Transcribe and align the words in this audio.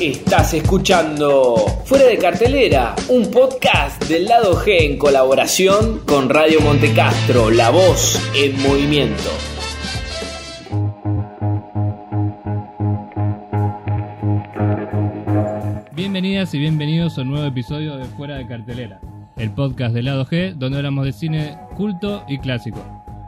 Estás 0.00 0.52
escuchando 0.54 1.54
Fuera 1.84 2.06
de 2.06 2.18
Cartelera, 2.18 2.96
un 3.08 3.30
podcast 3.30 4.02
del 4.06 4.24
lado 4.24 4.56
G 4.56 4.90
en 4.90 4.98
colaboración 4.98 6.00
con 6.00 6.28
Radio 6.28 6.60
Montecastro, 6.60 7.48
la 7.50 7.70
voz 7.70 8.20
en 8.34 8.60
movimiento. 8.60 9.30
Bienvenidas 15.92 16.52
y 16.54 16.58
bienvenidos 16.58 17.16
a 17.16 17.22
un 17.22 17.30
nuevo 17.30 17.46
episodio 17.46 17.96
de 17.96 18.04
Fuera 18.04 18.34
de 18.34 18.48
Cartelera, 18.48 19.00
el 19.36 19.52
podcast 19.52 19.94
del 19.94 20.06
lado 20.06 20.26
G 20.26 20.54
donde 20.54 20.78
hablamos 20.78 21.04
de 21.06 21.12
cine 21.12 21.56
culto 21.76 22.24
y 22.28 22.38
clásico. 22.38 22.84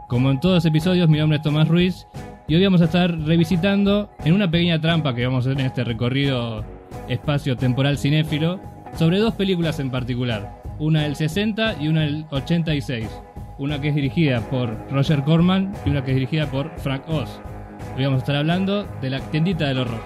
Como 0.08 0.32
en 0.32 0.40
todos 0.40 0.56
los 0.56 0.66
episodios, 0.66 1.08
mi 1.08 1.18
nombre 1.18 1.36
es 1.36 1.42
Tomás 1.44 1.68
Ruiz 1.68 2.08
y 2.48 2.54
hoy 2.54 2.64
vamos 2.64 2.80
a 2.80 2.84
estar 2.84 3.18
revisitando 3.22 4.10
en 4.24 4.32
una 4.32 4.50
pequeña 4.50 4.80
trampa 4.80 5.14
que 5.14 5.26
vamos 5.26 5.46
a 5.46 5.50
hacer 5.50 5.60
en 5.60 5.66
este 5.66 5.84
recorrido 5.84 6.64
espacio-temporal 7.08 7.98
cinéfilo 7.98 8.60
sobre 8.96 9.18
dos 9.18 9.34
películas 9.34 9.80
en 9.80 9.90
particular, 9.90 10.62
una 10.78 11.02
del 11.02 11.16
60 11.16 11.82
y 11.82 11.88
una 11.88 12.02
del 12.02 12.24
86, 12.30 13.08
una 13.58 13.80
que 13.80 13.88
es 13.88 13.94
dirigida 13.94 14.48
por 14.48 14.76
Roger 14.90 15.22
Corman 15.24 15.72
y 15.84 15.90
una 15.90 16.04
que 16.04 16.12
es 16.12 16.16
dirigida 16.16 16.48
por 16.50 16.70
Frank 16.78 17.02
Oz. 17.08 17.40
Hoy 17.96 18.04
vamos 18.04 18.18
a 18.18 18.22
estar 18.22 18.36
hablando 18.36 18.86
de 19.02 19.10
la 19.10 19.20
tiendita 19.30 19.66
del 19.66 19.78
horror. 19.78 20.00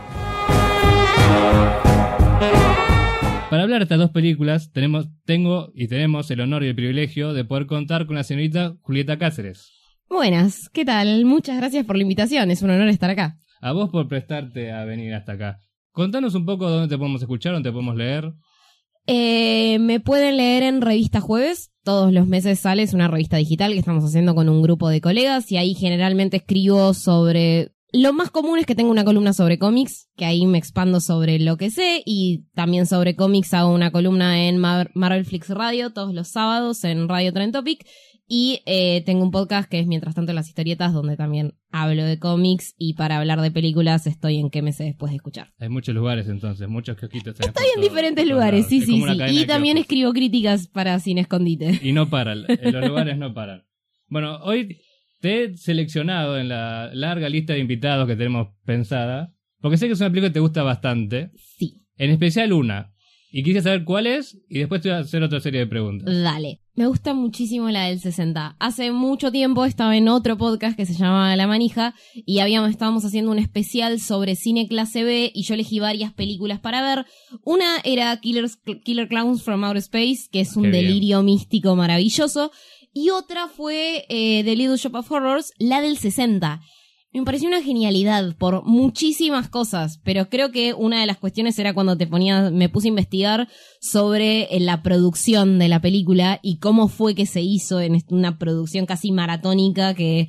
Para 3.50 3.64
hablar 3.64 3.80
de 3.80 3.84
estas 3.84 3.98
dos 3.98 4.10
películas, 4.10 4.72
tenemos, 4.72 5.08
tengo 5.24 5.72
y 5.74 5.88
tenemos 5.88 6.30
el 6.30 6.40
honor 6.40 6.62
y 6.62 6.68
el 6.68 6.74
privilegio 6.74 7.34
de 7.34 7.44
poder 7.44 7.66
contar 7.66 8.06
con 8.06 8.16
la 8.16 8.24
señorita 8.24 8.76
Julieta 8.80 9.18
Cáceres. 9.18 9.79
Buenas, 10.10 10.68
¿qué 10.70 10.84
tal? 10.84 11.24
Muchas 11.24 11.56
gracias 11.56 11.86
por 11.86 11.94
la 11.96 12.02
invitación, 12.02 12.50
es 12.50 12.62
un 12.62 12.70
honor 12.70 12.88
estar 12.88 13.10
acá. 13.10 13.38
A 13.60 13.70
vos 13.70 13.90
por 13.90 14.08
prestarte 14.08 14.72
a 14.72 14.84
venir 14.84 15.14
hasta 15.14 15.32
acá. 15.32 15.60
Contanos 15.92 16.34
un 16.34 16.44
poco 16.44 16.68
dónde 16.68 16.88
te 16.88 16.98
podemos 16.98 17.22
escuchar, 17.22 17.52
dónde 17.52 17.68
te 17.68 17.72
podemos 17.72 17.94
leer. 17.94 18.32
Eh, 19.06 19.78
me 19.78 20.00
pueden 20.00 20.36
leer 20.36 20.64
en 20.64 20.80
Revista 20.80 21.20
Jueves. 21.20 21.70
Todos 21.84 22.12
los 22.12 22.26
meses 22.26 22.58
sale, 22.58 22.82
es 22.82 22.92
una 22.92 23.06
revista 23.06 23.36
digital 23.36 23.72
que 23.72 23.78
estamos 23.78 24.04
haciendo 24.04 24.34
con 24.34 24.48
un 24.48 24.62
grupo 24.62 24.88
de 24.88 25.00
colegas 25.00 25.50
y 25.52 25.58
ahí 25.58 25.74
generalmente 25.74 26.38
escribo 26.38 26.92
sobre... 26.92 27.70
Lo 27.92 28.12
más 28.12 28.30
común 28.30 28.58
es 28.58 28.66
que 28.66 28.74
tengo 28.76 28.90
una 28.90 29.04
columna 29.04 29.32
sobre 29.32 29.58
cómics, 29.58 30.08
que 30.16 30.24
ahí 30.24 30.44
me 30.46 30.58
expando 30.58 31.00
sobre 31.00 31.38
lo 31.38 31.56
que 31.56 31.70
sé 31.70 32.02
y 32.04 32.46
también 32.54 32.86
sobre 32.86 33.16
cómics 33.16 33.54
hago 33.54 33.72
una 33.72 33.90
columna 33.90 34.46
en 34.46 34.58
Mar- 34.58 34.90
Marvel 34.94 35.24
Flix 35.24 35.48
Radio 35.50 35.90
todos 35.92 36.14
los 36.14 36.28
sábados 36.28 36.84
en 36.84 37.08
Radio 37.08 37.32
Trend 37.32 37.52
Topic 37.52 37.84
y 38.32 38.62
eh, 38.64 39.02
tengo 39.04 39.24
un 39.24 39.32
podcast 39.32 39.68
que 39.68 39.80
es 39.80 39.88
Mientras 39.88 40.14
tanto 40.14 40.32
las 40.32 40.46
historietas 40.48 40.92
donde 40.92 41.16
también 41.16 41.54
hablo 41.72 42.04
de 42.04 42.18
cómics 42.20 42.74
y 42.78 42.94
para 42.94 43.18
hablar 43.18 43.40
de 43.40 43.50
películas 43.50 44.06
estoy 44.06 44.36
en 44.38 44.50
qué 44.50 44.62
me 44.62 44.72
sé 44.72 44.84
después 44.84 45.10
de 45.10 45.16
escuchar. 45.16 45.52
Hay 45.58 45.68
muchos 45.68 45.94
lugares 45.96 46.28
entonces, 46.28 46.68
muchos 46.68 46.96
kiosquitos. 46.96 47.34
Estoy 47.40 47.66
en 47.74 47.74
todo- 47.74 47.82
diferentes 47.82 48.28
lugares, 48.28 48.66
sí, 48.68 48.78
Es 48.78 48.84
sí, 48.86 49.02
sí. 49.02 49.40
Y 49.42 49.46
también 49.46 49.74
kioscos. 49.76 49.80
escribo 49.80 50.12
críticas 50.12 50.68
para 50.68 50.98
Sin 51.00 51.18
Escondite. 51.18 51.80
Y 51.82 51.90
no 51.92 52.08
paran, 52.08 52.44
en 52.48 52.72
los 52.72 52.86
lugares 52.88 53.18
no 53.18 53.34
paran. 53.34 53.64
Bueno, 54.06 54.36
hoy 54.44 54.78
te 55.20 55.44
he 55.44 55.56
seleccionado 55.56 56.38
en 56.38 56.48
la 56.48 56.90
larga 56.94 57.28
lista 57.28 57.52
de 57.54 57.58
invitados 57.58 58.06
que 58.06 58.14
tenemos 58.16 58.48
pensada, 58.64 59.34
porque 59.60 59.76
sé 59.76 59.86
que 59.88 59.94
es 59.94 60.00
una 60.00 60.10
película 60.10 60.28
que 60.30 60.34
te 60.34 60.40
gusta 60.40 60.62
bastante, 60.62 61.32
Sí, 61.36 61.82
en 61.96 62.10
especial 62.10 62.52
una. 62.52 62.92
Y 63.32 63.42
quise 63.44 63.62
saber 63.62 63.84
cuál 63.84 64.06
es, 64.06 64.38
y 64.48 64.58
después 64.58 64.80
te 64.80 64.88
voy 64.88 64.98
a 64.98 65.00
hacer 65.00 65.22
otra 65.22 65.40
serie 65.40 65.60
de 65.60 65.66
preguntas. 65.66 66.06
dale. 66.22 66.60
Me 66.74 66.86
gusta 66.86 67.12
muchísimo 67.12 67.68
la 67.68 67.84
del 67.88 68.00
60. 68.00 68.56
Hace 68.58 68.90
mucho 68.90 69.30
tiempo 69.30 69.66
estaba 69.66 69.94
en 69.98 70.08
otro 70.08 70.38
podcast 70.38 70.76
que 70.78 70.86
se 70.86 70.94
llamaba 70.94 71.36
La 71.36 71.46
Manija 71.46 71.94
y 72.14 72.38
habíamos, 72.38 72.70
estábamos 72.70 73.04
haciendo 73.04 73.30
un 73.30 73.38
especial 73.38 74.00
sobre 74.00 74.34
cine 74.34 74.66
clase 74.66 75.04
B 75.04 75.30
y 75.34 75.42
yo 75.42 75.54
elegí 75.54 75.78
varias 75.78 76.14
películas 76.14 76.58
para 76.58 76.80
ver. 76.80 77.04
Una 77.44 77.66
era 77.84 78.16
Killers, 78.18 78.56
Killer 78.82 79.08
Clowns 79.08 79.42
from 79.42 79.62
Outer 79.62 79.76
Space, 79.78 80.28
que 80.32 80.40
es 80.40 80.56
un 80.56 80.62
Qué 80.64 80.70
bien. 80.70 80.86
delirio 80.86 81.22
místico 81.22 81.76
maravilloso. 81.76 82.50
Y 82.94 83.10
otra 83.10 83.46
fue 83.46 84.06
eh, 84.08 84.42
The 84.44 84.56
Little 84.56 84.76
Shop 84.78 84.94
of 84.94 85.10
Horrors, 85.12 85.52
la 85.58 85.82
del 85.82 85.98
60. 85.98 86.60
Me 87.12 87.24
pareció 87.24 87.48
una 87.48 87.60
genialidad 87.60 88.36
por 88.36 88.64
muchísimas 88.64 89.48
cosas, 89.48 90.00
pero 90.04 90.28
creo 90.28 90.52
que 90.52 90.74
una 90.74 91.00
de 91.00 91.06
las 91.06 91.18
cuestiones 91.18 91.58
era 91.58 91.74
cuando 91.74 91.96
te 91.96 92.06
ponía, 92.06 92.50
me 92.50 92.68
puse 92.68 92.86
a 92.86 92.90
investigar 92.90 93.48
sobre 93.80 94.42
eh, 94.44 94.60
la 94.60 94.82
producción 94.82 95.58
de 95.58 95.68
la 95.68 95.80
película 95.80 96.38
y 96.40 96.58
cómo 96.58 96.86
fue 96.86 97.16
que 97.16 97.26
se 97.26 97.40
hizo 97.40 97.80
en 97.80 98.00
una 98.10 98.38
producción 98.38 98.86
casi 98.86 99.10
maratónica 99.10 99.94
que 99.94 100.28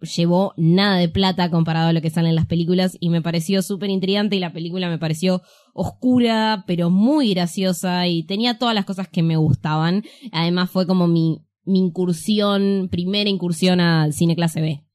llevó 0.00 0.54
nada 0.56 0.98
de 0.98 1.08
plata 1.08 1.50
comparado 1.50 1.88
a 1.88 1.92
lo 1.92 2.00
que 2.00 2.10
sale 2.10 2.28
en 2.28 2.36
las 2.36 2.46
películas 2.46 2.96
y 3.00 3.10
me 3.10 3.20
pareció 3.20 3.60
súper 3.62 3.90
intrigante 3.90 4.36
y 4.36 4.40
la 4.40 4.52
película 4.52 4.88
me 4.88 4.98
pareció 4.98 5.42
oscura 5.74 6.64
pero 6.66 6.90
muy 6.90 7.30
graciosa 7.34 8.06
y 8.06 8.22
tenía 8.22 8.58
todas 8.58 8.74
las 8.74 8.84
cosas 8.84 9.08
que 9.08 9.24
me 9.24 9.36
gustaban. 9.36 10.04
Además 10.30 10.70
fue 10.70 10.86
como 10.86 11.08
mi, 11.08 11.44
mi 11.64 11.80
incursión, 11.80 12.88
primera 12.88 13.28
incursión 13.28 13.80
al 13.80 14.12
cine 14.12 14.36
clase 14.36 14.60
B. 14.60 14.87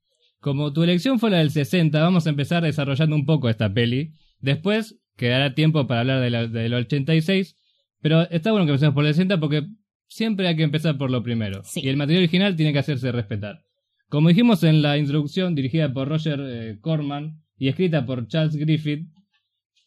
Como 0.44 0.74
tu 0.74 0.84
elección 0.84 1.20
fue 1.20 1.30
la 1.32 1.38
del 1.38 1.52
60, 1.52 2.02
vamos 2.02 2.28
a 2.28 2.30
empezar 2.30 2.62
desarrollando 2.64 3.16
un 3.16 3.26
poco 3.26 3.48
esta 3.50 3.74
peli. 3.74 4.12
Después 4.42 5.00
quedará 5.16 5.56
tiempo 5.56 5.88
para 5.88 6.02
hablar 6.02 6.20
de 6.20 6.30
la- 6.30 6.48
del 6.48 6.74
86, 6.74 7.56
pero 8.02 8.30
está 8.30 8.52
bueno 8.52 8.66
que 8.66 8.72
empecemos 8.74 8.94
por 8.94 9.06
el 9.06 9.14
60 9.14 9.40
porque 9.40 9.66
siempre 10.10 10.46
hay 10.50 10.58
que 10.58 10.64
empezar 10.64 10.98
por 10.98 11.10
lo 11.12 11.24
primero. 11.24 11.62
Sí. 11.64 11.80
Y 11.82 11.88
el 11.88 11.96
material 11.96 12.24
original 12.24 12.58
tiene 12.58 12.74
que 12.74 12.80
hacerse 12.80 13.10
respetar. 13.14 13.64
Como 14.10 14.28
dijimos 14.28 14.66
en 14.66 14.82
la 14.82 14.98
introducción, 14.98 15.56
dirigida 15.56 15.94
por 15.94 16.10
Roger 16.10 16.42
eh, 16.46 16.78
Corman 16.82 17.42
y 17.58 17.70
escrita 17.70 18.06
por 18.06 18.28
Charles 18.28 18.58
Griffith, 18.58 19.08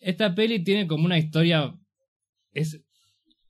esta 0.00 0.34
peli 0.34 0.64
tiene 0.64 0.86
como 0.86 1.04
una 1.04 1.18
historia... 1.18 1.74
Es, 2.52 2.82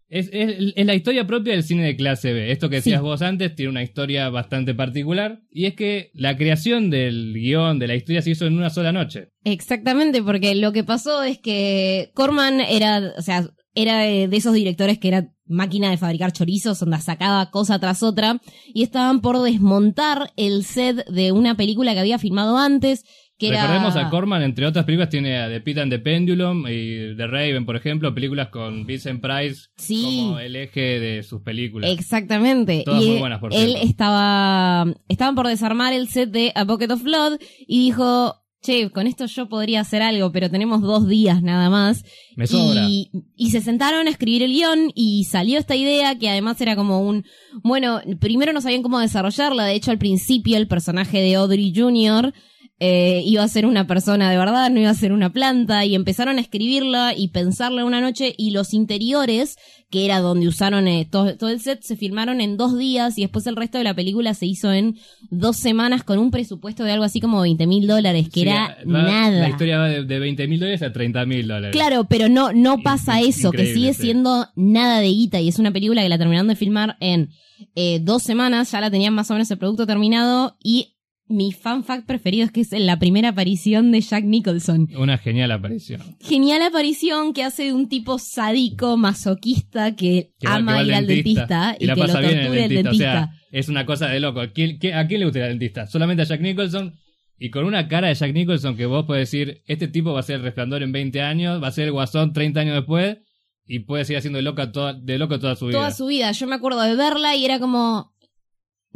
es, 0.09 0.29
es- 0.33 0.73
es 0.77 0.87
la 0.87 0.95
historia 0.95 1.27
propia 1.27 1.53
del 1.55 1.63
cine 1.63 1.85
de 1.85 1.97
clase 1.97 2.33
B. 2.33 2.51
Esto 2.53 2.69
que 2.69 2.77
decías 2.77 3.01
Sí. 3.01 3.05
vos 3.05 3.23
antes 3.23 3.55
tiene 3.55 3.71
una 3.71 3.83
historia 3.83 4.29
bastante 4.31 4.75
particular. 4.75 5.41
Y 5.51 5.67
es 5.67 5.75
que 5.75 6.11
la 6.15 6.37
creación 6.37 6.91
del 6.91 7.33
guion, 7.35 7.79
de 7.79 7.89
la 7.89 7.95
historia, 7.97 8.23
se 8.23 8.31
hizo 8.31 8.47
en 8.47 8.57
una 8.57 8.71
sola 8.71 8.93
noche. 8.93 9.29
Exactamente, 9.45 10.23
porque 10.23 10.55
lo 10.55 10.73
que 10.73 10.85
pasó 10.85 11.23
es 11.23 11.39
que 11.39 12.11
Corman 12.15 12.61
era, 12.61 13.13
o 13.19 13.23
sea, 13.23 13.49
era 13.75 13.99
de 14.01 14.27
de 14.29 14.37
esos 14.37 14.55
directores 14.55 14.99
que 14.99 15.09
era 15.09 15.29
máquina 15.49 15.91
de 15.91 15.97
fabricar 15.99 16.33
chorizos, 16.33 16.81
donde 16.81 16.99
sacaba 16.99 17.51
cosa 17.51 17.79
tras 17.79 18.03
otra, 18.03 18.41
y 18.75 18.83
estaban 18.83 19.21
por 19.21 19.41
desmontar 19.43 20.33
el 20.37 20.65
set 20.65 21.07
de 21.09 21.31
una 21.33 21.57
película 21.57 21.93
que 21.95 22.01
había 22.01 22.19
filmado 22.19 22.57
antes, 22.59 23.05
que 23.39 23.49
era... 23.49 23.63
Recordemos 23.63 23.97
a 23.97 24.09
Corman, 24.11 24.43
entre 24.43 24.67
otras 24.67 24.85
películas, 24.85 25.09
tiene 25.11 25.39
a 25.39 25.49
The 25.49 25.61
Pit 25.61 25.79
and 25.79 25.91
the 25.93 25.99
Pendulum 25.99 26.67
y 26.69 27.17
The 27.17 27.27
Raven, 27.27 27.67
por 27.67 27.77
ejemplo, 27.77 28.15
películas 28.15 28.49
con 28.49 28.87
Vincent 28.87 29.21
Price 29.21 29.69
Sí. 29.77 30.03
como 30.25 30.39
el 30.39 30.57
eje 30.57 31.01
de 31.01 31.23
sus 31.23 31.43
películas. 31.43 31.91
Exactamente. 31.91 32.83
Todas 32.85 33.03
y 33.03 33.09
muy 33.11 33.19
buenas, 33.19 33.41
por 33.41 33.53
él 33.53 33.69
cierto. 33.71 33.87
estaba, 33.87 34.87
estaban 35.09 35.35
por 35.35 35.47
desarmar 35.49 35.93
el 35.93 36.09
set 36.09 36.31
de 36.31 36.53
A 36.55 36.65
Bucket 36.65 36.91
of 36.91 37.03
Blood 37.03 37.39
y 37.67 37.79
dijo, 37.87 38.35
che, 38.63 38.91
con 38.91 39.07
esto 39.07 39.27
yo 39.27 39.49
podría 39.49 39.81
hacer 39.81 40.03
algo, 40.03 40.33
pero 40.33 40.51
tenemos 40.51 40.81
dos 40.81 41.07
días 41.07 41.43
nada 41.43 41.71
más. 41.71 42.05
Me 42.37 42.47
sobra. 42.47 42.87
Y, 42.89 43.11
y 43.37 43.51
se 43.51 43.61
sentaron 43.61 44.07
a 44.07 44.11
escribir 44.11 44.43
el 44.43 44.53
guion 44.53 44.91
y 44.95 45.25
salió 45.25 45.59
esta 45.59 45.77
idea 45.77 46.19
que 46.19 46.29
además 46.31 46.61
era 46.61 46.75
como 46.75 47.01
un, 47.01 47.25
bueno, 47.63 48.01
primero 48.19 48.53
no 48.53 48.61
sabían 48.61 48.83
cómo 48.83 48.99
desarrollarla, 48.99 49.65
de 49.67 49.75
hecho 49.75 49.91
al 49.91 49.99
principio 49.99 50.57
el 50.57 50.67
personaje 50.69 51.21
de 51.21 51.35
Audrey 51.37 51.73
Jr. 51.77 52.33
eh, 52.79 53.23
iba 53.25 53.43
a 53.43 53.49
ser 53.49 53.65
una 53.67 53.87
persona 53.87 54.31
de 54.31 54.37
verdad, 54.37 54.71
no 54.71 54.81
iba 54.81 54.91
a 54.91 54.95
ser 54.95 55.13
una 55.13 55.33
planta, 55.33 55.85
y 55.85 55.95
empezaron 55.95 56.39
a 56.39 56.41
escribirla 56.43 57.15
y 57.17 57.29
pensarla 57.29 57.85
una 57.85 58.01
noche, 58.01 58.35
y 58.37 58.51
los 58.51 58.75
interiores, 58.75 59.57
que 59.91 60.05
era 60.05 60.21
donde 60.21 60.49
usaron 60.49 60.87
eh, 60.89 61.09
todo, 61.11 61.37
todo 61.37 61.49
el 61.51 61.61
set, 61.61 61.81
se 61.83 61.97
filmaron 61.97 62.41
en 62.41 62.57
dos 62.57 62.77
días, 62.77 63.17
y 63.19 63.23
después 63.23 63.47
el 63.47 63.57
resto 63.57 63.79
de 63.79 63.85
la 63.85 63.95
película 63.95 64.35
se 64.35 64.47
hizo 64.47 64.73
en 64.73 64.97
dos 65.31 65.57
semanas 65.57 66.03
con 66.05 66.19
un 66.19 66.31
presupuesto 66.31 66.85
de 66.85 66.93
algo 66.93 67.05
así 67.05 67.21
como 67.21 67.41
20 67.41 67.67
mil 67.67 67.87
dólares, 67.87 68.27
que 68.29 68.41
Sí, 68.41 68.49
era 68.49 68.77
va- 68.87 69.03
nada. 69.03 69.41
La 69.41 69.49
historia 69.49 69.79
va 69.79 69.89
de, 69.89 70.05
de 70.05 70.19
20 70.19 70.47
mil 70.49 70.61
dólares 70.61 70.83
a 70.83 70.93
30 70.93 71.25
mil 71.25 71.47
dólares. 71.49 71.73
Claro, 71.73 72.05
pero 72.05 72.29
no, 72.29 72.53
no 72.53 72.83
pasa 72.83 73.21
eso, 73.21 73.53
que 73.53 73.73
sigue 73.73 73.95
sí. 73.95 74.03
siendo 74.03 74.49
nada 74.55 75.01
de 75.01 75.09
guita 75.09 75.41
y 75.41 75.49
es 75.49 75.59
una 75.59 75.73
película 75.73 76.03
que 76.03 76.09
la 76.09 76.19
terminaron 76.19 76.49
de 76.49 76.57
filmar 76.57 76.97
en 77.01 77.31
eh, 77.75 78.01
dos 78.03 78.23
semanas, 78.23 78.71
ya 78.73 78.81
la 78.83 78.91
tenían 78.91 79.15
más 79.15 79.31
o 79.31 79.35
menos 79.35 79.51
el 79.51 79.57
producto 79.59 79.87
terminado 79.87 80.57
y 80.63 80.96
mi 81.29 81.53
fan 81.53 81.83
fact 81.85 82.07
preferido 82.07 82.45
es 82.45 82.53
que 82.53 82.61
es 82.61 82.71
la 82.73 82.99
primera 82.99 83.31
aparición 83.31 83.91
de 83.93 84.01
Jack 84.01 84.25
Nicholson. 84.25 84.89
Una 84.97 85.19
genial 85.19 85.51
aparición. 85.51 86.01
Genial 86.21 86.63
aparición 86.63 87.33
que 87.33 87.43
hace 87.43 87.65
de 87.65 87.73
un 87.73 87.89
tipo 87.89 88.19
sádico, 88.19 88.97
masoquista, 88.97 89.97
que, 89.97 90.33
Que 90.39 90.47
va- 90.47 90.55
que 90.55 90.59
ama 90.59 90.83
ir 90.83 90.95
al 90.95 91.07
dentista, 91.07 91.77
y, 91.79 91.85
y, 91.85 91.87
que 91.89 91.95
lo 91.95 92.07
tortura 92.07 92.21
el 92.31 92.35
el 92.39 92.53
dentista. 92.53 92.67
dentista. 92.69 92.91
O 92.91 92.95
sea, 92.95 93.31
es 93.51 93.69
una 93.69 93.87
cosa 93.87 94.09
de 94.09 94.21
loco. 94.21 94.41
¿Quién- 94.55 94.79
qué- 94.79 94.95
¿A 94.95 95.07
quién 95.07 95.21
le 95.21 95.27
gusta 95.27 95.39
ir 95.41 95.45
al 95.45 95.51
dentista? 95.51 95.87
Solamente 95.87 96.23
a 96.23 96.27
Jack 96.27 96.41
Nicholson. 96.41 96.95
Y 97.39 97.51
con 97.51 97.65
una 97.65 97.87
cara 97.89 98.09
de 98.09 98.15
Jack 98.15 98.33
Nicholson 98.33 98.77
que 98.77 98.87
vos 98.87 99.05
podés 99.05 99.31
decir, 99.31 99.63
este 99.67 99.89
tipo 99.89 100.13
va 100.13 100.21
a 100.21 100.23
ser 100.23 100.37
el 100.37 100.43
resplandor 100.43 100.83
en 100.83 100.93
20 100.93 101.21
años, 101.21 101.63
va 101.63 101.69
a 101.69 101.73
ser 101.73 101.85
el 101.87 101.93
guasón 101.93 102.33
30 102.33 102.61
años 102.61 102.75
después, 102.77 103.19
y 103.67 103.81
puede 103.81 104.05
seguir 104.05 104.19
haciendo 104.19 104.37
de, 104.39 104.43
loca 104.43 104.71
toda, 104.73 104.95
de 104.95 105.19
loco 105.19 105.39
toda 105.41 105.57
su 105.57 105.67
vida. 105.67 105.79
Toda 105.79 105.91
su 105.91 106.07
vida. 106.07 106.31
Yo 106.33 106.47
me 106.47 106.55
acuerdo 106.55 106.81
de 106.83 106.95
verla 106.97 107.35
y 107.37 107.45
era 107.45 107.59
como. 107.59 108.15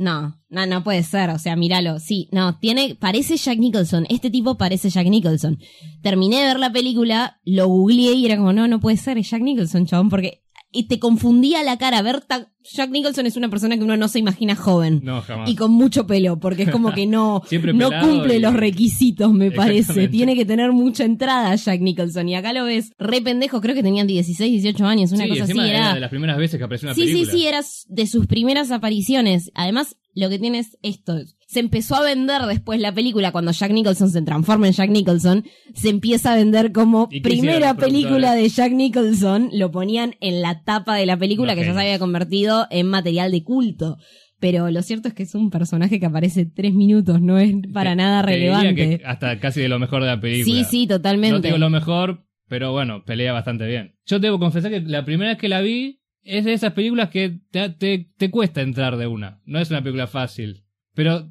No, 0.01 0.41
no, 0.49 0.65
no 0.65 0.83
puede 0.83 1.03
ser. 1.03 1.29
O 1.29 1.39
sea, 1.39 1.57
míralo. 1.57 1.99
Sí, 1.99 2.31
no, 2.33 2.59
tiene, 2.59 2.97
parece 2.99 3.37
Jack 3.37 3.59
Nicholson. 3.59 4.07
Este 4.09 4.31
tipo 4.31 4.57
parece 4.57 4.89
Jack 4.89 5.07
Nicholson. 5.09 5.59
Terminé 6.01 6.39
de 6.39 6.47
ver 6.47 6.59
la 6.59 6.73
película, 6.73 7.39
lo 7.45 7.69
googleé 7.69 8.15
y 8.15 8.25
era 8.25 8.39
como, 8.39 8.55
no, 8.55 8.67
no 8.67 8.81
puede 8.81 8.97
ser, 8.97 9.19
es 9.19 9.29
Jack 9.29 9.43
Nicholson, 9.43 9.85
chabón, 9.85 10.09
porque 10.09 10.43
y 10.73 10.85
te 10.89 10.99
confundía 10.99 11.63
la 11.65 11.77
cara. 11.79 12.01
Ver 12.03 12.23
Jack 12.63 12.91
Nicholson 12.91 13.27
es 13.27 13.37
una 13.37 13.49
persona 13.49 13.77
que 13.77 13.83
uno 13.85 13.97
no 13.97 14.07
se 14.09 14.19
imagina 14.19 14.55
joven. 14.55 15.01
No, 15.03 15.21
jamás. 15.23 15.49
Y 15.51 15.57
con 15.57 15.73
mucho 15.73 16.07
pelo, 16.07 16.39
porque 16.39 16.65
es 16.65 16.71
como 16.71 16.93
que 16.93 17.07
no, 17.07 17.43
Siempre 17.49 17.73
no 17.73 17.91
cumple 18.01 18.37
y- 18.37 18.41
los 18.41 18.55
requisitos, 18.55 19.33
me 19.33 19.51
parece. 19.51 20.09
Tiene 20.09 20.37
que 20.37 20.45
tener 20.45 20.71
mucha 20.73 21.05
entrada 21.05 21.55
Jack 21.57 21.81
Nicholson. 21.81 22.29
Y 22.29 22.35
acá 22.35 22.53
lo 22.53 22.65
ves 22.65 22.93
re 22.99 23.21
pendejo, 23.23 23.61
creo 23.61 23.75
que 23.75 23.83
tenían 23.83 24.07
16, 24.07 24.51
18 24.63 24.87
años, 24.87 25.13
una 25.13 25.25
sí, 25.25 25.31
cosa 25.31 25.43
así. 25.45 25.53
encima 25.53 25.69
Era, 25.69 25.95
de 25.95 26.01
las 26.01 26.11
primeras 26.11 26.37
veces 26.39 26.59
que 26.59 26.65
apareció 26.65 26.89
una 26.89 26.95
sí, 26.95 27.03
sí, 27.03 27.13
película. 27.13 27.33
sí, 27.33 27.47
era 27.47 27.61
de 27.89 28.07
sus 28.07 28.27
primeras 28.27 28.71
apariciones. 28.71 29.51
Además, 29.55 29.97
lo 30.15 30.29
que 30.29 30.39
tiene 30.39 30.59
es 30.61 30.77
esto. 30.83 31.19
Se 31.51 31.59
empezó 31.59 31.97
a 31.97 32.03
vender 32.03 32.43
después 32.43 32.81
la 32.81 32.93
película 32.95 33.33
cuando 33.33 33.51
Jack 33.51 33.73
Nicholson 33.73 34.09
se 34.11 34.23
transforma 34.23 34.69
en 34.69 34.73
Jack 34.73 34.91
Nicholson. 34.91 35.45
Se 35.75 35.89
empieza 35.89 36.33
a 36.33 36.37
vender 36.37 36.71
como 36.71 37.09
¿Y 37.11 37.23
qué 37.23 37.31
hicieron 37.31 37.41
primera 37.57 37.75
película 37.75 38.35
de 38.35 38.49
Jack 38.49 38.73
Nicholson. 38.73 39.51
Lo 39.53 39.73
ponían 39.73 40.15
en 40.21 40.43
la 40.43 40.63
tapa 40.63 40.95
de 40.95 41.07
la 41.07 41.17
película 41.17 41.57
que 41.57 41.65
ya 41.65 41.75
se 41.75 41.81
había 41.81 41.99
convertido 41.99 42.69
en 42.71 42.87
material 42.87 43.33
de 43.33 43.43
culto. 43.43 43.97
Pero 44.39 44.71
lo 44.71 44.81
cierto 44.83 45.09
es 45.09 45.15
que 45.15 45.25
es 45.25 45.35
un 45.35 45.51
personaje 45.51 45.99
que 45.99 46.07
aparece 46.07 46.47
tres 46.47 46.73
minutos, 46.73 47.21
no 47.21 47.37
es 47.39 47.53
para 47.75 47.91
Te- 47.91 47.97
nada 47.97 48.23
relevante. 48.23 48.75
que 48.75 49.03
hasta 49.05 49.39
casi 49.41 49.61
de 49.61 49.69
lo 49.69 49.79
mejor 49.81 50.03
de 50.03 50.09
la 50.09 50.21
película. 50.21 50.55
Sí, 50.57 50.65
sí, 50.65 50.87
totalmente. 50.87 51.35
No 51.35 51.41
te 51.43 51.49
digo 51.49 51.59
lo 51.59 51.69
mejor, 51.69 52.25
pero 52.49 52.71
bueno, 52.73 53.05
pelea 53.05 53.33
bastante 53.33 53.67
bien. 53.67 53.97
Yo 54.07 54.19
debo 54.21 54.39
confesar 54.39 54.71
que 54.71 54.81
la 54.81 55.05
primera 55.05 55.33
vez 55.33 55.39
que 55.39 55.49
la 55.49 55.61
vi 55.61 56.01
es 56.23 56.45
de 56.45 56.53
esas 56.53 56.73
películas 56.75 57.11
que 57.11 57.41
te, 57.51 57.69
te, 57.71 58.09
te 58.17 58.31
cuesta 58.31 58.63
entrar 58.63 58.97
de 58.97 59.09
una. 59.09 59.41
No 59.45 59.59
es 59.59 59.69
una 59.71 59.83
película 59.83 60.07
fácil. 60.07 60.65
Pero 60.95 61.29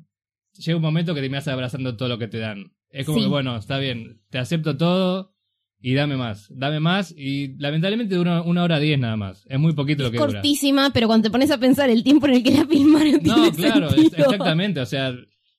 llega 0.60 0.76
un 0.78 0.82
momento 0.84 1.16
que 1.16 1.22
te 1.22 1.30
vas 1.30 1.48
abrazando 1.48 1.96
todo 1.98 2.10
lo 2.10 2.18
que 2.20 2.28
te 2.28 2.38
dan. 2.38 2.72
Es 2.92 3.06
como 3.06 3.18
Sí. 3.20 3.24
que, 3.26 3.30
bueno, 3.30 3.56
está 3.58 3.78
bien, 3.80 4.22
te 4.30 4.38
acepto 4.40 4.78
todo 4.78 5.34
y 5.82 5.94
dame 5.94 6.18
más. 6.18 6.48
Dame 6.50 6.80
más 6.80 7.14
y 7.18 7.56
lamentablemente 7.58 8.16
dura 8.16 8.42
una 8.42 8.64
hora 8.64 8.80
diez 8.80 9.00
nada 9.00 9.16
más. 9.16 9.46
Es 9.50 9.60
muy 9.60 9.74
poquito 9.74 10.04
lo 10.04 10.12
que 10.12 10.18
dura. 10.18 10.32
cortísima, 10.34 10.92
pero 10.94 11.08
cuando 11.08 11.24
te 11.28 11.32
pones 11.32 11.52
a 11.52 11.58
pensar 11.60 11.90
el 11.90 12.04
tiempo 12.04 12.28
en 12.28 12.34
el 12.36 12.44
que 12.44 12.52
la 12.52 12.66
filmaron 12.66 13.20
No, 13.24 13.36
tiene 13.36 13.52
claro, 13.52 13.90
es- 13.90 14.14
exactamente. 14.14 14.80
O 14.82 14.86
sea, 14.86 15.14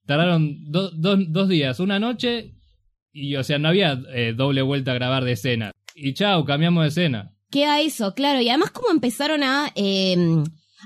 tardaron 0.06 0.70
do- 0.70 0.90
do- 0.90 1.16
dos 1.16 1.48
días, 1.48 1.78
una 1.80 1.98
noche, 2.00 2.54
y 3.12 3.36
o 3.36 3.44
sea, 3.44 3.58
no 3.58 3.68
había 3.68 4.00
eh, 4.14 4.34
doble 4.36 4.62
vuelta 4.62 4.92
a 4.92 4.94
grabar 4.94 5.24
de 5.24 5.32
escena. 5.32 5.72
Y 5.94 6.14
chao, 6.14 6.44
cambiamos 6.44 6.82
de 6.84 6.88
escena. 6.88 7.32
Queda 7.50 7.80
eso, 7.80 8.14
claro. 8.14 8.40
Y 8.40 8.48
además 8.48 8.70
como 8.70 8.90
empezaron 8.90 9.42
a, 9.42 9.72
eh, 9.74 10.16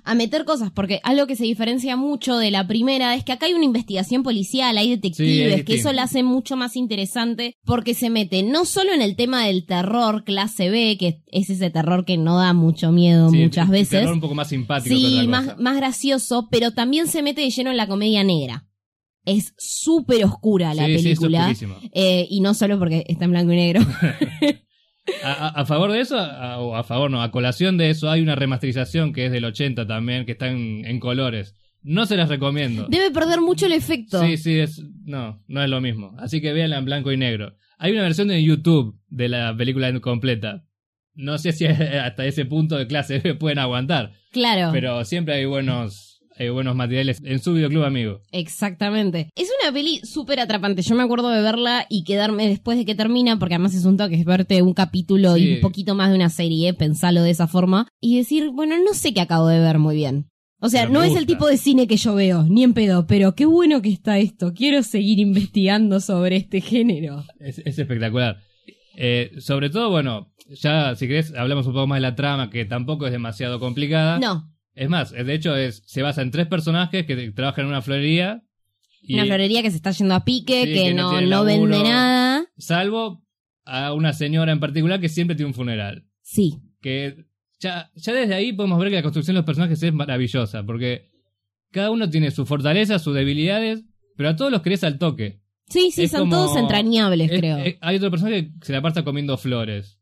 a 0.02 0.14
meter 0.14 0.44
cosas, 0.44 0.70
porque 0.74 1.00
algo 1.04 1.26
que 1.26 1.36
se 1.36 1.44
diferencia 1.44 1.96
mucho 1.96 2.36
de 2.38 2.50
la 2.50 2.66
primera 2.66 3.14
es 3.14 3.22
que 3.24 3.32
acá 3.32 3.46
hay 3.46 3.52
una 3.54 3.64
investigación 3.64 4.22
policial, 4.22 4.76
hay 4.76 4.86
Sí, 4.86 4.90
detectives, 4.96 5.54
es 5.54 5.64
que 5.64 5.74
eso 5.76 5.92
la 5.92 6.02
hace 6.04 6.22
mucho 6.22 6.56
más 6.56 6.74
interesante 6.76 7.54
porque 7.64 7.94
se 7.94 8.10
mete 8.10 8.42
no 8.42 8.64
solo 8.64 8.92
en 8.92 9.02
el 9.02 9.14
tema 9.16 9.46
del 9.46 9.66
terror 9.66 10.24
clase 10.24 10.70
B, 10.70 10.96
que 10.98 11.22
es 11.30 11.50
ese 11.50 11.70
terror 11.70 12.04
que 12.04 12.16
no 12.16 12.38
da 12.38 12.52
mucho 12.52 12.90
miedo 12.92 13.30
Sí, 13.30 13.36
muchas 13.38 13.68
veces. 13.68 13.90
terror 13.90 14.14
un 14.14 14.20
poco 14.20 14.34
más 14.34 14.48
simpático 14.48 14.94
Sí, 14.96 15.26
más, 15.28 15.58
más 15.58 15.76
gracioso, 15.76 16.48
pero 16.50 16.72
también 16.72 17.06
se 17.06 17.22
mete 17.22 17.42
de 17.42 17.50
lleno 17.50 17.70
en 17.70 17.76
la 17.76 17.86
comedia 17.86 18.24
negra. 18.24 18.66
Es 19.26 19.54
súper 19.56 20.24
oscura 20.26 20.74
la 20.74 20.84
Sí, 20.86 20.98
sí, 20.98 21.10
es 21.12 21.18
película. 21.20 21.54
eh, 21.92 22.26
y 22.28 22.40
no 22.40 22.52
solo 22.52 22.78
porque 22.78 23.04
está 23.08 23.24
en 23.24 23.30
blanco 23.30 23.52
y 23.52 23.56
negro. 23.56 23.80
A, 25.22 25.64
favor 25.66 25.92
de 25.92 26.00
eso, 26.00 26.18
a, 26.18 26.58
o 26.60 26.76
a 26.76 26.82
favor 26.84 27.10
no, 27.10 27.22
a 27.22 27.30
colación 27.30 27.76
de 27.76 27.90
eso, 27.90 28.10
hay 28.10 28.22
una 28.22 28.34
remasterización 28.36 29.12
que 29.12 29.26
es 29.26 29.32
del 29.32 29.44
80 29.44 29.86
también, 29.86 30.24
que 30.24 30.32
está 30.32 30.48
en, 30.48 30.84
en 30.86 30.98
colores. 31.00 31.54
No 31.82 32.06
se 32.06 32.16
las 32.16 32.30
recomiendo. 32.30 32.86
Debe 32.88 33.10
perder 33.10 33.42
mucho 33.42 33.66
el 33.66 33.72
efecto. 33.72 34.22
Sí, 34.24 34.38
sí, 34.38 34.58
es, 34.58 34.82
no, 35.04 35.42
no 35.46 35.62
es 35.62 35.68
lo 35.68 35.82
mismo. 35.82 36.14
Así 36.18 36.40
que 36.40 36.54
véanla 36.54 36.78
en 36.78 36.86
blanco 36.86 37.12
y 37.12 37.18
negro. 37.18 37.54
Hay 37.76 37.92
una 37.92 38.00
versión 38.02 38.28
de 38.28 38.42
YouTube 38.42 38.98
de 39.08 39.28
la 39.28 39.54
película 39.54 39.92
completa. 40.00 40.64
No 41.14 41.36
sé 41.36 41.52
si 41.52 41.66
hasta 41.66 42.24
ese 42.24 42.46
punto 42.46 42.76
de 42.78 42.86
clase 42.86 43.20
pueden 43.38 43.58
aguantar, 43.58 44.12
Claro. 44.32 44.70
pero 44.72 45.04
siempre 45.04 45.34
hay 45.34 45.44
buenos, 45.44 46.13
hay 46.36 46.48
buenos 46.48 46.74
materiales 46.74 47.20
en 47.24 47.38
su 47.38 47.54
videoclub 47.54 47.84
amigo. 47.84 48.20
Exactamente. 48.32 49.30
Es 49.36 49.50
una 49.62 49.72
peli 49.72 50.00
súper 50.04 50.40
atrapante. 50.40 50.82
Yo 50.82 50.94
me 50.94 51.02
acuerdo 51.02 51.30
de 51.30 51.42
verla 51.42 51.86
y 51.88 52.04
quedarme 52.04 52.48
después 52.48 52.78
de 52.78 52.84
que 52.84 52.94
termina, 52.94 53.38
porque 53.38 53.54
además 53.54 53.74
es 53.74 53.84
un 53.84 53.96
toque, 53.96 54.16
es 54.16 54.24
verte 54.24 54.62
un 54.62 54.74
capítulo 54.74 55.36
y 55.36 55.54
un 55.54 55.60
poquito 55.60 55.94
más 55.94 56.10
de 56.10 56.16
una 56.16 56.30
serie, 56.30 56.74
pensarlo 56.74 57.22
de 57.22 57.30
esa 57.30 57.46
forma, 57.46 57.88
y 58.00 58.16
decir, 58.16 58.50
bueno, 58.50 58.74
no 58.84 58.94
sé 58.94 59.14
qué 59.14 59.20
acabo 59.20 59.48
de 59.48 59.60
ver 59.60 59.78
muy 59.78 59.96
bien. 59.96 60.30
O 60.60 60.70
sea, 60.70 60.88
no 60.88 61.02
es 61.02 61.14
el 61.14 61.26
tipo 61.26 61.46
de 61.46 61.58
cine 61.58 61.86
que 61.86 61.98
yo 61.98 62.14
veo, 62.14 62.44
ni 62.44 62.62
en 62.62 62.72
pedo, 62.72 63.06
pero 63.06 63.34
qué 63.34 63.44
bueno 63.44 63.82
que 63.82 63.90
está 63.90 64.18
esto. 64.18 64.54
Quiero 64.54 64.82
seguir 64.82 65.18
investigando 65.18 66.00
sobre 66.00 66.36
este 66.36 66.62
género. 66.62 67.22
Es, 67.38 67.58
es 67.58 67.78
espectacular. 67.78 68.38
Eh, 68.96 69.32
sobre 69.40 69.68
todo, 69.68 69.90
bueno, 69.90 70.32
ya 70.48 70.94
si 70.94 71.06
querés 71.06 71.34
hablamos 71.34 71.66
un 71.66 71.74
poco 71.74 71.86
más 71.86 71.98
de 71.98 72.02
la 72.02 72.14
trama, 72.14 72.48
que 72.48 72.64
tampoco 72.64 73.06
es 73.06 73.12
demasiado 73.12 73.60
complicada. 73.60 74.18
No, 74.18 74.53
Es 74.74 74.88
más, 74.88 75.10
de 75.12 75.34
hecho 75.34 75.54
es, 75.56 75.82
se 75.86 76.02
basa 76.02 76.22
en 76.22 76.30
tres 76.30 76.46
personajes 76.46 77.06
que 77.06 77.30
trabajan 77.32 77.64
en 77.64 77.70
una 77.70 77.82
florería. 77.82 78.42
Y, 79.02 79.14
una 79.14 79.24
florería 79.26 79.62
que 79.62 79.70
se 79.70 79.76
está 79.76 79.90
yendo 79.92 80.14
a 80.14 80.24
pique, 80.24 80.64
Sí, 80.64 80.72
que, 80.72 80.82
que 80.86 80.94
no 80.94 81.44
vende 81.44 81.82
nada. 81.82 82.44
Salvo 82.56 83.22
a 83.64 83.92
una 83.92 84.12
señora 84.12 84.52
en 84.52 84.60
particular 84.60 85.00
que 85.00 85.08
siempre 85.08 85.36
tiene 85.36 85.48
un 85.48 85.54
funeral. 85.54 86.04
Sí. 86.22 86.58
Que 86.80 87.24
ya, 87.60 87.90
ya 87.94 88.12
desde 88.12 88.34
ahí 88.34 88.52
podemos 88.52 88.78
ver 88.78 88.88
que 88.90 88.96
la 88.96 89.02
construcción 89.02 89.34
de 89.34 89.38
los 89.40 89.46
personajes 89.46 89.82
es 89.82 89.92
maravillosa, 89.92 90.64
porque 90.64 91.10
cada 91.70 91.90
uno 91.90 92.08
tiene 92.10 92.30
sus 92.30 92.48
fortalezas, 92.48 93.02
sus 93.02 93.14
debilidades, 93.14 93.84
pero 94.16 94.30
a 94.30 94.36
todos 94.36 94.50
los 94.50 94.62
querés 94.62 94.84
al 94.84 94.98
toque. 94.98 95.40
Sí, 95.68 95.90
sí, 95.92 96.04
Es 96.04 96.10
son 96.10 96.20
como- 96.28 96.32
todos 96.32 96.56
entrañables, 96.56 97.30
Es- 97.30 97.38
creo. 97.38 97.58
es- 97.58 97.76
hay 97.80 97.96
otro 97.96 98.10
personaje 98.10 98.50
que 98.60 98.66
se 98.66 98.72
la 98.72 98.82
pasa 98.82 99.02
comiendo 99.04 99.36
flores. 99.38 99.98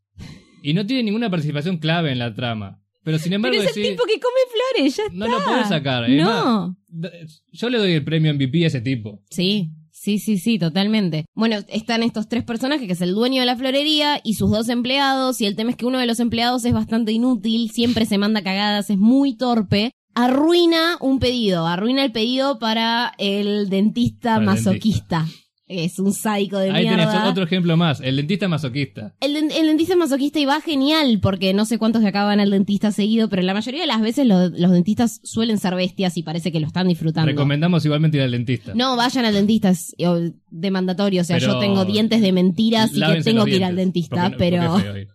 Y 0.61 0.73
no 0.73 0.85
tiene 0.85 1.03
ninguna 1.03 1.29
participación 1.29 1.77
clave 1.77 2.11
en 2.11 2.19
la 2.19 2.33
trama. 2.33 2.81
Pero 3.03 3.19
sin 3.19 3.33
embargo, 3.33 3.57
pero 3.57 3.69
es 3.69 3.75
el 3.77 3.83
tipo 3.83 4.03
que 4.05 4.19
come 4.19 4.35
flores, 4.51 4.95
ya 4.97 5.03
está. 5.03 5.15
no 5.15 5.27
lo 5.27 5.43
podés 5.43 5.67
sacar. 5.67 6.09
Es 6.09 6.21
No. 6.23 6.77
más, 6.89 7.11
yo 7.51 7.69
le 7.69 7.77
doy 7.77 7.91
el 7.93 8.03
premio 8.03 8.33
MVP 8.33 8.63
a 8.63 8.67
ese 8.67 8.81
tipo. 8.81 9.21
Sí, 9.29 9.71
sí, 9.91 10.19
sí, 10.19 10.37
sí, 10.37 10.57
totalmente. 10.57 11.25
Bueno, 11.33 11.57
están 11.67 12.03
estos 12.03 12.27
tres 12.29 12.43
personajes, 12.43 12.87
que 12.87 12.93
es 12.93 13.01
el 13.01 13.13
dueño 13.13 13.41
de 13.41 13.45
la 13.45 13.55
florería 13.57 14.21
y 14.23 14.35
sus 14.35 14.51
dos 14.51 14.69
empleados, 14.69 15.41
y 15.41 15.45
el 15.45 15.55
tema 15.55 15.71
es 15.71 15.75
que 15.75 15.85
uno 15.85 15.99
de 15.99 16.05
los 16.07 16.19
empleados 16.19 16.63
es 16.65 16.73
bastante 16.73 17.11
inútil, 17.11 17.71
siempre 17.71 18.05
se 18.05 18.17
manda 18.17 18.41
cagadas, 18.43 18.89
es 18.89 18.97
muy 18.97 19.35
torpe. 19.35 19.91
Arruina 20.15 20.97
un 21.01 21.19
pedido, 21.19 21.65
arruina 21.67 22.05
el 22.05 22.11
pedido 22.11 22.59
para 22.59 23.13
el 23.17 23.69
dentista 23.69 24.31
Para 24.35 24.39
el 24.41 24.45
masoquista. 24.45 25.25
Es 25.65 25.97
un 25.97 26.13
sádico 26.13 26.57
de 26.57 26.71
Ahí 26.71 26.83
tenés 26.83 27.07
mierda. 27.07 27.29
otro 27.29 27.43
ejemplo 27.45 27.77
más, 27.77 28.01
el 28.01 28.17
dentista 28.17 28.49
masoquista. 28.49 29.15
El, 29.21 29.35
el 29.37 29.65
dentista 29.65 29.95
masoquista 29.95 30.39
iba 30.39 30.59
genial, 30.59 31.19
porque 31.21 31.53
no 31.53 31.63
sé 31.65 31.77
cuántos 31.77 32.01
de 32.01 32.09
acá 32.09 32.25
van 32.25 32.41
al 32.41 32.49
dentista 32.51 32.91
seguido, 32.91 33.29
pero 33.29 33.41
la 33.43 33.53
mayoría 33.53 33.81
de 33.81 33.87
las 33.87 34.01
veces 34.01 34.27
los, 34.27 34.51
los 34.51 34.71
dentistas 34.71 35.21
suelen 35.23 35.57
ser 35.59 35.75
bestias 35.75 36.17
y 36.17 36.23
parece 36.23 36.51
que 36.51 36.59
lo 36.59 36.67
están 36.67 36.89
disfrutando. 36.89 37.31
Recomendamos 37.31 37.85
igualmente 37.85 38.17
ir 38.17 38.23
al 38.23 38.31
dentista. 38.31 38.73
No, 38.75 38.97
vayan 38.97 39.23
al 39.23 39.33
dentista, 39.33 39.69
es 39.69 39.95
de 39.97 40.71
mandatorio. 40.71 41.21
O 41.21 41.23
sea, 41.23 41.37
Pero 41.37 41.53
yo 41.53 41.59
tengo 41.59 41.85
dientes 41.85 42.21
de 42.21 42.31
mentiras 42.33 42.91
y 42.93 43.01
que 43.01 43.23
tengo 43.23 43.45
que 43.45 43.55
ir 43.55 43.63
al 43.63 43.75
dentista, 43.75 44.29
porque 44.29 44.37
pero, 44.37 44.73
porque. 44.73 45.07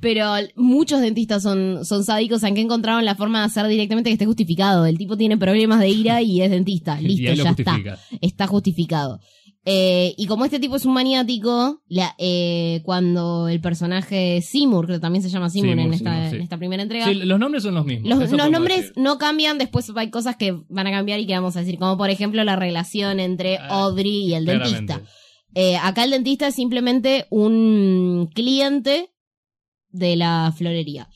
Pero 0.00 0.32
muchos 0.56 1.00
dentistas 1.00 1.42
son, 1.42 1.84
son 1.84 2.04
sádicos, 2.04 2.44
aunque 2.44 2.60
encontraron 2.60 3.04
la 3.04 3.14
forma 3.14 3.40
de 3.40 3.46
hacer 3.46 3.66
directamente 3.66 4.10
que 4.10 4.14
esté 4.14 4.26
justificado. 4.26 4.86
El 4.86 4.98
tipo 4.98 5.16
tiene 5.16 5.36
problemas 5.36 5.80
de 5.80 5.88
ira 5.88 6.22
y 6.22 6.40
es 6.42 6.50
dentista. 6.50 7.00
Listo, 7.00 7.32
ya 7.32 7.48
justifica. 7.48 7.94
está. 7.94 7.98
Está 8.20 8.46
justificado. 8.46 9.20
Eh, 9.70 10.14
y 10.16 10.26
como 10.26 10.46
este 10.46 10.60
tipo 10.60 10.76
es 10.76 10.86
un 10.86 10.94
maniático, 10.94 11.82
la- 11.88 12.14
eh, 12.16 12.80
cuando 12.84 13.48
el 13.48 13.60
personaje 13.60 14.40
Seymour, 14.40 14.86
que 14.86 14.98
también 14.98 15.22
se 15.22 15.28
llama 15.28 15.50
Seymour, 15.50 15.70
Seymour, 15.74 15.86
en, 15.88 15.94
esta, 15.94 16.10
Seymour, 16.12 16.30
sí. 16.30 16.36
en 16.36 16.42
esta 16.42 16.56
primera 16.56 16.82
entrega, 16.82 17.04
Sí, 17.06 17.14
los 17.14 17.38
nombres 17.38 17.64
son 17.64 17.74
los 17.74 17.84
mismos. 17.84 18.08
los, 18.30 18.50
nombres 18.50 18.78
decir. 18.78 18.92
no 18.96 19.18
cambian, 19.18 19.58
después 19.58 19.90
hay 19.94 20.08
cosas 20.10 20.36
que 20.36 20.56
van 20.70 20.86
a 20.86 20.90
cambiar 20.90 21.20
y 21.20 21.26
que 21.26 21.34
vamos 21.34 21.54
a 21.56 21.60
decir, 21.60 21.78
como 21.78 21.98
por 21.98 22.08
ejemplo 22.08 22.42
la 22.44 22.56
relación 22.56 23.20
entre 23.20 23.58
Ah, 23.58 23.82
Audrey 23.82 24.28
y 24.28 24.34
el 24.34 24.46
dentista. 24.46 25.02
Eh, 25.54 25.76
acá 25.76 26.04
el 26.04 26.12
dentista 26.12 26.46
es 26.46 26.54
simplemente 26.54 27.26
un 27.28 28.30
cliente 28.34 29.10
de 29.90 30.16
la 30.16 30.52
florería. 30.56 31.08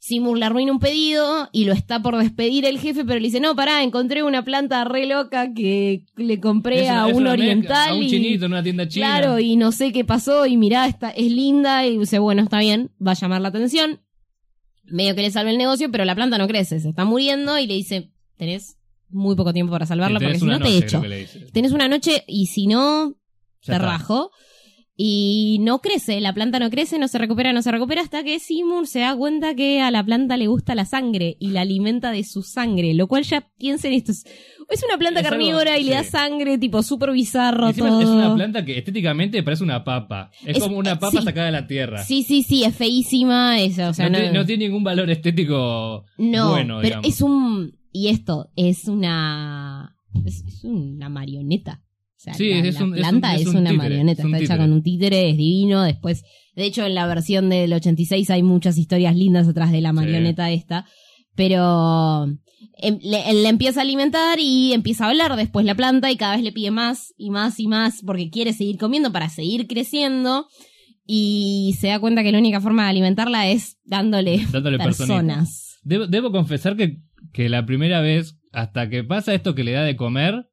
Seymour 0.00 0.38
le 0.38 0.44
arruina 0.46 0.70
un 0.72 0.78
pedido 0.78 1.48
y 1.52 1.64
lo 1.64 1.72
está 1.72 2.00
por 2.00 2.16
despedir 2.16 2.64
el 2.64 2.78
jefe, 2.78 3.04
pero 3.04 3.18
le 3.18 3.26
dice, 3.26 3.40
no, 3.40 3.56
pará, 3.56 3.82
encontré 3.82 4.22
una 4.22 4.44
planta 4.44 4.84
re 4.84 5.06
loca 5.06 5.52
que 5.52 6.04
le 6.16 6.38
compré 6.40 6.82
una- 6.84 7.02
a 7.02 7.06
un 7.06 7.14
mezcla, 7.14 7.32
oriental. 7.32 7.88
A 7.90 7.94
un 7.94 8.02
y- 8.04 8.08
chinito 8.08 8.46
en 8.46 8.52
una 8.52 8.62
tienda 8.62 8.86
china. 8.88 9.06
Claro, 9.18 9.38
y 9.40 9.56
no 9.56 9.72
sé 9.72 9.92
qué 9.92 10.04
pasó, 10.04 10.46
y 10.46 10.56
mirá, 10.56 10.86
está, 10.86 11.10
es 11.10 11.30
linda, 11.32 11.84
y 11.84 11.98
dice, 11.98 12.20
bueno, 12.20 12.42
está 12.42 12.60
bien, 12.60 12.90
va 13.04 13.10
a 13.10 13.14
llamar 13.14 13.40
la 13.40 13.48
atención. 13.48 14.00
Medio 14.84 15.14
que 15.16 15.22
le 15.22 15.30
salve 15.30 15.50
el 15.50 15.58
negocio, 15.58 15.90
pero 15.90 16.04
la 16.04 16.14
planta 16.14 16.38
no 16.38 16.46
crece, 16.46 16.78
se 16.80 16.88
está 16.88 17.04
muriendo, 17.04 17.58
y 17.58 17.66
le 17.66 17.74
dice, 17.74 18.10
tenés 18.36 18.76
muy 19.10 19.34
poco 19.36 19.52
tiempo 19.52 19.72
para 19.72 19.84
salvarla, 19.84 20.20
porque 20.20 20.38
si 20.38 20.44
no 20.46 20.60
te 20.60 20.78
echo. 20.78 21.02
Tenés 21.52 21.72
una 21.72 21.88
noche, 21.88 22.22
y 22.28 22.46
si 22.46 22.66
no, 22.68 23.10
Ya 23.10 23.16
te 23.64 23.72
está. 23.72 23.78
rajo. 23.78 24.30
Y 25.00 25.58
no 25.60 25.78
crece, 25.80 26.20
la 26.20 26.32
planta 26.34 26.58
no 26.58 26.70
crece, 26.70 26.98
no 26.98 27.06
se 27.06 27.18
recupera, 27.18 27.52
no 27.52 27.62
se 27.62 27.70
recupera 27.70 28.02
hasta 28.02 28.24
que 28.24 28.40
Seymour 28.40 28.88
se 28.88 28.98
da 28.98 29.14
cuenta 29.14 29.54
que 29.54 29.80
a 29.80 29.92
la 29.92 30.04
planta 30.04 30.36
le 30.36 30.48
gusta 30.48 30.74
la 30.74 30.86
sangre 30.86 31.36
y 31.38 31.50
la 31.50 31.60
alimenta 31.60 32.10
de 32.10 32.24
su 32.24 32.42
sangre, 32.42 32.94
lo 32.94 33.06
cual 33.06 33.22
ya 33.22 33.48
piensen 33.58 33.92
esto. 33.92 34.10
Es, 34.10 34.24
es 34.68 34.82
una 34.84 34.98
planta 34.98 35.20
Es 35.20 35.26
algo- 35.26 35.36
carnívora 35.38 35.78
y 35.78 35.84
le 35.84 35.92
da 35.92 36.02
sangre, 36.02 36.58
tipo 36.58 36.82
súper 36.82 37.12
bizarro 37.12 37.72
todo. 37.72 38.00
es 38.00 38.08
una 38.08 38.34
planta 38.34 38.64
que 38.64 38.76
estéticamente 38.76 39.40
parece 39.44 39.62
una 39.62 39.84
papa. 39.84 40.32
Es, 40.44 40.56
Es- 40.56 40.62
como 40.64 40.78
una 40.78 40.94
eh, 40.94 40.96
papa 40.96 41.20
sí. 41.20 41.24
sacada 41.24 41.46
de 41.46 41.52
la 41.52 41.66
tierra. 41.68 42.02
Sí, 42.04 42.24
sí, 42.24 42.42
sí, 42.42 42.64
es 42.64 42.74
feísima, 42.74 43.60
es, 43.60 43.78
o 43.78 43.94
sea, 43.94 44.06
no, 44.06 44.10
no, 44.10 44.18
tiene, 44.18 44.32
no 44.40 44.44
tiene 44.46 44.64
ningún 44.64 44.82
valor 44.82 45.08
estético 45.10 46.06
no, 46.18 46.50
bueno, 46.50 46.78
pero 46.82 47.00
digamos. 47.02 47.06
es 47.06 47.22
un, 47.22 47.78
y 47.92 48.08
esto, 48.08 48.50
es 48.56 48.88
una, 48.88 49.96
es 50.24 50.42
una 50.64 51.08
marioneta. 51.08 51.82
O 52.18 52.20
sea, 52.20 52.34
Sí, 52.34 52.50
la, 52.50 52.58
es 52.58 52.74
la 52.74 52.84
un- 52.84 52.90
es 52.94 52.96
un- 52.96 53.00
planta 53.00 53.34
es 53.36 53.40
es, 53.42 53.46
un 53.46 53.56
una 53.58 53.70
títere, 53.70 53.76
marioneta, 53.88 54.22
es 54.22 54.26
un 54.26 54.34
está 54.34 54.44
hecha 54.44 54.56
con 54.58 54.72
un 54.72 54.82
títere, 54.82 55.30
es 55.30 55.36
divino. 55.36 55.82
Después, 55.84 56.24
de 56.56 56.64
hecho, 56.64 56.84
en 56.84 56.94
la 56.96 57.06
versión 57.06 57.48
del 57.48 57.72
86 57.72 58.28
hay 58.30 58.42
muchas 58.42 58.76
historias 58.76 59.14
lindas 59.16 59.46
atrás 59.48 59.70
de 59.70 59.80
la 59.80 59.92
marioneta 59.92 60.50
esta. 60.50 60.84
Pero 61.36 62.24
em, 62.82 62.98
le, 63.02 63.30
él 63.30 63.42
le 63.44 63.48
empieza 63.48 63.80
a 63.80 63.82
alimentar 63.84 64.38
y 64.40 64.72
empieza 64.72 65.04
a 65.04 65.10
hablar 65.10 65.36
después 65.36 65.64
la 65.64 65.76
planta 65.76 66.10
y 66.10 66.16
cada 66.16 66.34
vez 66.34 66.42
le 66.44 66.50
pide 66.52 66.72
más 66.72 67.14
y 67.16 67.30
más 67.30 67.60
y 67.60 67.68
más 67.68 68.02
porque 68.04 68.30
quiere 68.30 68.52
seguir 68.52 68.78
comiendo 68.78 69.12
para 69.12 69.28
seguir 69.28 69.68
creciendo. 69.68 70.46
Y 71.06 71.76
se 71.80 71.86
da 71.88 72.00
cuenta 72.00 72.22
que 72.22 72.32
la 72.32 72.38
única 72.38 72.60
forma 72.60 72.84
de 72.84 72.90
alimentarla 72.90 73.48
es 73.48 73.78
dándole, 73.84 74.44
personas. 75.06 75.78
Debo, 75.82 76.06
debo 76.06 76.30
confesar 76.32 76.76
que, 76.76 76.98
que 77.32 77.48
la 77.48 77.64
primera 77.64 78.00
vez, 78.00 78.36
hasta 78.52 78.90
que 78.90 79.04
pasa 79.04 79.32
esto 79.32 79.54
que 79.54 79.64
le 79.64 79.72
da 79.72 79.84
de 79.84 79.96
comer, 79.96 80.47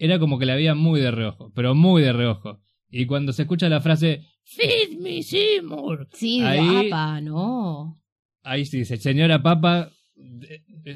era 0.00 0.18
como 0.18 0.38
que 0.38 0.46
la 0.46 0.56
veía 0.56 0.74
muy 0.74 1.00
de 1.00 1.10
reojo, 1.12 1.52
pero 1.54 1.74
muy 1.76 2.02
de 2.02 2.12
reojo. 2.12 2.58
Y 2.90 3.06
cuando 3.06 3.32
se 3.32 3.42
escucha 3.42 3.68
la 3.68 3.80
frase, 3.80 4.22
Feed 4.42 4.98
me, 4.98 5.22
Seymour. 5.22 6.08
Sí, 6.12 6.40
Ahí- 6.42 6.86
"Apa, 6.88 7.20
no. 7.20 8.00
Ahí 8.42 8.64
sí 8.66 8.78
dice, 8.78 8.96
señora 8.96 9.42
papa, 9.42 9.92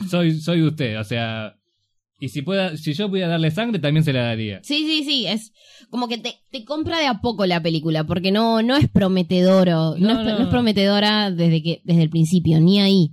soy, 0.09 0.33
soy 0.41 0.63
usted, 0.63 0.99
o 0.99 1.05
sea... 1.05 1.55
Y 2.21 2.29
si, 2.29 2.43
pueda, 2.43 2.77
si 2.77 2.95
yo 2.95 3.09
pudiera 3.11 3.29
darle 3.29 3.51
sangre, 3.51 3.81
también 3.81 4.03
se 4.05 4.13
la 4.13 4.23
daría. 4.23 4.61
Sí, 4.63 4.87
sí, 4.87 5.05
sí, 5.05 5.27
es 5.27 5.53
como 5.91 6.09
que 6.09 6.17
te, 6.17 6.37
te 6.51 6.65
compra 6.65 6.99
de 6.99 7.07
a 7.07 7.21
poco 7.21 7.45
la 7.45 7.61
película, 7.61 8.05
porque 8.05 8.31
no, 8.31 8.63
no 8.63 8.77
es 8.77 8.89
prometedor, 8.89 9.67
no, 9.69 9.97
No, 9.99 10.11
es, 10.21 10.27
no, 10.27 10.39
no 10.39 10.45
es 10.45 10.49
prometedora 10.49 11.31
desde 11.33 11.63
que, 11.63 11.83
desde 11.85 12.03
el 12.05 12.11
principio, 12.11 12.61
ni 12.61 12.81
ahí. 12.81 13.11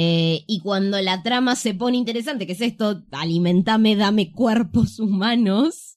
Eh, 0.00 0.44
y 0.46 0.60
cuando 0.60 1.00
la 1.00 1.24
trama 1.24 1.56
se 1.56 1.74
pone 1.74 1.96
interesante, 1.96 2.46
que 2.46 2.52
es 2.52 2.60
esto, 2.60 3.02
alimentame, 3.10 3.96
dame 3.96 4.30
cuerpos 4.30 5.00
humanos, 5.00 5.96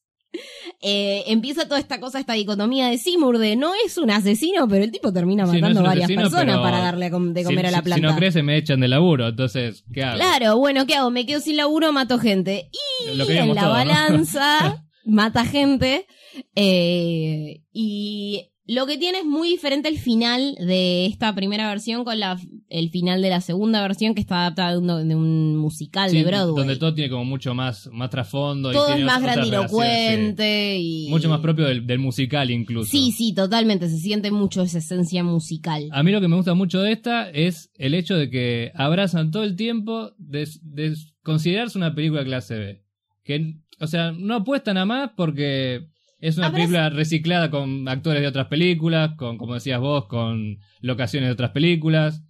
eh, 0.81 1.23
empieza 1.27 1.67
toda 1.67 1.79
esta 1.79 1.99
cosa, 1.99 2.19
esta 2.19 2.33
dicotomía 2.33 2.87
de 2.87 2.97
Seymour 2.97 3.37
de 3.37 3.55
no 3.57 3.73
es 3.85 3.97
un 3.99 4.09
asesino, 4.09 4.67
pero 4.67 4.83
el 4.85 4.91
tipo 4.91 5.13
termina 5.13 5.45
Sí, 5.45 5.51
no 5.51 5.59
matando 5.59 5.81
un 5.81 5.85
varias 5.85 6.05
asesino, 6.05 6.21
personas 6.23 6.57
para 6.59 6.79
darle 6.79 7.09
de 7.11 7.41
Si- 7.41 7.45
comer 7.45 7.65
a 7.65 7.69
si- 7.69 7.73
la 7.75 7.77
Si, 7.79 7.83
planta. 7.83 8.07
no 8.09 8.15
crece, 8.15 8.41
me 8.41 8.57
echan 8.57 8.79
de 8.79 8.87
laburo, 8.87 9.27
entonces, 9.27 9.83
¿qué 9.93 10.03
hago? 10.03 10.15
Claro, 10.17 10.57
bueno, 10.57 10.87
¿qué 10.87 10.95
hago? 10.95 11.11
Me 11.11 11.25
quedo 11.27 11.39
sin 11.41 11.57
laburo, 11.57 11.91
mato 11.93 12.17
gente. 12.17 12.71
Y 13.05 13.15
Lo 13.15 13.27
que 13.27 13.37
en 13.37 13.53
la 13.53 13.67
balanza 13.67 14.83
mata 15.05 15.45
gente. 15.45 16.07
eh, 16.55 17.61
y 17.73 18.50
lo 18.73 18.85
que 18.87 18.97
tiene 18.97 19.19
es 19.19 19.25
muy 19.25 19.49
diferente 19.49 19.89
el 19.89 19.99
final 19.99 20.55
de 20.55 21.05
esta 21.05 21.35
primera 21.35 21.67
versión 21.67 22.05
con 22.05 22.17
la, 22.21 22.39
el 22.69 22.89
final 22.89 23.21
de 23.21 23.29
la 23.29 23.41
segunda 23.41 23.81
versión 23.81 24.15
que 24.15 24.21
está 24.21 24.41
adaptada 24.41 24.71
de 24.71 24.77
un, 24.77 25.09
de 25.09 25.15
un 25.15 25.57
musical 25.57 26.09
Sí, 26.09 26.17
de 26.19 26.23
Broadway. 26.23 26.55
Donde 26.55 26.77
todo 26.77 26.93
tiene 26.93 27.09
como 27.09 27.25
mucho 27.25 27.53
más, 27.53 27.89
más 27.91 28.09
trasfondo. 28.09 28.71
y 28.71 28.73
Todo 28.73 28.93
es 28.93 29.03
más 29.03 29.21
grandilocuente 29.21 30.77
y... 30.79 31.09
Mucho 31.09 31.27
más 31.27 31.41
propio 31.41 31.65
del, 31.65 31.85
del 31.85 31.99
musical 31.99 32.49
incluso. 32.49 32.89
Sí, 32.89 33.11
sí, 33.11 33.33
totalmente. 33.33 33.89
Se 33.89 33.97
siente 33.97 34.31
mucho 34.31 34.61
esa 34.61 34.77
esencia 34.77 35.21
musical. 35.21 35.89
A 35.91 36.01
mí 36.01 36.11
lo 36.11 36.21
que 36.21 36.29
me 36.29 36.37
gusta 36.37 36.53
mucho 36.53 36.79
de 36.81 36.93
esta 36.93 37.29
es 37.29 37.71
el 37.75 37.93
hecho 37.93 38.15
de 38.15 38.29
que 38.29 38.71
abrazan 38.75 39.31
todo 39.31 39.43
el 39.43 39.57
tiempo 39.57 40.13
de, 40.17 40.47
de 40.61 40.95
considerarse 41.23 41.77
una 41.77 41.93
película 41.93 42.23
clase 42.23 42.57
B. 42.57 42.83
Que, 43.25 43.55
o 43.81 43.87
sea, 43.87 44.13
no 44.13 44.35
apuestan 44.35 44.77
a 44.77 44.85
más 44.85 45.11
porque 45.17 45.87
es 46.21 46.37
una 46.37 46.51
película 46.51 46.89
reciclada 46.89 47.49
con 47.51 47.87
actores 47.89 48.21
de 48.21 48.27
otras 48.27 48.47
películas, 48.47 49.11
con, 49.17 49.37
como 49.37 49.55
decías 49.55 49.79
vos, 49.81 50.05
con 50.07 50.59
locaciones 50.79 51.27
de 51.27 51.33
otras 51.33 51.51
películas. 51.51 52.23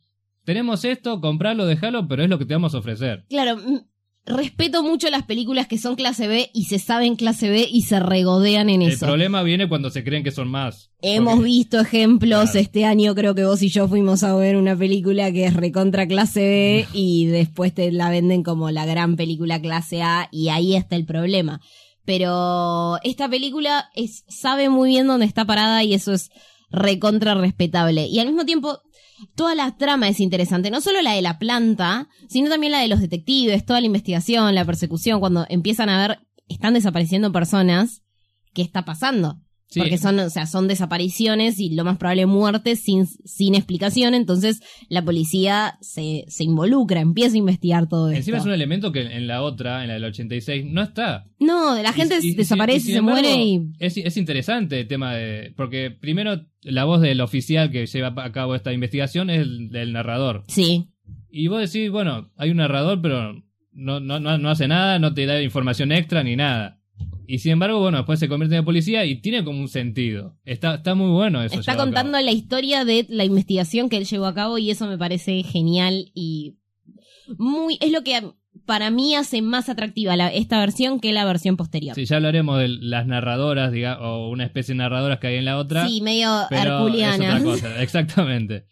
Tenemos 0.45 0.83
esto, 0.85 1.21
comprarlo, 1.21 1.65
dejarlo, 1.67 2.07
pero 2.07 2.23
es 2.23 2.29
lo 2.29 2.39
que 2.39 2.45
te 2.45 2.53
vamos 2.55 2.73
a 2.73 2.79
ofrecer. 2.79 3.25
Claro, 3.29 3.59
respeto 4.25 4.83
mucho 4.83 5.09
las 5.09 5.23
películas 5.23 5.67
que 5.67 5.77
son 5.79 5.95
clase 5.95 6.27
B 6.27 6.49
y 6.53 6.65
se 6.65 6.77
saben 6.79 7.15
clase 7.15 7.49
B 7.49 7.67
y 7.71 7.81
se 7.81 7.99
regodean 7.99 8.69
en 8.69 8.81
El 8.83 8.91
eso. 8.91 9.07
problema 9.07 9.41
viene 9.43 9.67
cuando 9.67 9.89
se 9.89 10.03
creen 10.03 10.23
que 10.23 10.31
son 10.31 10.47
más. 10.47 10.91
Hemos 11.01 11.33
Porque- 11.35 11.45
visto 11.49 11.79
ejemplos, 11.79 12.43
Claro. 12.51 12.59
este 12.59 12.85
año 12.85 13.15
creo 13.15 13.33
que 13.35 13.45
vos 13.45 13.61
y 13.63 13.69
yo 13.69 13.87
fuimos 13.87 14.23
a 14.23 14.35
ver 14.35 14.57
una 14.57 14.75
película 14.75 15.31
que 15.31 15.45
es 15.45 15.53
recontra 15.55 16.07
clase 16.07 16.39
B 16.41 16.87
y 16.93 17.25
después 17.25 17.73
te 17.73 17.91
la 17.91 18.09
venden 18.11 18.43
como 18.43 18.69
la 18.71 18.85
gran 18.85 19.15
película 19.15 19.59
clase 19.59 20.01
A 20.03 20.29
y 20.31 20.49
ahí 20.49 20.75
está 20.75 20.95
el 20.95 21.05
problema. 21.05 21.59
Pero 22.05 22.97
esta 23.03 23.29
película 23.29 23.89
es, 23.95 24.23
sabe 24.27 24.69
muy 24.69 24.89
bien 24.89 25.07
dónde 25.07 25.25
está 25.25 25.45
parada 25.45 25.83
y 25.83 25.93
eso 25.93 26.13
es 26.13 26.29
recontra 26.69 27.35
respetable. 27.35 28.07
Y 28.07 28.19
al 28.19 28.27
mismo 28.27 28.45
tiempo, 28.45 28.79
toda 29.35 29.55
la 29.55 29.77
trama 29.77 30.07
es 30.09 30.19
interesante, 30.19 30.71
no 30.71 30.81
solo 30.81 31.01
la 31.01 31.13
de 31.13 31.21
la 31.21 31.37
planta, 31.37 32.07
sino 32.27 32.49
también 32.49 32.71
la 32.71 32.79
de 32.79 32.87
los 32.87 33.01
detectives, 33.01 33.65
toda 33.65 33.81
la 33.81 33.87
investigación, 33.87 34.55
la 34.55 34.65
persecución, 34.65 35.19
cuando 35.19 35.45
empiezan 35.49 35.89
a 35.89 36.07
ver, 36.07 36.19
están 36.47 36.73
desapareciendo 36.73 37.31
personas, 37.31 38.01
¿qué 38.53 38.61
está 38.61 38.83
pasando? 38.83 39.39
Sí. 39.71 39.79
Porque 39.79 39.97
son, 39.97 40.19
o 40.19 40.29
sea, 40.29 40.45
son 40.47 40.67
desapariciones 40.67 41.57
y 41.59 41.69
lo 41.73 41.83
más 41.85 41.97
probable 41.97 42.25
muertes 42.25 42.81
sin, 42.81 43.07
sin 43.07 43.55
explicación, 43.55 44.13
entonces 44.13 44.61
la 44.89 45.01
policía 45.03 45.77
se, 45.81 46.25
se 46.27 46.43
involucra, 46.43 46.99
empieza 46.99 47.35
a 47.35 47.37
investigar 47.39 47.87
todo 47.87 48.09
esto. 48.09 48.17
Encima 48.17 48.37
es 48.39 48.45
un 48.45 48.51
elemento 48.51 48.91
que 48.91 49.01
en 49.01 49.27
la 49.27 49.41
otra, 49.41 49.81
en 49.83 49.87
la 49.87 49.93
del 49.95 50.03
86, 50.03 50.65
no 50.67 50.81
está. 50.83 51.25
No, 51.39 51.81
la 51.81 51.93
gente 51.93 52.17
Y- 52.21 52.27
y- 52.27 52.31
y- 52.31 52.35
desaparece, 52.35 52.89
y 52.89 52.91
se 52.91 52.97
embargo, 52.99 53.21
muere 53.21 53.43
y... 53.43 53.61
Es, 53.79 53.95
es 53.97 54.17
interesante 54.17 54.81
el 54.81 54.87
tema 54.87 55.15
de. 55.15 55.53
Porque 55.55 55.89
primero, 55.89 56.41
la 56.63 56.83
voz 56.83 56.99
del 57.01 57.21
oficial 57.21 57.71
que 57.71 57.85
lleva 57.87 58.13
a 58.23 58.31
cabo 58.33 58.55
esta 58.55 58.73
investigación 58.73 59.29
es 59.29 59.39
el 59.39 59.69
del 59.69 59.93
narrador. 59.93 60.43
Sí, 60.49 60.89
Y 61.29 61.47
vos 61.47 61.61
decís, 61.61 61.89
bueno, 61.89 62.29
hay 62.35 62.51
un 62.51 62.57
narrador, 62.57 63.01
pero 63.01 63.41
no, 63.71 64.01
no, 64.01 64.19
no 64.19 64.49
hace 64.49 64.67
nada, 64.67 64.99
no 64.99 65.13
te 65.13 65.25
da 65.25 65.41
información 65.41 65.93
extra 65.93 66.23
ni 66.23 66.35
nada. 66.35 66.77
Y 67.27 67.39
sin 67.39 67.53
embargo, 67.53 67.79
bueno, 67.79 67.97
después 67.99 68.19
se 68.19 68.27
convierte 68.27 68.55
en 68.57 68.65
policía 68.65 69.05
y 69.05 69.21
tiene 69.21 69.43
como 69.43 69.59
un 69.59 69.67
sentido. 69.69 70.37
Está, 70.45 70.75
está 70.75 70.95
muy 70.95 71.09
bueno 71.11 71.41
eso. 71.43 71.59
está 71.59 71.77
contando 71.77 72.19
la 72.19 72.31
historia 72.31 72.83
de 72.85 73.05
la 73.09 73.23
investigación 73.25 73.87
que 73.89 73.97
él 73.97 74.05
llevó 74.05 74.25
a 74.25 74.33
cabo 74.33 74.57
y 74.57 74.69
eso 74.71 74.87
me 74.87 74.97
parece 74.97 75.41
genial 75.43 76.11
y 76.13 76.57
muy... 77.37 77.77
Es 77.79 77.91
lo 77.91 78.03
que 78.03 78.21
para 78.65 78.89
mí 78.91 79.15
hace 79.15 79.41
más 79.41 79.69
atractiva 79.69 80.17
la- 80.17 80.27
esta 80.33 80.59
versión 80.59 80.99
que 80.99 81.13
la 81.13 81.23
versión 81.25 81.55
posterior. 81.55 81.95
Sí, 81.95 82.05
ya 82.05 82.17
hablaremos 82.17 82.59
de 82.59 82.67
las 82.67 83.07
narradoras, 83.07 83.71
diga, 83.71 83.99
o 84.01 84.29
una 84.29 84.43
especie 84.43 84.73
de 84.73 84.79
narradoras 84.79 85.19
que 85.19 85.27
hay 85.27 85.35
en 85.37 85.45
la 85.45 85.57
otra. 85.57 85.87
Sí, 85.87 86.01
medio 86.01 86.29
herculiana. 86.51 87.37
Es 87.37 87.41
otra 87.41 87.43
cosa, 87.43 87.81
exactamente. 87.81 88.65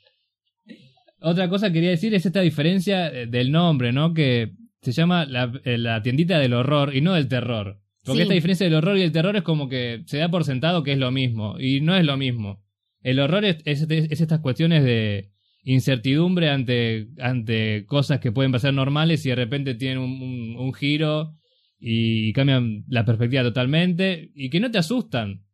Otra 1.21 1.50
cosa 1.50 1.67
que 1.67 1.74
quería 1.74 1.89
decir 1.89 2.13
es 2.13 2.25
esta 2.25 2.41
diferencia 2.41 3.07
eh, 3.07 3.25
del 3.27 3.51
nombre, 3.51 3.91
¿no? 3.91 4.13
Que 4.13 4.53
se 4.81 4.91
llama 4.93 5.25
la, 5.25 5.51
eh, 5.65 5.77
la 5.77 6.01
tiendita 6.01 6.39
del 6.39 6.53
horror 6.53 6.95
y 6.95 7.01
no 7.01 7.13
del 7.13 7.27
terror. 7.27 7.79
Porque 8.10 8.20
Sí. 8.20 8.24
esta 8.24 8.34
diferencia 8.34 8.66
del 8.66 8.75
horror 8.75 8.98
y 8.98 9.01
el 9.01 9.12
terror 9.12 9.36
es 9.36 9.44
como 9.44 9.70
que 9.70 10.04
se 10.06 10.18
da 10.18 10.30
por 10.30 10.44
sentado 10.44 10.84
que 10.84 10.92
es 10.94 10.98
lo 11.00 11.12
mismo. 11.12 11.60
Y 11.60 11.82
no 11.82 11.96
es 11.96 12.06
lo 12.06 12.18
mismo. 12.18 12.62
El 13.01 13.20
horror 13.20 13.46
es, 13.46 13.58
es, 13.66 13.86
es 13.89 14.20
estas 14.22 14.39
cuestiones 14.42 14.84
de 14.84 15.32
incertidumbre 15.63 16.50
ante, 16.50 17.08
ante 17.20 17.86
cosas 17.86 18.20
que 18.20 18.32
pueden 18.32 18.51
parecer 18.51 18.74
normales 18.74 19.25
y 19.25 19.30
de 19.30 19.36
repente 19.36 19.75
tienen 19.75 20.00
un, 20.00 20.22
un- 20.22 20.56
un 20.58 20.74
giro 20.74 21.36
y 21.80 22.34
cambian 22.34 22.84
la 22.89 23.06
perspectiva 23.06 23.44
totalmente 23.44 24.32
y 24.36 24.50
que 24.50 24.60
no 24.60 24.70
te 24.72 24.78
asustan. 24.80 25.46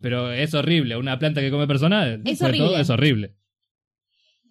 Pero 0.00 0.32
es 0.32 0.52
horrible. 0.54 0.96
Una 0.96 1.18
planta 1.18 1.40
que 1.40 1.50
come 1.52 1.66
personas 1.68 2.18
Es 2.24 2.38
sobre 2.38 2.54
todo, 2.58 2.66
horrible. 2.68 2.82
es 2.82 2.90
horrible. 2.90 3.34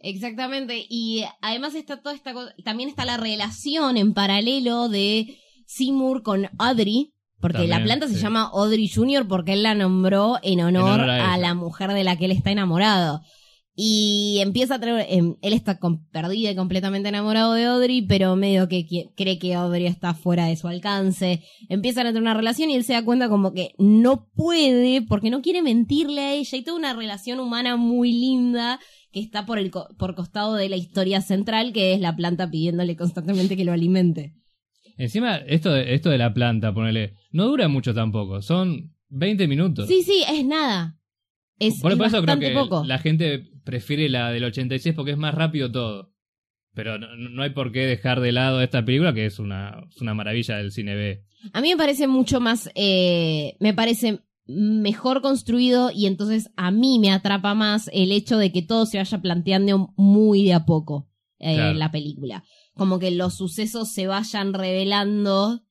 Exactamente, 0.04 0.84
y 0.90 1.24
además 1.42 1.76
está 1.76 2.02
toda 2.02 2.16
esta 2.16 2.34
cosa, 2.34 2.56
también 2.64 2.90
está 2.90 3.06
la 3.06 3.18
relación 3.18 3.98
en 3.98 4.14
paralelo 4.16 4.90
de 4.90 5.38
Seymour 5.68 6.24
con 6.24 6.48
Audrey, 6.58 7.14
porque 7.42 7.58
También, 7.58 7.80
la 7.80 7.84
planta 7.84 8.08
se 8.08 8.16
llama 8.20 8.50
Audrey 8.54 8.88
Jr. 8.88 9.28
porque 9.28 9.54
él 9.54 9.64
la 9.64 9.74
nombró 9.76 10.38
en 10.44 10.62
honor, 10.62 11.00
honor 11.02 11.10
a 11.10 11.38
la 11.38 11.54
mujer 11.56 11.92
de 11.92 12.04
la 12.04 12.16
que 12.16 12.26
él 12.26 12.32
está 12.32 12.52
enamorado. 12.52 13.22
Y 13.74 14.40
empieza 14.42 14.76
a 14.76 14.80
traer, 14.80 15.08
em, 15.10 15.38
él 15.42 15.54
está 15.54 15.80
com- 15.80 16.06
perdido 16.12 16.52
y 16.52 16.56
completamente 16.56 17.08
enamorado 17.10 17.54
de 17.54 17.66
Audrey, 17.66 18.02
pero 18.02 18.36
medio 18.36 18.68
que 18.68 18.86
cree 19.16 19.40
que 19.40 19.56
Audrey 19.56 19.86
está 19.88 20.14
fuera 20.14 20.46
de 20.46 20.58
su 20.58 20.68
alcance. 20.68 21.42
Empiezan 21.70 22.06
a 22.06 22.10
tener 22.10 22.22
una 22.22 22.34
relación 22.34 22.70
y 22.70 22.76
él 22.76 22.84
se 22.84 22.94
da 22.94 23.04
cuenta 23.06 23.30
como 23.30 23.54
que 23.54 23.74
no 23.78 24.28
puede 24.36 25.02
porque 25.02 25.30
no 25.30 25.42
quiere 25.42 25.62
mentirle 25.62 26.22
a 26.22 26.34
ella 26.34 26.58
y 26.58 26.64
toda 26.64 26.78
una 26.78 26.94
relación 26.94 27.40
humana 27.40 27.78
muy 27.78 28.12
linda 28.12 28.80
que 29.14 29.22
está 29.22 29.46
por 29.46 29.58
el 29.58 29.72
co- 29.72 29.88
por 29.98 30.16
costado 30.16 30.56
de 30.56 30.68
la 30.70 30.76
historia 30.76 31.22
central 31.22 31.72
que 31.74 31.94
es 31.94 32.02
la 32.02 32.16
planta 32.16 32.52
pidiéndole 32.52 32.96
constantemente 32.98 33.56
que 33.56 33.66
lo 33.66 33.72
alimente. 33.74 34.34
Encima, 35.02 35.38
esto 35.38 35.72
de, 35.72 35.94
esto 35.96 36.10
de 36.10 36.18
la 36.18 36.34
planta, 36.34 36.74
ponele, 36.74 37.16
no 37.32 37.48
dura 37.48 37.68
mucho 37.68 37.94
tampoco. 37.94 38.42
Son 38.42 38.94
20 39.10 39.48
minutos. 39.48 39.88
Sí, 39.88 40.04
sí, 40.04 40.24
es 40.32 40.46
nada. 40.46 40.98
Es, 41.58 41.80
Por, 41.82 41.92
es 41.92 41.98
por 41.98 42.08
eso 42.08 42.22
creo 42.22 42.40
que 42.40 42.52
poco. 42.52 42.84
la 42.86 42.98
gente 43.00 43.48
prefiere 43.64 44.10
la 44.10 44.32
del 44.32 44.44
86 44.46 44.96
porque 44.96 45.12
es 45.12 45.18
más 45.18 45.34
rápido 45.34 45.72
todo. 45.72 46.12
Pero 46.74 46.98
no, 46.98 47.08
no 47.16 47.44
hay 47.44 47.50
por 47.50 47.72
qué 47.72 47.82
dejar 47.82 48.22
de 48.22 48.32
lado 48.32 48.62
esta 48.62 48.86
película 48.86 49.14
que 49.14 49.26
es 49.26 49.40
una, 49.40 49.84
es 49.90 50.02
una 50.02 50.14
maravilla 50.14 50.58
del 50.58 50.72
cine 50.72 50.96
B. 50.96 51.24
A 51.54 51.62
mí 51.62 51.70
me 51.70 51.78
parece 51.78 52.08
mucho 52.08 52.40
más, 52.40 52.70
eh, 52.76 53.56
me 53.60 53.74
parece 53.74 54.20
mejor 54.46 55.22
construido 55.22 55.92
y 55.94 56.06
entonces 56.06 56.50
a 56.56 56.72
mí 56.72 57.00
me 57.00 57.12
atrapa 57.12 57.54
más 57.56 57.90
el 57.94 58.12
hecho 58.12 58.38
de 58.38 58.52
que 58.52 58.62
todo 58.62 58.86
se 58.86 58.98
vaya 58.98 59.22
planteando 59.22 59.94
muy 59.98 60.44
de 60.44 60.54
a 60.54 60.66
poco 60.66 61.08
eh, 61.40 61.56
Claro. 61.56 61.74
la 61.78 61.92
película. 61.92 62.44
Como 62.76 63.00
que 63.00 63.12
los 63.12 63.36
sucesos 63.36 63.92
se 63.92 64.08
vayan 64.08 64.54
revelando 64.54 65.62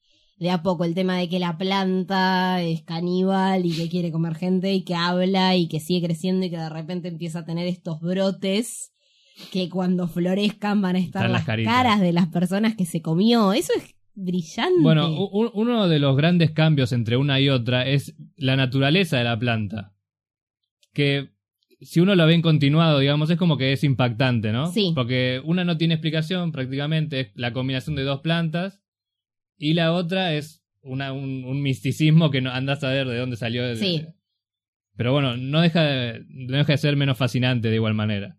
de 0.41 0.51
a 0.51 0.63
poco. 0.63 0.85
El 0.85 0.95
tema 0.95 1.17
de 1.17 1.29
que 1.29 1.39
la 1.39 1.57
planta 1.59 2.63
es 2.63 2.83
caníbal 2.83 3.65
y 3.65 3.73
que 3.73 3.89
quiere 3.89 4.11
comer 4.11 4.35
gente 4.35 4.73
y 4.73 4.83
que 4.83 4.95
habla 4.95 5.57
y 5.57 5.69
que 5.69 5.81
sigue 5.81 6.07
creciendo 6.07 6.47
y 6.47 6.51
que 6.51 6.57
de 6.57 6.71
repente 6.71 7.09
empieza 7.09 7.41
a 7.41 7.45
tener 7.45 7.67
estos 7.69 8.01
brotes 8.01 8.93
que 9.53 9.69
cuando 9.69 10.09
florezcan 10.09 10.83
van 10.83 10.97
a 10.97 10.99
estar 10.99 11.31
las 11.31 11.47
las 11.47 11.65
caras 11.65 12.01
de 12.01 12.13
las 12.13 12.29
personas 12.29 12.75
que 12.75 12.87
se 12.87 13.03
comió. 13.03 13.53
Eso 13.53 13.73
es 13.77 13.95
brillante. 14.15 14.83
Bueno, 14.83 15.11
uno 15.31 15.89
de 15.89 15.99
los 15.99 16.17
grandes 16.17 16.51
cambios 16.51 16.93
entre 16.93 17.17
una 17.17 17.41
y 17.41 17.49
otra 17.49 17.87
es 17.87 18.15
la 18.37 18.57
naturaleza 18.57 19.19
de 19.19 19.25
la 19.25 19.39
planta. 19.39 19.95
Que 20.93 21.31
si 21.81 22.01
uno 22.01 22.15
lo 22.15 22.27
ve 22.27 22.35
en 22.35 22.43
continuado, 22.43 22.99
digamos, 22.99 23.31
es 23.31 23.39
como 23.39 23.57
que 23.57 23.73
es 23.73 23.83
impactante, 23.85 24.53
¿no? 24.53 24.71
Sí. 24.73 24.93
Porque 24.95 25.41
una 25.45 25.65
no 25.65 25.77
tiene 25.77 25.95
explicación, 25.95 26.53
prácticamente 26.53 27.21
es 27.21 27.31
la 27.35 27.53
combinación 27.53 27.97
de 27.97 28.03
dos 28.03 28.21
plantas, 28.21 28.81
y 29.59 29.75
la 29.75 29.93
otra 29.93 30.35
es 30.35 30.63
una, 30.83 31.13
un, 31.13 31.45
un 31.45 31.63
misticismo 31.63 32.31
que 32.31 32.41
no 32.41 32.51
a 32.51 32.77
saber 32.77 33.07
de 33.09 33.19
dónde 33.19 33.37
salió. 33.37 33.67
de- 33.67 33.77
Sí. 33.77 34.07
Pero 34.97 35.13
bueno, 35.13 35.37
no 35.37 35.61
deja, 35.61 35.83
de, 35.83 36.25
no 36.29 36.59
deja 36.59 36.73
de 36.73 36.79
ser 36.79 36.97
menos 36.97 37.17
fascinante 37.17 37.69
de 37.69 37.75
igual 37.77 37.95
manera. 37.95 38.39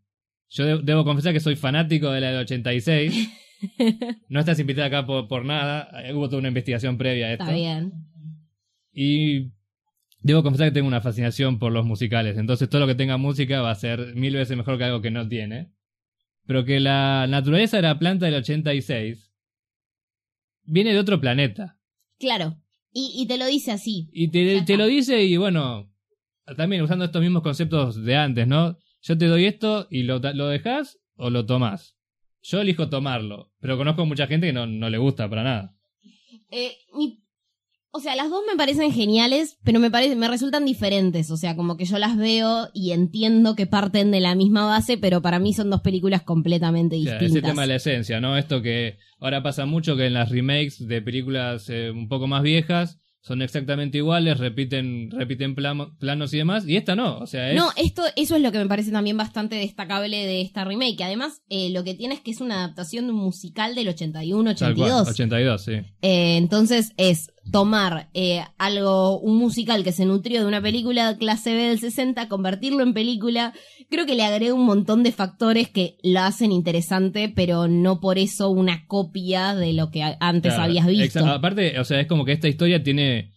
Yo 0.49 0.65
de- 0.65 0.83
debo 0.83 1.03
confesar 1.03 1.33
que 1.33 1.39
soy 1.39 1.55
fanático 1.55 2.11
de 2.11 2.21
la 2.21 2.31
del 2.31 2.39
86. 2.41 3.29
No 4.27 4.39
estás 4.39 4.59
invitada 4.59 4.87
acá 4.87 5.05
por, 5.05 5.27
por 5.27 5.45
nada. 5.45 5.87
Hubo 6.15 6.27
toda 6.27 6.39
una 6.39 6.47
investigación 6.47 6.97
previa 6.97 7.27
a 7.27 7.31
esto. 7.33 7.43
Está 7.43 7.55
bien. 7.55 7.93
Y 8.91 9.51
debo 10.21 10.43
confesar 10.43 10.67
que 10.69 10.73
tengo 10.73 10.87
una 10.87 11.01
fascinación 11.01 11.59
por 11.59 11.71
los 11.71 11.85
musicales. 11.85 12.37
Entonces 12.37 12.69
todo 12.69 12.81
lo 12.81 12.87
que 12.87 12.95
tenga 12.95 13.17
música 13.17 13.61
va 13.61 13.71
a 13.71 13.75
ser 13.75 14.15
mil 14.15 14.33
veces 14.35 14.55
mejor 14.57 14.77
que 14.77 14.83
algo 14.85 15.01
que 15.01 15.11
no 15.11 15.27
tiene. 15.27 15.71
Pero 16.45 16.65
que 16.65 16.79
la 16.79 17.27
naturaleza 17.29 17.77
de 17.77 17.83
la 17.83 17.99
planta 17.99 18.25
del 18.25 18.35
86 18.35 19.31
viene 20.63 20.93
de 20.93 20.99
otro 20.99 21.19
planeta. 21.19 21.77
Claro. 22.19 22.57
Y, 22.93 23.11
y 23.15 23.27
te 23.27 23.37
lo 23.37 23.45
dice 23.45 23.71
así. 23.71 24.09
Y 24.11 24.29
te, 24.29 24.77
lo 24.77 24.85
dice 24.85 25.23
y 25.23 25.37
bueno, 25.37 25.89
también 26.57 26.81
usando 26.81 27.05
estos 27.05 27.21
mismos 27.21 27.41
conceptos 27.43 28.03
de 28.03 28.15
antes, 28.15 28.47
¿no? 28.47 28.77
Yo 29.01 29.17
te 29.17 29.25
doy 29.27 29.45
esto 29.45 29.87
y 29.89 30.03
lo, 30.03 30.19
lo 30.19 30.47
dejas 30.47 30.99
o 31.15 31.29
lo 31.29 31.45
tomás. 31.45 31.95
Yo 32.43 32.59
elijo 32.61 32.89
tomarlo, 32.89 33.51
pero 33.59 33.77
conozco 33.77 34.05
mucha 34.05 34.27
gente 34.27 34.47
que 34.47 34.53
no, 34.53 34.65
no 34.65 34.89
le 34.89 34.97
gusta 34.97 35.29
para 35.29 35.43
nada. 35.43 35.75
Eh, 36.49 36.75
mi- 36.93 37.20
o 37.93 37.99
sea, 37.99 38.15
las 38.15 38.29
dos 38.29 38.41
me 38.49 38.55
parecen 38.55 38.91
geniales, 38.91 39.57
pero 39.63 39.79
me, 39.79 39.91
parece, 39.91 40.15
me 40.15 40.27
resultan 40.27 40.65
diferentes. 40.65 41.29
O 41.29 41.37
sea, 41.37 41.55
como 41.55 41.75
que 41.75 41.85
yo 41.85 41.97
las 41.97 42.17
veo 42.17 42.69
y 42.73 42.91
entiendo 42.91 43.55
que 43.55 43.67
parten 43.67 44.11
de 44.11 44.21
la 44.21 44.33
misma 44.33 44.65
base, 44.65 44.97
pero 44.97 45.21
para 45.21 45.39
mí 45.39 45.53
son 45.53 45.69
dos 45.69 45.81
películas 45.81 46.21
completamente 46.21 46.95
distintas. 46.95 47.29
ese 47.29 47.41
tema 47.41 47.63
de 47.63 47.67
la 47.67 47.75
esencia, 47.75 48.21
¿no? 48.21 48.37
Esto 48.37 48.61
que 48.61 48.97
ahora 49.19 49.43
pasa 49.43 49.65
mucho 49.65 49.97
que 49.97 50.05
en 50.05 50.13
las 50.13 50.29
remakes 50.29 50.87
de 50.87 51.01
películas 51.01 51.69
eh, 51.69 51.91
un 51.91 52.07
poco 52.07 52.27
más 52.27 52.43
viejas 52.43 53.01
son 53.21 53.43
exactamente 53.43 53.99
iguales, 53.99 54.39
repiten, 54.39 55.11
repiten 55.11 55.53
planos 55.53 56.33
y 56.33 56.37
demás, 56.37 56.67
y 56.67 56.75
esta 56.75 56.95
no, 56.95 57.19
o 57.19 57.27
sea, 57.27 57.51
es... 57.51 57.55
No, 57.55 57.69
esto, 57.75 58.01
eso 58.15 58.35
es 58.35 58.41
lo 58.41 58.51
que 58.51 58.57
me 58.57 58.65
parece 58.65 58.91
también 58.91 59.15
bastante 59.15 59.57
destacable 59.57 60.25
de 60.25 60.41
esta 60.41 60.65
remake. 60.65 60.97
que 60.97 61.03
Además, 61.03 61.43
eh, 61.47 61.69
lo 61.69 61.83
que 61.83 61.93
tiene 61.93 62.15
es 62.15 62.21
que 62.21 62.31
es 62.31 62.41
una 62.41 62.63
adaptación 62.63 63.11
musical 63.11 63.75
del 63.75 63.89
81, 63.89 64.55
tal 64.55 64.75
cual, 64.75 64.91
82. 65.07 65.09
82, 65.09 65.63
sí. 65.63 65.71
Eh, 66.01 66.37
entonces 66.37 66.93
es 66.97 67.31
tomar 67.49 68.09
eh, 68.13 68.41
algo, 68.57 69.19
un 69.19 69.37
musical 69.37 69.83
que 69.83 69.91
se 69.91 70.05
nutrió 70.05 70.41
de 70.41 70.45
una 70.45 70.61
película 70.61 71.17
clase 71.17 71.53
B 71.53 71.69
del 71.69 71.79
60, 71.79 72.27
convertirlo 72.27 72.83
en 72.83 72.93
película. 72.93 73.53
Creo 73.89 74.05
que 74.05 74.15
le 74.15 74.23
agrega 74.23 74.53
un 74.53 74.65
montón 74.65 75.03
de 75.03 75.11
factores 75.11 75.69
que 75.69 75.97
la 76.03 76.27
hacen 76.27 76.51
interesante, 76.51 77.31
pero 77.33 77.67
no 77.67 77.99
por 77.99 78.17
eso 78.17 78.49
una 78.49 78.85
copia 78.85 79.55
de 79.55 79.73
lo 79.73 79.89
que 79.89 80.03
antes 80.19 80.53
Claro, 80.53 80.63
habías 80.63 80.87
visto. 80.87 81.25
Aparte, 81.25 81.79
o 81.79 81.83
sea, 81.83 81.99
es 81.99 82.07
como 82.07 82.25
que 82.25 82.33
esta 82.33 82.47
historia 82.47 82.83
tiene. 82.83 83.31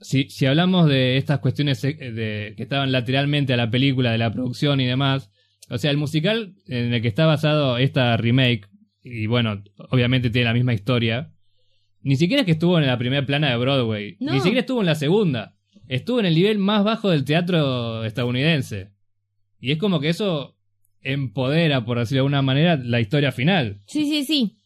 Si, 0.00 0.30
si 0.30 0.46
hablamos 0.46 0.88
de 0.88 1.18
estas 1.18 1.40
cuestiones 1.40 1.84
eh, 1.84 1.92
de, 1.94 2.54
que 2.56 2.62
estaban 2.62 2.90
lateralmente 2.90 3.52
a 3.52 3.58
la 3.58 3.70
película, 3.70 4.12
de 4.12 4.18
la 4.18 4.32
producción 4.32 4.80
y 4.80 4.86
demás, 4.86 5.30
o 5.68 5.76
sea, 5.76 5.90
el 5.90 5.98
musical 5.98 6.54
en 6.68 6.94
el 6.94 7.02
que 7.02 7.08
está 7.08 7.26
basado 7.26 7.76
esta 7.76 8.16
remake, 8.16 8.66
y 9.02 9.26
bueno, 9.26 9.62
obviamente 9.90 10.30
tiene 10.30 10.46
la 10.46 10.54
misma 10.54 10.72
historia, 10.72 11.32
ni 12.02 12.16
siquiera 12.16 12.42
es 12.42 12.46
que 12.46 12.52
estuvo 12.52 12.78
en 12.78 12.86
la 12.86 12.98
primera 12.98 13.24
plana 13.26 13.50
de 13.50 13.56
Broadway, 13.56 14.16
No. 14.20 14.32
ni 14.32 14.38
siquiera 14.40 14.60
estuvo 14.60 14.80
en 14.80 14.86
la 14.86 14.94
segunda, 14.94 15.56
estuvo 15.88 16.20
en 16.20 16.26
el 16.26 16.34
nivel 16.34 16.58
más 16.58 16.84
bajo 16.84 17.10
del 17.10 17.24
teatro 17.24 18.04
estadounidense. 18.04 18.90
Y 19.60 19.72
es 19.72 19.78
como 19.78 20.00
que 20.00 20.08
eso 20.08 20.56
empodera, 21.02 21.84
por 21.84 21.98
decirlo 21.98 22.16
de 22.16 22.20
alguna 22.20 22.42
manera, 22.42 22.76
la 22.76 23.00
historia 23.00 23.32
final. 23.32 23.80
Sí, 23.86 24.04
sí, 24.06 24.24
sí. 24.24 24.56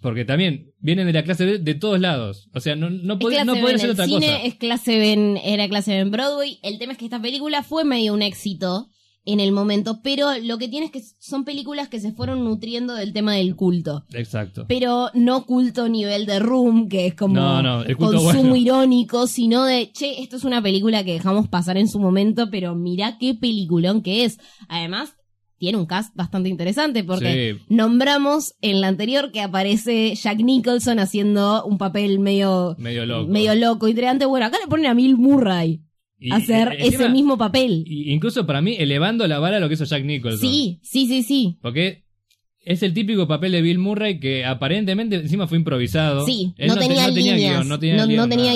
Porque 0.00 0.24
también 0.24 0.72
vienen 0.78 1.06
de 1.06 1.12
la 1.12 1.24
clase 1.24 1.44
B 1.46 1.58
de 1.58 1.74
todos 1.74 1.98
lados. 2.00 2.48
O 2.52 2.60
sea, 2.60 2.76
no, 2.76 2.90
no, 2.90 3.18
pod- 3.18 3.44
no 3.44 3.54
ser 3.54 3.80
el 3.86 3.90
otra 3.90 4.06
cine, 4.06 4.26
cosa. 4.26 4.42
es 4.42 4.54
clase 4.56 4.98
B 4.98 5.40
era 5.44 5.68
clase 5.68 5.92
B 5.92 5.98
en 6.00 6.10
Broadway. 6.10 6.58
El 6.62 6.78
tema 6.78 6.92
es 6.92 6.98
que 6.98 7.06
esta 7.06 7.20
película 7.20 7.62
fue 7.62 7.84
medio 7.84 8.12
un 8.12 8.22
éxito 8.22 8.88
en 9.26 9.40
el 9.40 9.52
momento, 9.52 10.00
pero 10.02 10.28
lo 10.42 10.56
que 10.56 10.68
tiene 10.68 10.86
es 10.86 10.92
que 10.92 11.02
son 11.18 11.44
películas 11.44 11.88
que 11.88 12.00
se 12.00 12.12
fueron 12.12 12.44
nutriendo 12.44 12.94
del 12.94 13.12
tema 13.12 13.34
del 13.34 13.54
culto. 13.56 14.04
Exacto. 14.14 14.64
pero 14.68 15.10
no 15.14 15.44
culto 15.44 15.88
nivel 15.88 16.24
de 16.26 16.38
Room, 16.38 16.88
que 16.88 17.06
es 17.08 17.14
como 17.14 17.34
No, 17.34 17.62
no, 17.62 17.82
el 17.82 17.96
culto 17.96 18.12
consumo 18.22 18.50
bueno. 18.50 18.56
irónico, 18.56 19.26
sino 19.26 19.64
de, 19.64 19.90
che, 19.92 20.22
esto 20.22 20.36
es 20.36 20.44
una 20.44 20.62
película 20.62 21.04
que 21.04 21.12
dejamos 21.14 21.48
pasar 21.48 21.76
en 21.76 21.88
su 21.88 21.98
momento, 21.98 22.48
pero 22.50 22.74
mirá 22.74 23.18
qué 23.18 23.34
peliculón 23.34 24.00
que 24.02 24.24
es. 24.24 24.38
Además, 24.68 25.12
tiene 25.58 25.78
un 25.78 25.86
cast 25.86 26.14
bastante 26.14 26.48
interesante 26.50 27.02
porque 27.02 27.56
Sí. 27.58 27.64
nombramos 27.74 28.54
en 28.60 28.80
la 28.82 28.88
anterior 28.88 29.32
que 29.32 29.40
aparece 29.40 30.14
Jack 30.14 30.38
Nicholson 30.40 30.98
haciendo 30.98 31.64
un 31.64 31.78
papel 31.78 32.18
medio, 32.18 32.76
Medio 32.78 33.06
loco. 33.06 33.28
medio 33.30 33.54
loco, 33.54 33.88
intrigante. 33.88 34.26
Bueno, 34.26 34.46
acá 34.46 34.58
le 34.62 34.68
ponen 34.68 34.86
a 34.86 34.94
Bill 34.94 35.16
Murray 35.16 35.80
Y, 36.18 36.32
hacer 36.32 36.68
eh, 36.68 36.86
encima, 36.86 37.04
ese 37.04 37.12
mismo 37.12 37.36
papel. 37.36 37.84
incluso 37.86 38.46
para 38.46 38.62
mí, 38.62 38.76
elevando 38.78 39.26
la 39.26 39.38
vara 39.38 39.58
a 39.58 39.60
lo 39.60 39.68
que 39.68 39.74
hizo 39.74 39.84
Jack 39.84 40.04
Nicholson. 40.04 40.40
Sí, 40.40 40.80
sí, 40.82 41.06
sí, 41.06 41.22
sí. 41.22 41.58
Porque 41.60 42.05
es 42.66 42.82
el 42.82 42.92
típico 42.92 43.26
papel 43.26 43.52
de 43.52 43.62
Bill 43.62 43.78
Murray 43.78 44.20
que 44.20 44.44
aparentemente 44.44 45.16
encima 45.16 45.46
fue 45.46 45.56
improvisado. 45.56 46.26
Sí, 46.26 46.52
no, 46.58 46.74
te- 46.74 46.80
tenía 46.80 47.08
líneas, 47.08 47.36
guion, 47.38 47.68
no 47.68 47.78
tenía, 47.78 47.96
no, 47.96 48.06
guion, 48.06 48.28
tenía 48.28 48.54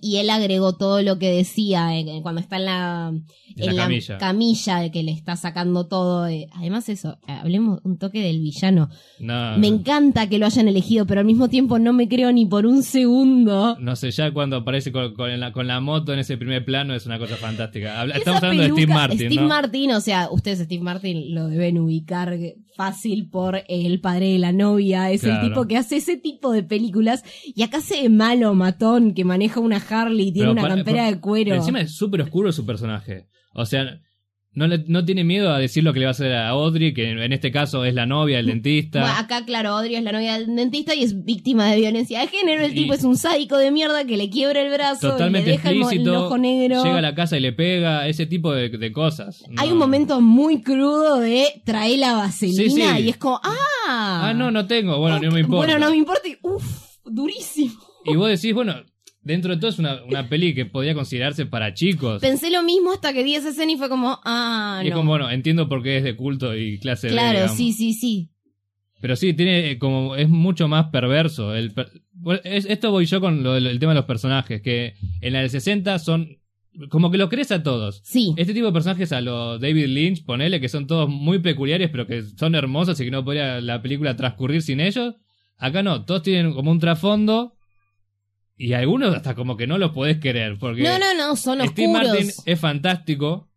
y 0.00 0.16
él 0.16 0.30
agregó 0.30 0.76
todo 0.76 1.02
lo 1.02 1.18
que 1.18 1.30
decía 1.30 1.98
eh, 1.98 2.06
cuando 2.22 2.40
está 2.40 2.56
en 2.56 2.64
la, 2.64 3.12
En 3.56 3.66
la 3.76 3.82
camilla. 3.82 4.18
camilla 4.18 4.90
que 4.90 5.02
le 5.02 5.10
está 5.12 5.36
sacando 5.36 5.86
todo. 5.86 6.26
eh. 6.28 6.46
Además 6.54 6.88
eso, 6.88 7.18
hablemos 7.26 7.80
un 7.82 7.98
toque 7.98 8.22
del 8.22 8.38
villano. 8.40 8.88
No, 9.18 9.58
Me 9.58 9.66
encanta 9.66 10.28
que 10.28 10.38
lo 10.38 10.46
hayan 10.46 10.68
elegido, 10.68 11.06
pero 11.06 11.20
al 11.20 11.26
mismo 11.26 11.48
tiempo 11.48 11.78
no 11.78 11.92
me 11.92 12.08
creo 12.08 12.32
ni 12.32 12.46
por 12.46 12.64
un 12.64 12.82
segundo. 12.84 13.76
no 13.80 13.96
sé, 13.96 14.10
ya 14.12 14.30
cuando 14.32 14.56
aparece 14.56 14.92
con, 14.92 15.14
con 15.14 15.38
la, 15.40 15.52
con 15.52 15.66
la 15.66 15.80
moto 15.80 16.12
en 16.12 16.20
ese 16.20 16.36
primer 16.38 16.64
plano 16.64 16.94
es 16.94 17.06
una 17.06 17.18
cosa 17.18 17.36
fantástica. 17.36 18.00
Habla- 18.00 18.14
estamos 18.16 18.42
hablando 18.42 18.62
de 18.62 18.70
Steve 18.70 18.86
Martin, 18.94 19.18
Steve. 19.30 19.42
Martin, 19.46 19.90
o 19.92 20.00
sea, 20.00 20.28
ustedes 20.30 20.60
Steve 20.60 20.82
Martin 20.82 21.34
lo 21.34 21.48
deben 21.48 21.78
ubicar 21.78 22.38
fácil 22.78 23.28
por 23.28 23.60
el 23.68 24.00
padre 24.00 24.28
de 24.34 24.38
la 24.38 24.52
novia. 24.52 25.10
Es 25.10 25.22
Claro. 25.22 25.42
el 25.42 25.48
tipo 25.48 25.66
que 25.66 25.76
hace 25.76 25.96
ese 25.96 26.16
tipo 26.16 26.52
de 26.52 26.62
películas. 26.62 27.24
Y 27.44 27.62
acá 27.64 27.78
hace 27.78 28.02
de 28.02 28.08
malo, 28.08 28.54
matón, 28.54 29.14
que 29.14 29.24
maneja 29.24 29.58
una 29.58 29.78
Harley 29.78 30.28
y 30.28 30.32
tiene 30.32 30.44
Pero 30.46 30.52
una 30.52 30.62
para- 30.62 30.74
campera 30.76 31.04
por- 31.06 31.14
de 31.14 31.20
cuero. 31.20 31.54
Encima 31.56 31.80
es 31.80 31.96
súper 31.96 32.22
oscuro 32.22 32.52
su 32.52 32.64
personaje. 32.64 33.26
O 33.52 33.66
sea, 33.66 34.00
no, 34.58 34.66
le- 34.66 34.84
no 34.88 35.04
tiene 35.04 35.24
miedo 35.24 35.50
a 35.52 35.58
decir 35.58 35.84
lo 35.84 35.92
que 35.92 36.00
le 36.00 36.06
va 36.06 36.10
a 36.10 36.12
hacer 36.12 36.32
a 36.34 36.48
Audrey, 36.48 36.92
que 36.92 37.10
en 37.10 37.32
este 37.32 37.50
caso 37.52 37.84
es 37.84 37.94
la 37.94 38.04
novia, 38.06 38.38
el 38.40 38.46
dentista. 38.46 39.00
Bueno, 39.00 39.14
acá, 39.16 39.44
claro, 39.46 39.70
Audrey 39.70 39.94
es 39.94 40.02
la 40.02 40.12
novia 40.12 40.38
del 40.38 40.54
dentista 40.54 40.94
y 40.94 41.02
es 41.04 41.24
víctima 41.24 41.70
de 41.70 41.76
violencia 41.80 42.20
de 42.20 42.26
género. 42.26 42.64
El 42.64 42.72
Y- 42.72 42.74
tipo 42.82 42.92
es 42.94 43.04
un 43.04 43.16
sádico 43.16 43.56
de 43.56 43.70
mierda 43.70 44.04
que 44.04 44.16
le 44.16 44.28
quiebra 44.30 44.60
el 44.60 44.72
brazo 44.72 45.12
Totalmente 45.12 45.48
y 45.48 45.52
le 45.52 45.56
deja 45.58 45.70
el, 45.92 46.08
ojo 46.10 46.36
negro. 46.36 46.82
Llega 46.84 46.98
a 46.98 47.02
la 47.02 47.14
casa 47.14 47.36
y 47.36 47.40
le 47.40 47.52
pega, 47.52 48.06
ese 48.08 48.26
tipo 48.26 48.52
de, 48.52 48.68
de 48.68 48.92
cosas. 48.92 49.44
Hay 49.56 49.70
un 49.70 49.78
momento 49.78 50.20
muy 50.20 50.60
crudo 50.62 51.16
de 51.20 51.46
traer 51.64 52.00
la 52.00 52.14
vaselina 52.14 52.62
Sí, 52.62 52.70
sí. 52.98 53.02
y 53.04 53.08
es 53.10 53.16
como, 53.16 53.40
¡ah! 53.42 53.54
Ah, 54.28 54.32
no, 54.34 54.50
no 54.50 54.66
tengo. 54.66 54.98
Bueno, 54.98 55.20
no 55.20 55.30
me 55.30 55.40
importa. 55.40 55.66
Bueno, 55.72 55.78
no 55.78 55.90
me 55.90 55.96
importa. 55.96 56.28
y, 56.28 56.36
Uf, 56.42 56.64
durísimo. 57.04 57.72
Y 58.04 58.16
vos 58.16 58.28
decís, 58.28 58.54
bueno, 58.54 58.74
dentro 59.22 59.54
de 59.54 59.60
todo 59.60 59.70
es 59.70 59.78
una, 59.78 60.02
una 60.04 60.28
peli 60.28 60.54
que 60.54 60.66
podía 60.66 60.94
considerarse 60.94 61.46
para 61.46 61.74
chicos. 61.74 62.20
Pensé 62.20 62.50
lo 62.50 62.62
mismo 62.62 62.92
hasta 62.92 63.12
que 63.12 63.22
vi 63.22 63.34
esa 63.34 63.50
escena 63.50 63.72
y 63.72 63.76
fue 63.76 63.88
como, 63.88 64.18
ah, 64.24 64.80
y 64.82 64.86
es 64.88 64.92
no. 64.92 64.98
como, 64.98 65.10
bueno, 65.10 65.30
entiendo 65.30 65.68
por 65.68 65.82
qué 65.82 65.98
es 65.98 66.04
de 66.04 66.16
culto 66.16 66.56
y 66.56 66.78
clase 66.78 67.08
claro, 67.08 67.32
digamos. 67.38 67.56
sí, 67.56 67.72
sí, 67.72 67.92
sí. 67.92 68.30
Pero 69.00 69.14
sí, 69.16 69.32
tiene 69.34 69.70
eh, 69.72 69.78
como, 69.78 70.16
es 70.16 70.28
mucho 70.28 70.66
más 70.66 70.86
perverso. 70.86 71.54
El 71.54 71.72
es- 72.44 72.66
esto 72.66 72.90
voy 72.90 73.06
yo 73.06 73.20
con 73.20 73.42
lo 73.44 73.56
el 73.56 73.78
tema 73.78 73.92
de 73.92 73.96
los 74.00 74.06
personajes, 74.06 74.60
que 74.60 74.94
en 75.20 75.32
la 75.32 75.40
del 75.40 75.50
60 75.50 75.98
son 76.00 76.38
como 76.90 77.10
que 77.10 77.18
lo 77.18 77.28
crees 77.28 77.50
a 77.52 77.62
todos. 77.62 78.00
Sí. 78.04 78.34
Este 78.36 78.54
tipo 78.54 78.66
de 78.66 78.72
personajes 78.72 79.10
a 79.12 79.20
los 79.20 79.60
David 79.60 79.86
Lynch, 79.86 80.24
ponele, 80.24 80.60
que 80.60 80.68
son 80.68 80.86
todos 80.86 81.08
muy 81.08 81.38
peculiares, 81.40 81.90
pero 81.90 82.06
que 82.06 82.22
son 82.22 82.54
hermosos 82.54 82.98
y 83.00 83.04
que 83.04 83.10
no 83.10 83.24
podría 83.24 83.60
la 83.60 83.82
película 83.82 84.16
transcurrir 84.16 84.62
sin 84.62 84.80
ellos. 84.80 85.14
Acá 85.56 85.82
no, 85.82 86.04
todos 86.04 86.22
tienen 86.22 86.52
como 86.52 86.70
un 86.70 86.78
trasfondo. 86.78 87.54
Y 88.58 88.72
algunos 88.72 89.14
hasta 89.14 89.34
como 89.36 89.56
que 89.56 89.66
no 89.68 89.78
los 89.78 89.92
podés 89.92 90.18
querer, 90.18 90.58
porque 90.58 90.82
No, 90.82 90.98
no, 90.98 91.14
no, 91.16 91.36
son 91.36 91.60
Steve 91.66 91.86
oscuros. 91.92 92.08
Martin 92.12 92.30
es 92.44 92.60
fantástico, 92.60 93.48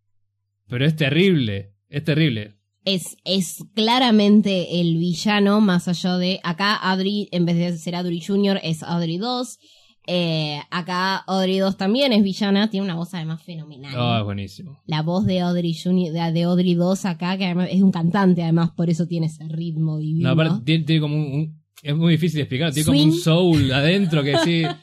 pero 0.67 0.85
es 0.85 0.95
terrible, 0.95 1.73
es 1.89 2.03
terrible. 2.03 2.55
es, 2.85 3.17
es 3.25 3.63
claramente 3.73 4.79
el 4.79 4.97
villano, 4.97 5.59
más 5.59 5.87
allá 5.87 6.17
de. 6.17 6.39
Acá 6.43 6.75
Audrey, 6.75 7.27
en 7.31 7.45
vez 7.45 7.57
de 7.57 7.77
ser 7.77 7.95
Audrey 7.95 8.21
Jr., 8.21 8.59
es 8.63 8.83
Audrey 8.83 9.17
2. 9.17 9.59
Eh, 10.07 10.59
acá 10.71 11.17
Audrey 11.27 11.59
2 11.59 11.77
también 11.77 12.11
es 12.11 12.23
villana, 12.23 12.69
tiene 12.69 12.85
una 12.85 12.95
voz 12.95 13.13
además 13.13 13.43
fenomenal. 13.43 13.93
Oh, 13.97 14.17
es 14.19 14.23
buenísimo. 14.23 14.81
La 14.87 15.01
voz 15.03 15.25
de 15.25 15.41
Audrey 15.41 15.75
Jr., 15.75 16.11
de, 16.33 16.43
Audrey 16.43 16.73
2 16.73 17.05
acá, 17.05 17.37
que 17.37 17.45
además 17.45 17.69
es 17.71 17.81
un 17.83 17.91
cantante, 17.91 18.41
además 18.43 18.71
por 18.75 18.89
eso 18.89 19.05
tiene 19.07 19.27
ese 19.27 19.47
ritmo 19.47 19.99
divino. 19.99 20.27
No, 20.33 20.41
aparte 20.41 20.63
tiene, 20.65 20.83
tiene 20.85 21.01
como 21.01 21.15
un, 21.15 21.21
un- 21.33 21.61
Es 21.83 21.95
muy 21.95 22.13
difícil 22.13 22.37
de 22.37 22.41
explicar, 22.43 22.71
tiene 22.73 22.85
como 22.87 23.01
un 23.03 23.13
soul 23.13 23.71
adentro 23.71 24.23
que 24.23 24.37
sí. 24.39 24.63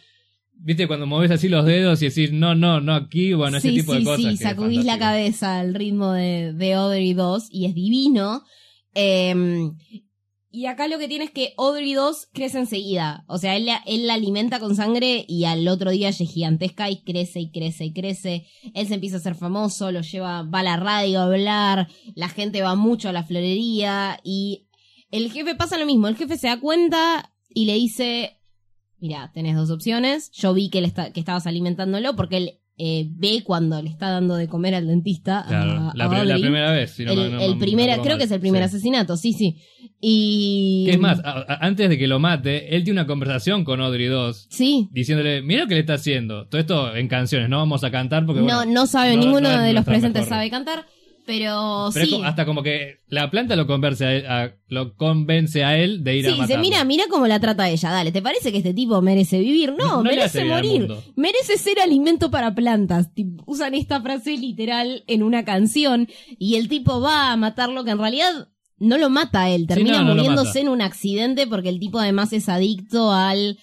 Viste, 0.60 0.86
cuando 0.88 1.06
moves 1.06 1.30
así 1.30 1.48
los 1.48 1.64
dedos 1.64 2.02
y 2.02 2.08
decís, 2.08 2.32
no, 2.32 2.54
no, 2.54 2.80
no 2.80 2.94
aquí, 2.94 3.32
bueno, 3.32 3.58
ese 3.58 3.70
sí, 3.70 3.76
tipo 3.76 3.92
sí, 3.92 3.98
de 4.00 4.04
cosas. 4.04 4.20
sí, 4.22 4.28
es 4.34 4.40
sacudís 4.40 4.84
la 4.84 4.98
cabeza 4.98 5.60
al 5.60 5.74
ritmo 5.74 6.12
de, 6.12 6.52
de 6.52 6.74
Audrey 6.74 7.14
2 7.14 7.48
y 7.50 7.66
es 7.66 7.74
divino. 7.74 8.42
Eh, 8.94 9.70
y 10.50 10.64
acá 10.66 10.88
lo 10.88 10.98
que 10.98 11.08
tiene 11.08 11.24
es 11.26 11.30
que 11.30 11.52
Audrey 11.58 11.92
2 11.92 12.28
crece 12.32 12.58
enseguida. 12.58 13.24
O 13.28 13.38
sea, 13.38 13.54
él, 13.56 13.66
la- 13.66 13.82
él 13.86 14.06
la 14.06 14.14
alimenta 14.14 14.58
con 14.58 14.74
sangre 14.74 15.24
y 15.28 15.44
al 15.44 15.68
otro 15.68 15.90
día 15.90 16.08
ella 16.08 16.24
es 16.24 16.30
gigantesca 16.30 16.90
y 16.90 17.02
crece 17.02 17.40
y 17.40 17.50
crece 17.50 17.84
y 17.84 17.92
crece. 17.92 18.46
Él 18.74 18.88
se 18.88 18.94
empieza 18.94 19.16
a 19.16 19.18
hacer 19.20 19.34
famoso, 19.34 19.92
lo 19.92 20.00
lleva, 20.00 20.42
va 20.42 20.60
a 20.60 20.64
la 20.64 20.76
radio 20.76 21.20
a 21.20 21.24
hablar, 21.24 21.88
la 22.14 22.28
gente 22.30 22.62
va 22.62 22.74
mucho 22.74 23.10
a 23.10 23.12
la 23.12 23.24
florería 23.24 24.18
y 24.24 24.66
el 25.10 25.30
jefe 25.30 25.54
pasa 25.54 25.78
lo 25.78 25.86
mismo. 25.86 26.08
El 26.08 26.16
jefe 26.16 26.36
se 26.38 26.48
da 26.48 26.58
cuenta 26.58 27.30
y 27.50 27.66
le 27.66 27.74
dice, 27.74 28.37
mira, 29.00 29.30
tenés 29.34 29.56
dos 29.56 29.70
opciones. 29.70 30.30
Yo 30.32 30.54
vi 30.54 30.70
que, 30.70 30.80
le 30.80 30.86
está- 30.86 31.12
que 31.12 31.20
estabas 31.20 31.46
alimentándolo 31.46 32.14
porque 32.16 32.36
él 32.36 32.50
eh, 32.80 33.08
ve 33.10 33.42
cuando 33.44 33.82
le 33.82 33.90
está 33.90 34.08
dando 34.08 34.36
de 34.36 34.46
comer 34.46 34.72
al 34.76 34.86
dentista. 34.86 35.44
Claro, 35.48 35.90
a 35.90 35.96
la, 35.96 36.34
primera 36.36 36.70
vez. 36.70 36.92
si 36.92 37.04
no 37.04 37.10
el, 37.10 37.32
no 37.32 37.40
el 37.40 37.54
me- 37.54 37.60
primera, 37.60 37.98
creo 38.00 38.16
que 38.18 38.22
es 38.24 38.30
el 38.30 38.38
primer 38.38 38.62
Sí. 38.62 38.66
asesinato, 38.66 39.16
sí, 39.16 39.32
sí. 39.32 39.56
Y. 40.00 40.84
Que 40.86 40.92
es 40.92 41.00
más, 41.00 41.18
a- 41.24 41.40
a- 41.40 41.66
antes 41.66 41.88
de 41.88 41.98
que 41.98 42.06
lo 42.06 42.20
mate, 42.20 42.76
él 42.76 42.84
tiene 42.84 43.00
una 43.00 43.06
conversación 43.08 43.64
con 43.64 43.80
Audrey 43.80 44.06
2 44.06 44.46
Sí. 44.48 44.88
diciéndole, 44.92 45.42
mira 45.42 45.62
lo 45.62 45.68
que 45.68 45.74
le 45.74 45.80
está 45.80 45.94
haciendo. 45.94 46.46
Todo 46.46 46.60
esto 46.60 46.94
en 46.94 47.08
canciones, 47.08 47.48
no 47.48 47.58
vamos 47.58 47.82
a 47.82 47.90
cantar 47.90 48.24
porque... 48.24 48.42
No, 48.42 48.56
bueno, 48.58 48.64
no 48.72 48.86
sabe, 48.86 49.16
no- 49.16 49.24
ninguno 49.24 49.48
de 49.60 49.72
los 49.72 49.84
presentes 49.84 50.22
mejor. 50.22 50.28
sabe 50.28 50.50
cantar, 50.50 50.86
pero, 51.28 51.90
Pero 51.92 52.04
es 52.04 52.10
sí. 52.10 52.22
hasta 52.24 52.46
como 52.46 52.62
que 52.62 53.00
la 53.08 53.30
planta 53.30 53.54
lo 53.54 53.66
convence 53.66 54.06
a 54.06 54.14
él, 54.14 54.26
a- 54.26 54.52
lo 54.68 54.96
convence 54.96 55.62
a 55.62 55.76
él 55.78 56.02
de 56.02 56.16
ir 56.16 56.22
Sí, 56.24 56.28
a 56.28 56.30
dice, 56.30 56.40
matarlo. 56.42 56.62
mira, 56.62 56.84
mira 56.84 57.04
cómo 57.10 57.26
la 57.26 57.38
trata 57.38 57.68
ella. 57.68 57.90
Dale, 57.90 58.10
¿te 58.12 58.22
parece 58.22 58.50
que 58.50 58.58
este 58.58 58.72
tipo 58.72 59.02
merece 59.02 59.38
vivir? 59.38 59.74
No, 59.78 60.02
No 60.02 60.10
le 60.10 60.22
hace 60.22 60.38
merece 60.38 60.42
bien 60.44 60.52
al 60.54 60.64
morir. 60.64 60.80
mundo. 60.80 61.04
Merece 61.16 61.58
ser 61.58 61.78
alimento 61.80 62.30
para 62.30 62.54
plantas. 62.54 63.08
Usan 63.44 63.74
esta 63.74 64.00
frase 64.00 64.38
literal 64.38 65.04
en 65.06 65.22
una 65.22 65.44
canción 65.44 66.08
y 66.38 66.54
el 66.56 66.68
tipo 66.68 67.00
va 67.02 67.30
a 67.32 67.36
matarlo 67.36 67.84
que 67.84 67.90
en 67.90 67.98
realidad 67.98 68.48
no 68.78 68.96
lo 68.96 69.10
mata 69.10 69.42
a 69.42 69.50
él. 69.50 69.66
Termina 69.66 69.98
no, 69.98 70.04
no 70.04 70.08
lo 70.10 70.14
muriéndose 70.22 70.48
mata. 70.48 70.60
en 70.60 70.68
un 70.70 70.80
accidente 70.80 71.46
porque 71.46 71.68
el 71.68 71.78
tipo 71.78 71.98
además 71.98 72.32
es 72.32 72.48
adicto 72.48 73.12
al... 73.12 73.58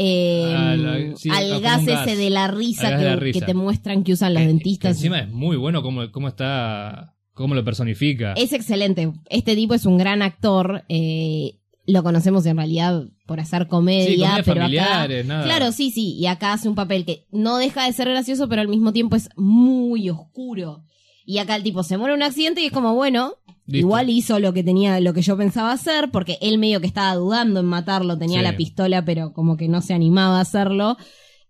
eh, 0.00 0.54
Al- 0.56 1.14
sí, 1.16 1.28
al 1.28 1.48
como 1.48 1.60
gas 1.60 1.82
ese 1.86 2.16
de 2.16 2.30
la 2.30 2.46
risa, 2.48 2.90
que, 2.90 2.96
de 2.96 3.04
la 3.04 3.16
risa. 3.16 3.40
que 3.40 3.46
te 3.46 3.54
muestran 3.54 4.04
que 4.04 4.12
usan 4.12 4.32
los 4.32 4.40
Que- 4.40 4.46
que 4.46 4.52
dentistas. 4.52 4.96
encima 4.96 5.18
es 5.18 5.28
muy 5.28 5.56
bueno 5.56 5.82
cómo, 5.82 6.10
cómo 6.12 6.28
está, 6.28 7.14
cómo 7.34 7.54
lo 7.56 7.64
personifica. 7.64 8.32
Es 8.34 8.52
excelente. 8.52 9.12
Este 9.28 9.56
tipo 9.56 9.74
es 9.74 9.84
un 9.86 9.98
gran 9.98 10.22
actor. 10.22 10.84
eh, 10.88 11.54
lo 11.90 12.02
conocemos 12.02 12.44
en 12.44 12.58
realidad 12.58 13.04
por 13.26 13.40
hacer 13.40 13.66
comedia, 13.66 14.36
sí, 14.36 14.42
pero 14.44 14.60
acá. 14.60 14.66
familiares, 14.66 15.24
nada. 15.24 15.44
Claro, 15.44 15.72
sí, 15.72 15.90
sí. 15.90 16.14
Y 16.18 16.26
acá 16.26 16.52
hace 16.52 16.68
un 16.68 16.74
papel 16.74 17.06
que 17.06 17.24
no 17.32 17.56
deja 17.56 17.86
de 17.86 17.94
ser 17.94 18.10
gracioso, 18.10 18.46
pero 18.46 18.60
al 18.60 18.68
mismo 18.68 18.92
tiempo 18.92 19.16
es 19.16 19.30
muy 19.36 20.10
oscuro. 20.10 20.84
Y 21.24 21.38
acá 21.38 21.56
el 21.56 21.62
tipo 21.62 21.82
se 21.82 21.96
muere 21.96 22.12
en 22.12 22.18
un 22.20 22.24
accidente 22.24 22.60
y 22.60 22.66
es 22.66 22.72
como, 22.72 22.94
bueno, 22.94 23.32
Listo. 23.68 23.86
igual 23.86 24.08
hizo 24.10 24.38
lo 24.40 24.52
que 24.52 24.64
tenía, 24.64 24.98
lo 25.00 25.12
que 25.14 25.22
yo 25.22 25.36
pensaba 25.36 25.70
hacer, 25.72 26.10
porque 26.10 26.38
él 26.40 26.58
medio 26.58 26.80
que 26.80 26.86
estaba 26.86 27.14
dudando 27.14 27.60
en 27.60 27.66
matarlo, 27.66 28.16
tenía 28.18 28.38
Sí. 28.40 28.44
la 28.44 28.56
pistola, 28.56 29.04
pero 29.04 29.32
como 29.32 29.56
que 29.56 29.68
no 29.68 29.80
se 29.82 29.92
animaba 29.94 30.38
a 30.38 30.40
hacerlo. 30.42 30.96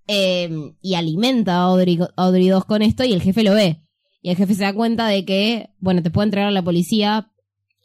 Eh, 0.07 0.50
y 0.81 0.94
alimenta 0.94 1.57
a 1.57 1.62
Audrey, 1.64 1.98
Audrey 2.16 2.48
2 2.48 2.64
con 2.64 2.83
esto 2.83 3.04
y 3.04 3.12
el 3.12 3.22
jefe 3.22 3.42
lo 3.42 3.54
ve. 3.54 3.83
Y 4.22 4.31
el 4.31 4.37
jefe 4.37 4.54
se 4.54 4.64
da 4.64 4.72
cuenta 4.72 5.07
de 5.07 5.24
que, 5.24 5.70
bueno, 5.78 6.02
te 6.02 6.11
puedo 6.11 6.24
entregar 6.24 6.48
a 6.48 6.52
la 6.52 6.62
policía, 6.64 7.31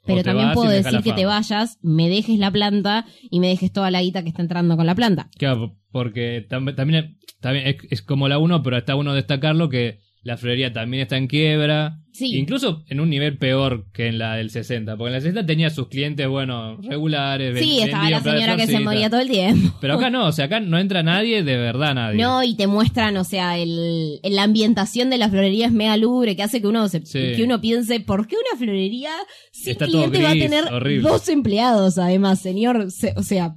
pero 0.06 0.24
también 0.24 0.52
puedo 0.54 0.70
decir 0.72 1.02
que 1.02 1.14
te 1.14 1.26
vayas, 1.26 1.78
me 1.82 2.10
dejes 2.10 2.40
la 2.40 2.50
planta 2.52 3.06
y 3.30 3.40
me 3.40 3.48
dejes 3.50 3.72
toda 3.72 3.92
la 3.92 4.02
guita 4.02 4.24
que 4.24 4.30
está 4.30 4.42
entrando 4.42 4.76
con 4.78 4.86
la 4.86 4.96
planta. 4.96 5.30
Claro, 5.38 5.78
porque 5.92 6.46
tam- 6.50 6.76
también, 6.76 7.18
también 7.40 7.68
es, 7.68 7.76
es 7.90 8.02
como 8.02 8.28
la 8.28 8.38
1, 8.40 8.64
pero 8.64 8.78
está 8.78 8.96
bueno 8.96 9.14
destacarlo 9.14 9.70
que 9.70 10.00
la 10.24 10.38
florería 10.38 10.72
también 10.74 11.04
está 11.04 11.18
en 11.18 11.28
quiebra. 11.28 12.00
Sí. 12.14 12.38
Incluso 12.38 12.84
en 12.90 13.00
un 13.00 13.10
nivel 13.10 13.40
peor 13.40 13.88
que 13.92 14.06
en 14.08 14.20
la 14.20 14.36
del 14.36 14.52
60. 14.52 14.96
Porque 14.98 15.08
en 15.10 15.14
la 15.14 15.20
60 15.22 15.46
tenía 15.48 15.70
sus 15.72 15.88
clientes, 15.88 16.28
bueno, 16.28 16.78
regulares. 16.78 17.58
Sí, 17.60 17.80
estaba 17.82 18.08
la 18.10 18.22
señora 18.22 18.56
que 18.56 18.68
se 18.68 18.80
moría 18.80 19.10
todo 19.10 19.20
el 19.22 19.30
tiempo. 19.30 19.76
Pero 19.82 19.96
acá 19.96 20.12
no, 20.12 20.28
o 20.28 20.32
sea, 20.32 20.46
acá 20.46 20.60
no 20.60 20.78
entra 20.78 21.02
nadie, 21.02 21.42
de 21.44 21.58
verdad 21.58 21.96
nadie. 21.96 22.22
No, 22.22 22.44
y 22.44 22.56
te 22.56 22.68
muestran, 22.68 23.18
o 23.18 23.24
sea, 23.24 23.58
el, 23.58 24.20
la 24.24 24.44
ambientación 24.44 25.10
de 25.10 25.18
la 25.18 25.28
florería 25.28 25.66
es 25.66 25.72
mega 25.72 25.98
lubre, 25.98 26.36
que 26.36 26.44
hace 26.44 26.62
que 26.62 26.68
uno 26.68 26.88
se, 26.88 27.04
Sí. 27.04 27.34
que 27.36 27.44
uno 27.44 27.60
piense, 27.60 28.00
¿por 28.00 28.28
qué 28.28 28.36
una 28.36 28.60
florería 28.60 29.10
sin 29.52 29.72
Está 29.72 29.86
cliente 29.88 30.22
va 30.22 30.30
a 30.30 30.34
tener 30.34 30.66
horrible. 30.72 31.10
dos 31.10 31.28
empleados, 31.30 31.98
además, 31.98 32.40
señor? 32.40 32.92
Se- 32.92 33.14
o 33.18 33.24
sea, 33.24 33.56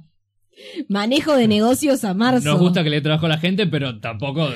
manejo 0.87 1.35
de 1.35 1.47
negocios 1.47 2.03
a 2.03 2.13
marzo. 2.13 2.47
Nos 2.47 2.59
gusta 2.59 2.83
que 2.83 2.89
le 2.89 3.01
trabajo 3.01 3.25
a 3.25 3.29
la 3.29 3.37
gente, 3.37 3.67
pero 3.67 3.99
tampoco, 3.99 4.49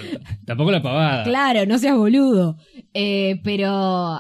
tampoco 0.46 0.72
la 0.72 0.82
pavada. 0.82 1.24
Claro, 1.24 1.66
no 1.66 1.78
seas 1.78 1.98
boludo. 1.98 2.58
Eh, 2.94 3.40
pero 3.44 3.70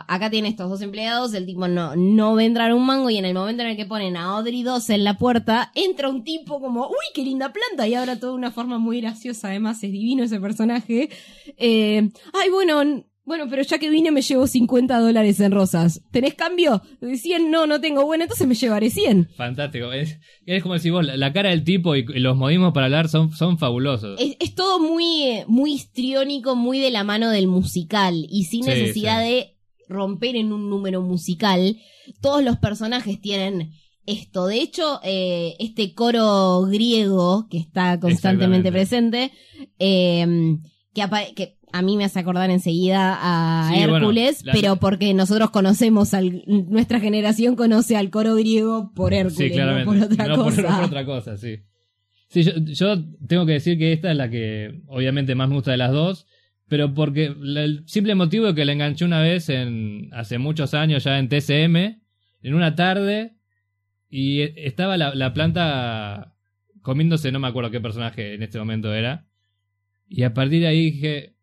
acá 0.07 0.29
tiene 0.29 0.47
estos 0.47 0.69
dos 0.69 0.81
empleados, 0.81 1.33
el 1.33 1.45
tipo 1.45 1.67
no, 1.67 1.95
no 1.95 2.35
va 2.35 2.41
a 2.41 2.45
entrar 2.45 2.73
un 2.73 2.85
mango 2.85 3.09
y 3.09 3.17
en 3.17 3.25
el 3.25 3.33
momento 3.33 3.63
en 3.63 3.69
el 3.69 3.75
que 3.75 3.85
ponen 3.85 4.15
a 4.15 4.25
Audrey 4.37 4.63
2 4.63 4.89
en 4.91 5.03
la 5.03 5.17
puerta, 5.17 5.71
entra 5.75 6.07
un 6.07 6.23
tipo 6.23 6.61
como, 6.61 6.87
uy, 6.87 7.05
qué 7.13 7.23
linda 7.23 7.51
planta, 7.51 7.87
y 7.87 7.95
ahora 7.95 8.17
toda 8.17 8.33
una 8.33 8.51
forma 8.51 8.77
muy 8.77 9.01
graciosa, 9.01 9.49
además 9.49 9.83
es 9.83 9.91
divino 9.91 10.23
ese 10.23 10.39
personaje. 10.39 11.09
Eh, 11.57 12.09
ay, 12.33 12.49
bueno, 12.49 13.03
bueno, 13.23 13.45
pero 13.49 13.61
ya 13.61 13.77
que 13.77 13.89
vine 13.89 14.11
me 14.11 14.21
llevo 14.21 14.47
50 14.47 14.99
dólares 14.99 15.39
en 15.39 15.51
rosas. 15.51 16.01
¿Tenés 16.11 16.33
cambio? 16.33 16.81
De 16.99 17.17
100 17.17 17.51
no, 17.51 17.67
no 17.67 17.79
tengo. 17.79 18.05
Bueno, 18.05 18.23
entonces 18.23 18.47
me 18.47 18.55
llevaré 18.55 18.89
100. 18.89 19.29
Fantástico. 19.37 19.93
Es, 19.93 20.19
es 20.45 20.61
como 20.63 20.73
decir 20.73 20.91
vos, 20.91 21.05
la, 21.05 21.15
la 21.17 21.31
cara 21.31 21.49
del 21.51 21.63
tipo 21.63 21.95
y, 21.95 22.03
los 22.03 22.35
modismos 22.35 22.73
para 22.73 22.87
hablar 22.87 23.09
son, 23.09 23.31
son 23.31 23.57
fabulosos. 23.57 24.19
Es, 24.19 24.35
es 24.39 24.55
todo 24.55 24.79
muy, 24.79 25.23
eh, 25.23 25.45
muy 25.47 25.73
histriónico, 25.73 26.55
muy 26.55 26.79
de 26.79 26.89
la 26.91 27.03
mano 27.03 27.29
del 27.29 27.47
musical 27.47 28.25
y 28.27 28.45
sin 28.45 28.63
Sí, 28.63 28.69
necesidad 28.69 29.23
sí. 29.23 29.29
de 29.29 29.57
romper 29.87 30.35
en 30.35 30.51
un 30.51 30.69
número 30.69 31.01
musical. 31.01 31.77
Todos 32.21 32.43
los 32.43 32.57
personajes 32.57 33.21
tienen 33.21 33.71
esto. 34.07 34.47
De 34.47 34.61
hecho, 34.61 34.99
eh, 35.03 35.55
este 35.59 35.93
coro 35.93 36.63
griego 36.63 37.47
que 37.49 37.59
está 37.59 37.99
constantemente 37.99 38.71
presente, 38.71 39.31
eh, 39.77 40.57
que, 40.93 41.03
que 41.35 41.60
a 41.73 41.81
mí 41.81 41.97
me 41.97 42.05
hace 42.05 42.19
acordar 42.19 42.49
enseguida 42.49 43.17
a 43.21 43.69
Sí, 43.69 43.79
bueno, 43.79 43.97
Hércules, 43.97 44.45
la- 44.45 44.53
pero 44.53 44.75
porque 44.77 45.13
nosotros 45.13 45.49
conocemos, 45.51 46.13
al, 46.13 46.43
nuestra 46.47 46.99
generación 46.99 47.55
conoce 47.55 47.95
al 47.97 48.09
coro 48.09 48.35
griego 48.35 48.91
por 48.95 49.13
Hércules, 49.13 49.53
Sí, 49.53 49.59
no 49.59 49.85
por 49.85 49.97
otra 49.97 50.27
No 50.27 50.35
por- 50.35 50.43
cosa. 50.45 50.61
no 50.63 50.75
por 50.77 50.85
otra 50.85 51.05
cosa, 51.05 51.37
sí. 51.37 51.57
Sí, 52.29 52.43
yo, 52.43 52.53
yo 52.63 53.03
tengo 53.27 53.45
que 53.45 53.53
decir 53.53 53.77
que 53.77 53.91
esta 53.91 54.11
es 54.11 54.17
la 54.17 54.29
que 54.29 54.81
obviamente 54.87 55.35
más 55.35 55.49
me 55.49 55.55
gusta 55.55 55.71
de 55.71 55.77
las 55.77 55.91
dos, 55.91 56.27
pero 56.69 56.93
porque 56.93 57.25
el 57.25 57.83
simple 57.87 58.15
motivo 58.15 58.45
de 58.47 58.55
que 58.55 58.63
la 58.63 58.71
enganché 58.71 59.03
una 59.03 59.19
vez 59.21 59.49
en 59.49 60.07
hace 60.13 60.37
muchos 60.37 60.73
años 60.73 61.03
ya 61.03 61.19
en 61.19 61.27
TCM, 61.27 61.99
en 62.43 62.53
una 62.53 62.75
tarde, 62.75 63.35
y 64.09 64.41
e- 64.41 64.53
estaba 64.65 64.95
la, 64.95 65.13
la 65.13 65.33
planta 65.33 66.33
comiéndose, 66.81 67.31
no 67.33 67.39
me 67.39 67.47
acuerdo 67.49 67.69
qué 67.71 67.81
personaje 67.81 68.33
en 68.35 68.43
este 68.43 68.57
momento 68.57 68.93
era, 68.93 69.27
y 70.07 70.23
a 70.23 70.33
partir 70.33 70.61
de 70.61 70.67
ahí 70.67 70.91
dije, 70.91 71.35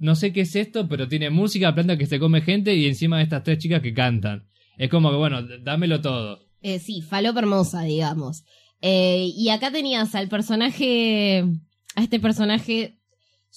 no 0.00 0.14
sé 0.14 0.32
qué 0.32 0.42
es 0.42 0.56
esto, 0.56 0.88
pero 0.88 1.08
tiene 1.08 1.30
música, 1.30 1.74
planta 1.74 1.98
que 1.98 2.06
se 2.06 2.18
come 2.18 2.40
gente 2.40 2.74
y 2.74 2.86
encima 2.86 3.22
estas 3.22 3.42
tres 3.42 3.58
chicas 3.58 3.82
que 3.82 3.94
cantan. 3.94 4.48
Es 4.78 4.90
como 4.90 5.10
que, 5.10 5.16
bueno, 5.16 5.42
dámelo 5.62 6.00
todo. 6.00 6.40
Eh, 6.62 6.78
sí, 6.78 7.02
falopa 7.02 7.40
hermosa, 7.40 7.82
digamos. 7.82 8.44
Eh, 8.80 9.30
y 9.34 9.48
acá 9.50 9.70
tenías 9.70 10.14
al 10.14 10.28
personaje, 10.28 11.44
a 11.94 12.02
este 12.02 12.20
personaje 12.20 12.95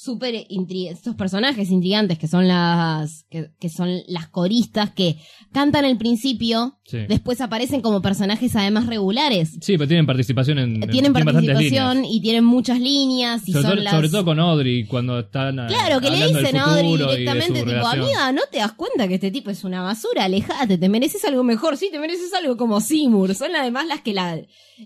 súper 0.01 0.45
estos 0.89 1.15
personajes 1.15 1.69
intrigantes 1.71 2.17
que 2.17 2.27
son 2.29 2.47
las 2.47 3.25
que, 3.29 3.51
que 3.59 3.67
son 3.69 3.89
las 4.07 4.29
coristas 4.29 4.91
que 4.91 5.17
cantan 5.51 5.83
al 5.83 5.97
principio, 5.97 6.77
Sí. 6.85 6.99
después 7.07 7.39
aparecen 7.41 7.81
como 7.81 8.01
personajes 8.01 8.55
además 8.55 8.87
regulares. 8.87 9.49
Sí, 9.61 9.77
pero 9.77 9.87
tienen 9.87 10.05
participación 10.07 10.57
en. 10.57 10.83
en- 10.83 10.89
tienen 10.89 11.13
participación 11.13 12.03
y 12.05 12.19
tienen 12.21 12.45
muchas 12.45 12.79
líneas 12.79 13.47
y 13.47 13.51
Sobre, 13.51 13.63
son 13.67 13.73
todo, 13.75 13.83
las 13.83 13.93
sobre 13.93 14.09
todo 14.09 14.25
con 14.25 14.39
Audrey, 14.39 14.85
cuando 14.85 15.19
están. 15.19 15.59
eh, 15.59 15.65
Claro, 15.67 15.99
que 16.01 16.09
le 16.09 16.27
dicen 16.27 16.55
a 16.57 16.63
Audrey 16.63 16.97
directamente, 16.97 17.59
tipo, 17.59 17.65
relación. 17.71 18.03
amiga, 18.05 18.31
¿no 18.31 18.41
te 18.51 18.57
das 18.59 18.71
cuenta 18.73 19.07
que 19.07 19.15
este 19.15 19.29
tipo 19.31 19.49
es 19.51 19.63
una 19.63 19.81
basura? 19.83 20.23
Alejate, 20.23 20.77
te 20.77 20.89
mereces 20.89 21.23
algo 21.25 21.43
mejor, 21.43 21.77
sí, 21.77 21.89
te 21.91 21.99
mereces 21.99 22.33
algo 22.33 22.57
como 22.57 22.79
Seymour. 22.81 23.35
Son 23.35 23.53
además 23.55 23.85
las 23.85 24.01
que 24.01 24.13
la, 24.13 24.39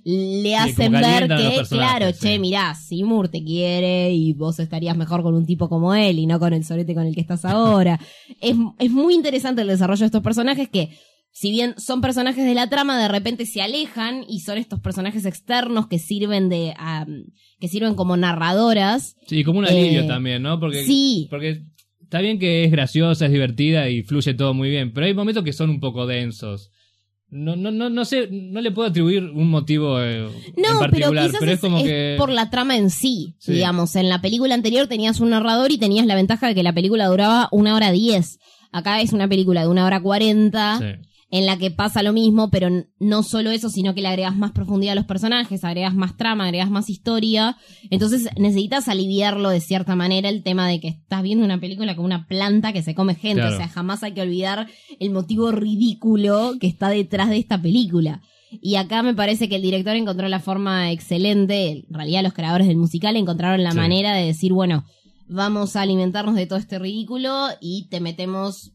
le 0.03 0.55
hacen 0.57 0.91
ver 0.91 1.27
que, 1.27 1.61
claro, 1.69 2.07
sí. 2.13 2.19
che, 2.21 2.39
mirá, 2.39 2.73
Seymour 2.75 3.29
te 3.29 3.43
quiere 3.43 4.11
y 4.11 4.33
vos 4.33 4.59
estarías 4.59 4.97
mejor 5.03 5.21
con 5.23 5.33
un 5.35 5.45
tipo 5.45 5.69
como 5.69 5.93
él 5.93 6.19
y 6.19 6.25
no 6.25 6.39
con 6.39 6.53
el 6.53 6.63
sorete 6.63 6.93
con 6.93 7.05
el 7.05 7.13
que 7.15 7.21
estás 7.21 7.45
ahora. 7.45 7.99
es, 8.41 8.55
es 8.79 8.91
muy 8.91 9.13
interesante 9.13 9.61
el 9.61 9.67
desarrollo 9.67 9.99
de 10.01 10.05
estos 10.07 10.23
personajes 10.23 10.69
que 10.69 10.89
si 11.35 11.49
bien 11.49 11.73
son 11.79 11.99
personajes 12.01 12.45
de 12.45 12.53
la 12.53 12.69
trama, 12.69 13.01
de 13.01 13.07
repente 13.07 13.47
se 13.47 13.61
alejan 13.61 14.23
y 14.27 14.41
son 14.41 14.59
estos 14.59 14.79
personajes 14.79 15.25
externos 15.25 15.87
que 15.87 15.97
sirven 15.97 16.47
de, 16.47 16.75
am, 16.77 17.25
que 17.59 17.67
sirven 17.67 17.95
como 17.95 18.15
narradoras. 18.17 19.15
Sí, 19.27 19.43
como 19.43 19.59
un 19.59 19.65
Eh, 19.65 19.69
alivio 19.69 20.05
también, 20.05 20.43
¿no? 20.43 20.59
Porque, 20.59 20.83
sí. 20.85 21.27
porque 21.31 21.63
está 22.01 22.21
bien 22.21 22.37
que 22.37 22.63
es 22.65 22.71
graciosa, 22.71 23.25
es 23.25 23.31
divertida 23.31 23.89
y 23.89 24.03
fluye 24.03 24.35
todo 24.35 24.53
muy 24.53 24.69
bien, 24.69 24.93
pero 24.93 25.07
hay 25.07 25.15
momentos 25.15 25.43
que 25.43 25.53
son 25.53 25.71
un 25.71 25.79
poco 25.79 26.05
densos. 26.05 26.69
No, 27.33 27.55
no, 27.55 27.71
no, 27.71 27.89
no 27.89 28.05
sé, 28.05 28.27
no 28.31 28.61
le 28.61 28.71
puedo 28.71 28.87
atribuir 28.89 29.23
un 29.23 29.49
motivo 29.49 29.99
eh, 29.99 30.19
en 30.19 30.31
No, 30.55 30.79
pero 30.79 30.79
particular, 30.79 31.25
quizás 31.25 31.39
pero, 31.39 31.51
es, 31.51 31.55
es 31.55 31.61
como 31.61 31.77
es 31.79 31.83
que. 31.83 32.15
por 32.17 32.29
la 32.29 32.49
trama 32.49 32.77
en 32.77 32.89
sí, 32.91 33.35
Sí. 33.39 33.53
digamos. 33.53 33.95
En 33.95 34.07
la 34.07 34.21
película 34.21 34.53
anterior 34.53 34.87
tenías 34.87 35.19
un 35.19 35.31
narrador 35.31 35.71
y 35.71 35.77
tenías 35.77 36.05
la 36.05 36.15
ventaja 36.15 36.47
de 36.47 36.55
que 36.55 36.63
la 36.63 36.73
película 36.73 37.07
duraba 37.07 37.49
una 37.51 37.75
hora 37.75 37.91
diez. 37.91 38.39
Acá 38.71 39.01
es 39.01 39.13
una 39.13 39.27
película 39.27 39.61
de 39.61 39.67
una 39.67 39.85
hora 39.85 39.99
cuarenta, 40.01 40.77
Sí. 40.79 41.07
En 41.35 41.47
la 41.47 41.57
que 41.57 41.71
pasa 41.71 42.03
lo 42.03 42.13
mismo, 42.13 42.51
pero 42.51 42.69
no 42.99 43.23
solo 43.23 43.49
eso, 43.49 43.67
sino 43.67 43.95
que 43.95 44.03
le 44.03 44.07
agregas 44.07 44.35
más 44.35 44.51
profundidad 44.51 44.91
a 44.91 44.95
los 44.95 45.05
personajes, 45.05 45.63
agregas 45.63 45.95
más 45.95 46.15
trama, 46.15 46.43
agregas 46.45 46.69
más 46.69 46.91
historia. 46.91 47.57
Entonces 47.89 48.29
necesitas 48.37 48.87
aliviarlo 48.87 49.49
de 49.49 49.59
cierta 49.59 49.95
manera 49.95 50.29
el 50.29 50.43
tema 50.43 50.67
de 50.67 50.79
que 50.79 50.89
estás 50.89 51.23
viendo 51.23 51.43
una 51.43 51.59
película 51.59 51.95
con 51.95 52.05
una 52.05 52.27
planta 52.27 52.71
que 52.71 52.83
se 52.83 52.93
come 52.93 53.15
gente. 53.15 53.41
Claro. 53.41 53.55
O 53.55 53.57
sea, 53.57 53.67
jamás 53.67 54.03
hay 54.03 54.11
que 54.13 54.21
olvidar 54.21 54.67
el 54.99 55.09
motivo 55.09 55.51
ridículo 55.51 56.53
que 56.59 56.67
está 56.67 56.89
detrás 56.89 57.29
de 57.31 57.37
esta 57.37 57.59
película. 57.59 58.21
Y 58.61 58.75
acá 58.75 59.01
me 59.01 59.15
parece 59.15 59.49
que 59.49 59.55
el 59.55 59.63
director 59.63 59.95
encontró 59.95 60.27
la 60.29 60.39
forma 60.39 60.91
excelente, 60.91 61.71
en 61.71 61.85
realidad 61.89 62.21
los 62.21 62.33
creadores 62.33 62.67
del 62.67 62.77
musical 62.77 63.15
encontraron 63.17 63.63
la 63.63 63.71
Sí. 63.71 63.77
manera 63.77 64.13
de 64.13 64.27
decir, 64.27 64.53
bueno, 64.53 64.85
vamos 65.27 65.75
a 65.75 65.81
alimentarnos 65.81 66.35
de 66.35 66.45
todo 66.45 66.59
este 66.59 66.77
ridículo 66.77 67.47
y 67.59 67.87
te 67.89 67.99
metemos 68.01 68.72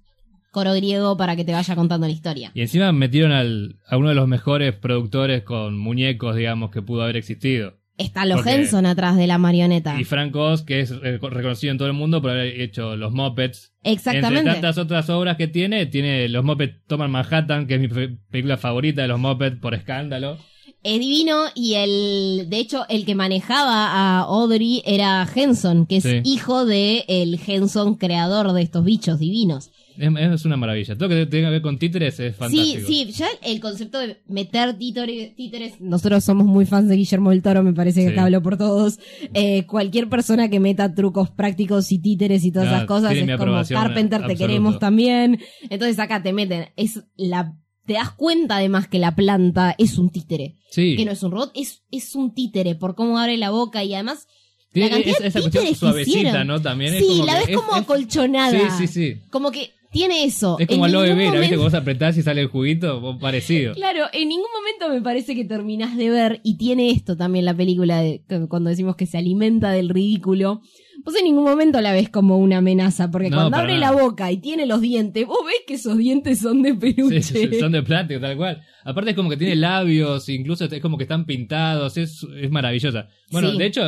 coro 0.50 0.72
griego 0.74 1.16
para 1.16 1.36
que 1.36 1.44
te 1.44 1.52
vaya 1.52 1.74
contando 1.76 2.06
la 2.06 2.12
historia. 2.12 2.50
Y 2.54 2.60
encima 2.62 2.90
metieron 2.92 3.32
al, 3.32 3.76
a 3.88 3.96
uno 3.96 4.08
de 4.08 4.14
los 4.14 4.26
mejores 4.28 4.72
productores 4.74 5.42
con 5.42 5.78
muñecos, 5.78 6.36
digamos, 6.36 6.70
que 6.70 6.82
pudo 6.82 7.02
haber 7.02 7.16
existido. 7.16 7.74
Está 7.96 8.24
Lo 8.24 8.36
Porque- 8.36 8.52
Henson 8.54 8.86
atrás 8.86 9.16
de 9.16 9.26
la 9.26 9.38
marioneta. 9.38 10.00
Y 10.00 10.04
Frank 10.04 10.34
Oz, 10.36 10.62
que 10.62 10.78
es 10.80 10.90
reconocido 11.00 11.72
en 11.72 11.78
todo 11.78 11.88
el 11.88 11.94
mundo 11.94 12.22
por 12.22 12.30
haber 12.30 12.60
hecho 12.60 12.94
los 12.96 13.12
Muppets. 13.12 13.72
Exactamente. 13.82 14.38
Entre 14.38 14.52
tantas 14.52 14.78
otras 14.78 15.10
obras 15.10 15.36
que 15.36 15.48
tiene, 15.48 15.86
tiene 15.86 16.28
los 16.28 16.44
Muppets 16.44 16.84
Toman 16.86 17.10
Manhattan, 17.10 17.66
que 17.66 17.74
es 17.74 17.80
mi 17.80 17.88
pe- 17.88 18.16
película 18.30 18.56
favorita 18.56 19.02
de 19.02 19.08
los 19.08 19.18
Muppets 19.18 19.56
por 19.58 19.74
escándalo. 19.74 20.38
Es 20.84 21.00
divino 21.00 21.46
y 21.56 21.74
el, 21.74 22.46
de 22.48 22.58
hecho, 22.60 22.84
el 22.88 23.04
que 23.04 23.16
manejaba 23.16 23.88
a 23.90 24.20
Audrey 24.20 24.80
era 24.86 25.26
Henson, 25.34 25.86
que 25.86 25.96
es 25.96 26.04
Sí. 26.04 26.20
hijo 26.22 26.66
de 26.66 27.04
el 27.08 27.40
Henson 27.44 27.96
creador 27.96 28.52
de 28.52 28.62
estos 28.62 28.84
bichos 28.84 29.18
divinos. 29.18 29.72
Es, 29.98 30.12
es 30.34 30.44
una 30.44 30.56
maravilla. 30.56 30.94
Todo 30.96 31.08
lo 31.08 31.14
que 31.16 31.26
tenga 31.26 31.48
que 31.48 31.52
ver 31.52 31.62
con 31.62 31.78
títeres 31.78 32.18
es 32.20 32.32
Sí, 32.34 32.38
fantástico. 32.38 32.86
sí, 32.86 33.12
ya 33.12 33.26
el 33.42 33.60
concepto 33.60 33.98
de 33.98 34.18
meter 34.28 34.78
títeres, 34.78 35.80
nosotros 35.80 36.24
somos 36.24 36.46
muy 36.46 36.66
fans 36.66 36.88
de 36.88 36.96
Guillermo 36.96 37.30
del 37.30 37.42
Toro, 37.42 37.62
me 37.62 37.72
parece 37.72 38.00
que 38.02 38.06
Sí. 38.08 38.12
acá 38.12 38.24
hablo 38.24 38.42
por 38.42 38.56
todos. 38.56 38.98
Eh, 39.34 39.66
cualquier 39.66 40.08
persona 40.08 40.48
que 40.48 40.60
meta 40.60 40.94
trucos 40.94 41.30
prácticos 41.30 41.90
y 41.92 41.98
títeres 41.98 42.44
y 42.44 42.52
todas 42.52 42.68
Ah, 42.68 42.76
esas 42.76 42.86
cosas 42.86 43.12
es 43.14 43.36
como 43.36 43.62
Carpenter, 43.68 44.26
te 44.26 44.36
queremos 44.36 44.78
también. 44.78 45.40
Entonces 45.70 45.98
acá 45.98 46.22
te 46.22 46.32
meten, 46.32 46.66
es 46.76 47.02
la, 47.16 47.54
te 47.86 47.94
das 47.94 48.10
cuenta 48.12 48.56
además 48.56 48.86
que 48.88 48.98
la 48.98 49.14
planta 49.16 49.74
es 49.78 49.98
un 49.98 50.10
títere. 50.10 50.56
Sí. 50.70 50.96
que 50.96 51.06
no 51.06 51.12
es 51.12 51.22
un 51.22 51.30
robot, 51.30 51.50
es, 51.54 51.82
es 51.90 52.14
un 52.14 52.34
títere 52.34 52.74
por 52.74 52.94
cómo 52.94 53.18
abre 53.18 53.38
la 53.38 53.48
boca 53.48 53.82
y 53.84 53.94
además 53.94 54.26
Tiene 54.70 54.90
la 54.90 54.96
cantidad 54.96 55.16
esa, 55.16 55.26
esa 55.28 55.38
de 55.38 55.42
cuestión 55.50 55.74
suavecita. 55.76 56.44
¿no? 56.44 56.60
También 56.60 56.92
es 56.92 57.00
sí, 57.00 57.08
como 57.08 57.24
la 57.24 57.34
ves 57.38 57.48
es- 57.48 57.56
como 57.56 57.72
es- 57.74 57.82
acolchonada. 57.82 58.76
Sí, 58.76 58.86
sí, 58.86 58.92
sí. 59.14 59.20
Como 59.30 59.50
que 59.50 59.70
tiene 59.90 60.24
eso. 60.24 60.56
Es 60.58 60.66
como 60.66 60.84
aloe 60.84 61.02
vera, 61.08 61.14
¿viste? 61.16 61.30
momento- 61.34 61.50
Que 61.50 61.56
vos 61.56 61.74
apretás 61.74 62.16
y 62.18 62.22
sale 62.22 62.40
el 62.42 62.48
juguito, 62.48 63.18
parecido. 63.20 63.74
Claro, 63.74 64.04
en 64.12 64.28
ningún 64.28 64.46
momento 64.54 64.88
me 64.94 65.02
parece 65.02 65.34
que 65.34 65.44
terminás 65.44 65.96
de 65.96 66.10
ver, 66.10 66.40
y 66.44 66.56
tiene 66.56 66.90
esto 66.90 67.16
también 67.16 67.44
la 67.44 67.54
película, 67.56 68.00
de, 68.00 68.22
cuando 68.48 68.70
decimos 68.70 68.96
que 68.96 69.06
se 69.06 69.18
alimenta 69.18 69.70
del 69.72 69.88
ridículo, 69.88 70.60
vos 71.04 71.14
en 71.16 71.24
ningún 71.24 71.44
momento 71.44 71.80
la 71.80 71.92
ves 71.92 72.08
como 72.10 72.38
una 72.38 72.58
amenaza, 72.58 73.10
porque 73.10 73.30
No, 73.30 73.36
cuando 73.36 73.56
abre 73.56 73.78
nada. 73.78 73.94
la 73.94 74.02
boca 74.02 74.30
y 74.32 74.38
tiene 74.38 74.66
los 74.66 74.80
dientes, 74.80 75.26
vos 75.26 75.38
ves 75.46 75.62
que 75.66 75.74
esos 75.74 75.96
dientes 75.96 76.40
son 76.40 76.62
de 76.62 76.74
peluche. 76.74 77.22
Sí, 77.22 77.46
sí, 77.50 77.58
son 77.60 77.72
de 77.72 77.82
plástico, 77.82 78.20
tal 78.20 78.36
cual. 78.36 78.62
Aparte 78.84 79.10
es 79.10 79.16
como 79.16 79.30
que 79.30 79.36
tiene 79.36 79.56
labios, 79.56 80.28
incluso 80.28 80.64
es 80.66 80.80
como 80.80 80.96
que 80.98 81.04
están 81.04 81.24
pintados, 81.26 81.96
es, 81.96 82.26
es 82.40 82.50
maravillosa. 82.50 83.08
Bueno, 83.30 83.52
Sí. 83.52 83.58
de 83.58 83.66
hecho, 83.66 83.82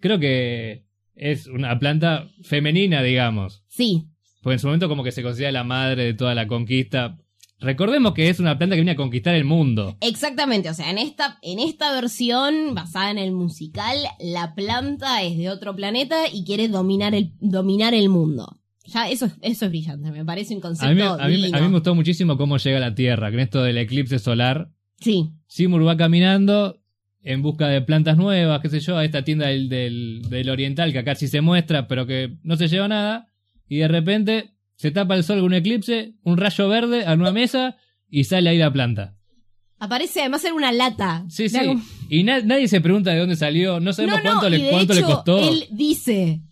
creo 0.00 0.18
que 0.18 0.84
es 1.14 1.46
una 1.46 1.78
planta 1.78 2.28
femenina, 2.42 3.02
digamos. 3.02 3.62
Sí, 3.68 4.06
Porque 4.42 4.54
en 4.54 4.58
su 4.58 4.66
momento 4.66 4.88
como 4.88 5.04
que 5.04 5.12
se 5.12 5.22
considera 5.22 5.52
la 5.52 5.64
madre 5.64 6.04
de 6.04 6.14
toda 6.14 6.34
la 6.34 6.46
conquista. 6.46 7.16
Recordemos 7.60 8.12
que 8.12 8.28
es 8.28 8.40
una 8.40 8.58
planta 8.58 8.74
que 8.74 8.80
viene 8.80 8.90
a 8.92 8.96
conquistar 8.96 9.36
el 9.36 9.44
mundo. 9.44 9.96
Exactamente, 10.00 10.68
o 10.68 10.74
sea, 10.74 10.90
en 10.90 10.98
esta, 10.98 11.38
en 11.42 11.60
esta 11.60 11.92
versión 11.92 12.74
basada 12.74 13.12
en 13.12 13.18
el 13.18 13.30
musical, 13.30 13.96
la 14.18 14.56
planta 14.56 15.22
es 15.22 15.38
de 15.38 15.48
otro 15.48 15.76
planeta 15.76 16.24
y 16.32 16.44
quiere 16.44 16.66
dominar 16.66 17.14
el, 17.14 17.32
dominar 17.38 17.94
el 17.94 18.08
mundo. 18.08 18.58
Ya, 18.84 19.08
eso 19.08 19.26
es, 19.26 19.34
eso 19.42 19.66
es 19.66 19.70
brillante, 19.70 20.10
me 20.10 20.24
parece 20.24 20.56
un 20.56 20.60
concepto 20.60 20.90
A 20.90 20.92
mí, 20.92 21.00
a, 21.02 21.26
mí, 21.28 21.36
divino. 21.36 21.56
a 21.56 21.60
mí 21.60 21.66
me 21.68 21.74
gustó 21.74 21.94
muchísimo 21.94 22.36
cómo 22.36 22.56
llega 22.56 22.78
a 22.78 22.80
la 22.80 22.96
Tierra, 22.96 23.30
con 23.30 23.38
esto 23.38 23.62
del 23.62 23.78
eclipse 23.78 24.18
solar. 24.18 24.72
Sí, 24.98 25.30
Seymour 25.46 25.86
va 25.86 25.96
caminando 25.96 26.80
en 27.22 27.42
busca 27.42 27.68
de 27.68 27.80
plantas 27.80 28.16
nuevas, 28.16 28.60
qué 28.60 28.70
sé 28.70 28.80
yo, 28.80 28.96
a 28.96 29.04
esta 29.04 29.22
tienda 29.22 29.46
del, 29.46 29.68
del, 29.68 30.22
del 30.28 30.50
oriental 30.50 30.90
que 30.90 30.98
acá 30.98 31.14
sí 31.14 31.28
se 31.28 31.40
muestra, 31.40 31.86
pero 31.86 32.06
que 32.06 32.38
no 32.42 32.56
se 32.56 32.66
lleva 32.66 32.88
nada. 32.88 33.28
Y 33.72 33.78
de 33.78 33.88
repente 33.88 34.50
se 34.76 34.90
tapa 34.90 35.14
el 35.16 35.24
sol 35.24 35.36
con 35.38 35.46
un 35.46 35.54
eclipse, 35.54 36.12
un 36.24 36.36
rayo 36.36 36.68
verde 36.68 37.06
a 37.06 37.14
una 37.14 37.32
mesa 37.32 37.76
y 38.10 38.24
sale 38.24 38.50
ahí 38.50 38.58
la 38.58 38.70
planta. 38.70 39.16
aparece 39.78 40.20
además 40.20 40.44
en 40.44 40.52
una 40.52 40.72
lata. 40.72 41.24
Sí, 41.30 41.48
sí. 41.48 41.58
Y 42.10 42.22
na- 42.22 42.40
nadie 42.42 42.68
se 42.68 42.82
pregunta 42.82 43.12
de 43.12 43.18
dónde 43.20 43.34
salió, 43.36 43.80
no 43.80 43.94
sabemos 43.94 44.18
No, 44.18 44.24
no, 44.24 44.30
cuánto, 44.30 44.50
le, 44.50 44.58
de 44.62 44.70
cuánto 44.70 44.92
le 44.92 45.00
hecho, 45.00 45.08
costó. 45.08 45.38
Él 45.38 45.64
dice 45.70 46.42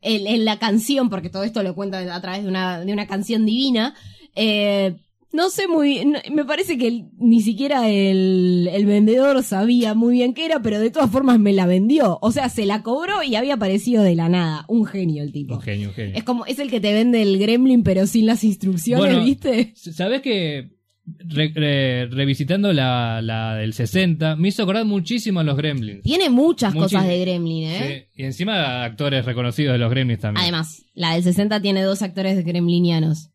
en, 0.00 0.26
en 0.26 0.44
la 0.46 0.58
canción, 0.58 1.10
porque 1.10 1.28
todo 1.28 1.44
esto 1.44 1.62
lo 1.62 1.74
cuenta 1.74 1.98
a 2.14 2.20
través 2.22 2.44
de 2.44 2.48
una, 2.48 2.80
de 2.80 2.92
una 2.94 3.06
canción 3.06 3.44
divina. 3.44 3.94
eh, 4.34 4.96
no 5.32 5.48
sé 5.50 5.68
muy 5.68 5.88
bien, 5.90 6.12
no- 6.12 6.18
me 6.34 6.44
parece 6.44 6.76
que 6.78 6.88
el- 6.88 7.04
ni 7.18 7.40
siquiera 7.40 7.88
el, 7.88 8.68
el 8.72 8.86
vendedor 8.86 9.42
sabía 9.42 9.94
muy 9.94 10.14
bien 10.14 10.34
qué 10.34 10.44
era, 10.46 10.60
pero 10.60 10.80
de 10.80 10.90
todas 10.90 11.10
formas 11.10 11.38
me 11.38 11.52
la 11.52 11.66
vendió. 11.66 12.18
O 12.22 12.32
sea, 12.32 12.48
se 12.48 12.66
la 12.66 12.82
cobró 12.82 13.22
y 13.22 13.34
había 13.36 13.54
aparecido 13.54 14.02
de 14.02 14.14
la 14.16 14.28
nada. 14.28 14.64
Un 14.68 14.86
genio 14.86 15.22
el 15.22 15.32
tipo. 15.32 15.54
Un 15.54 15.60
genio, 15.62 15.88
un 15.88 15.94
genio. 15.94 16.14
Es 16.16 16.24
como, 16.24 16.46
es 16.46 16.58
el 16.58 16.70
que 16.70 16.80
te 16.80 16.92
vende 16.92 17.22
el 17.22 17.38
gremlin, 17.38 17.82
pero 17.82 18.06
sin 18.06 18.26
las 18.26 18.42
instrucciones, 18.44 19.04
Bueno, 19.06 19.24
¿viste? 19.24 19.72
¿Sabes 19.76 20.20
que 20.22 20.70
re- 21.18 21.52
re- 21.54 22.06
revisitando 22.06 22.72
la, 22.72 23.20
la 23.22 23.54
del 23.56 23.72
60 23.72 24.36
me 24.36 24.48
hizo 24.48 24.62
acordar 24.62 24.84
muchísimo 24.84 25.40
a 25.40 25.44
los 25.44 25.56
Gremlins? 25.56 26.02
Tiene 26.02 26.28
muchas 26.30 26.74
cosas 26.74 27.06
de 27.06 27.18
gremlin, 27.20 27.64
¿eh? 27.68 28.08
Sí, 28.14 28.22
Y 28.22 28.24
encima 28.26 28.84
actores 28.84 29.24
reconocidos 29.24 29.72
de 29.74 29.78
los 29.78 29.90
Gremlins 29.90 30.20
también. 30.20 30.42
Además, 30.42 30.82
la 30.94 31.14
del 31.14 31.22
60 31.22 31.60
tiene 31.62 31.82
dos 31.82 32.02
actores 32.02 32.44
gremlinianos. 32.44 33.30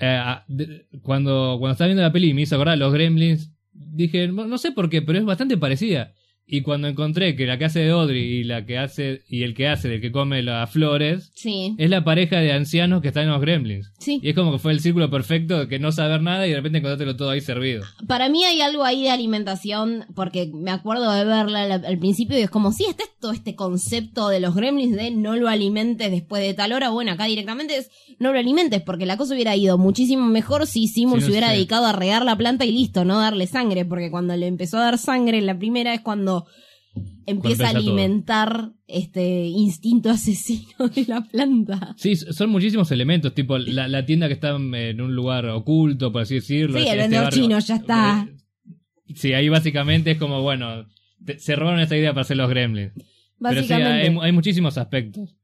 Eh, 0.00 0.22
de- 0.48 0.86
cuando, 1.02 1.56
cuando 1.58 1.72
estaba 1.72 1.86
viendo 1.88 2.02
la 2.02 2.12
peli 2.12 2.30
y 2.30 2.34
me 2.34 2.42
hizo 2.42 2.54
acordar 2.54 2.78
los 2.78 2.92
Gremlins, 2.92 3.52
dije, 3.72 4.28
no 4.28 4.58
sé 4.58 4.72
por 4.72 4.88
qué, 4.90 5.02
pero 5.02 5.18
es 5.18 5.24
bastante 5.24 5.56
parecida. 5.56 6.12
Y 6.54 6.60
cuando 6.60 6.86
encontré 6.86 7.34
que 7.34 7.46
la 7.46 7.56
que 7.56 7.64
hace 7.64 7.80
de 7.80 7.90
Audrey 7.92 8.22
y 8.22 8.44
la 8.44 8.66
que 8.66 8.76
hace 8.76 9.22
y 9.26 9.42
el 9.42 9.54
que 9.54 9.68
hace 9.68 9.88
del 9.88 10.02
que 10.02 10.12
come 10.12 10.42
las 10.42 10.70
flores 10.70 11.32
Sí, 11.34 11.74
es 11.78 11.88
la 11.88 12.04
pareja 12.04 12.40
de 12.40 12.52
ancianos 12.52 13.00
que 13.00 13.08
están 13.08 13.24
en 13.24 13.30
los 13.30 13.40
Gremlins. 13.40 13.90
sí. 13.98 14.20
Y 14.22 14.28
es 14.28 14.34
como 14.34 14.52
que 14.52 14.58
fue 14.58 14.72
el 14.72 14.80
círculo 14.80 15.08
perfecto 15.10 15.60
de 15.60 15.68
que 15.68 15.78
no 15.78 15.92
saber 15.92 16.20
nada 16.20 16.46
y 16.46 16.50
de 16.50 16.56
repente 16.56 16.76
encontrártelo 16.78 17.16
todo 17.16 17.30
ahí 17.30 17.40
servido. 17.40 17.84
Para 18.06 18.28
mí 18.28 18.44
hay 18.44 18.60
algo 18.60 18.84
ahí 18.84 19.02
de 19.02 19.10
alimentación, 19.10 20.04
porque 20.14 20.50
me 20.52 20.70
acuerdo 20.70 21.10
de 21.10 21.24
verla 21.24 21.62
al, 21.62 21.72
al 21.86 21.98
principio 21.98 22.38
y 22.38 22.42
es 22.42 22.50
como, 22.50 22.70
sí, 22.70 22.84
está 22.86 23.04
todo 23.18 23.32
este 23.32 23.54
concepto 23.54 24.28
de 24.28 24.40
los 24.40 24.54
gremlins 24.54 24.94
de 24.94 25.10
no 25.10 25.36
lo 25.36 25.48
alimentes 25.48 26.10
después 26.10 26.42
de 26.42 26.52
tal 26.52 26.72
hora. 26.72 26.90
Bueno, 26.90 27.12
acá 27.12 27.24
directamente 27.24 27.78
es 27.78 27.90
no 28.18 28.30
lo 28.32 28.38
alimentes, 28.38 28.82
porque 28.82 29.06
la 29.06 29.16
cosa 29.16 29.32
hubiera 29.34 29.56
ido 29.56 29.78
muchísimo 29.78 30.26
mejor 30.26 30.66
si 30.66 30.86
Seymour 30.86 31.20
Sí, 31.20 31.24
se 31.26 31.30
hubiera 31.30 31.50
dedicado 31.50 31.86
a 31.86 31.92
regar 31.92 32.24
la 32.26 32.36
planta 32.36 32.66
y 32.66 32.72
listo, 32.72 33.04
no 33.06 33.18
darle 33.18 33.46
sangre, 33.46 33.84
porque 33.86 34.10
cuando 34.10 34.36
le 34.36 34.46
empezó 34.48 34.76
a 34.76 34.82
dar 34.82 34.98
sangre 34.98 35.38
en 35.38 35.46
la 35.46 35.58
primera 35.58 35.94
es 35.94 36.02
cuando 36.02 36.41
Cuando 36.94 37.22
empieza 37.26 37.68
a 37.68 37.70
todo. 37.72 37.78
alimentar 37.80 38.72
este 38.86 39.46
instinto 39.46 40.10
asesino 40.10 40.88
de 40.94 41.04
la 41.06 41.22
planta. 41.22 41.94
Sí, 41.96 42.16
son 42.16 42.50
muchísimos 42.50 42.90
elementos, 42.90 43.32
tipo 43.34 43.56
la, 43.58 43.88
la 43.88 44.04
tienda 44.04 44.26
que 44.28 44.34
está 44.34 44.50
en 44.50 45.00
un 45.00 45.14
lugar 45.14 45.46
oculto, 45.46 46.12
por 46.12 46.22
así 46.22 46.34
decirlo. 46.36 46.76
Sí, 46.78 46.84
este 46.84 46.92
el 46.92 46.98
vendedor 46.98 47.24
barrio- 47.24 47.42
chino, 47.42 47.58
ya 47.58 47.76
está. 47.76 48.28
Eh, 48.30 48.36
Sí, 49.14 49.32
ahí 49.34 49.48
básicamente 49.50 50.12
es 50.12 50.18
como, 50.18 50.40
bueno, 50.42 50.86
te- 51.24 51.38
se 51.38 51.54
robaron 51.54 51.80
esta 51.80 51.96
idea 51.98 52.12
para 52.12 52.22
hacer 52.22 52.36
los 52.38 52.48
gremlins. 52.48 52.92
Pero 53.40 53.62
sí, 53.62 53.72
hay 53.72 54.32
muchísimos 54.32 54.78
aspectos. 54.78 55.34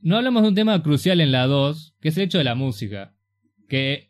No 0.00 0.16
hablamos 0.16 0.42
de 0.42 0.48
un 0.48 0.54
tema 0.54 0.82
crucial 0.82 1.20
en 1.20 1.32
la 1.32 1.46
2, 1.46 1.94
que 2.00 2.08
es 2.10 2.16
el 2.18 2.24
hecho 2.24 2.38
de 2.38 2.44
la 2.44 2.54
música. 2.54 3.14
Que 3.68 4.07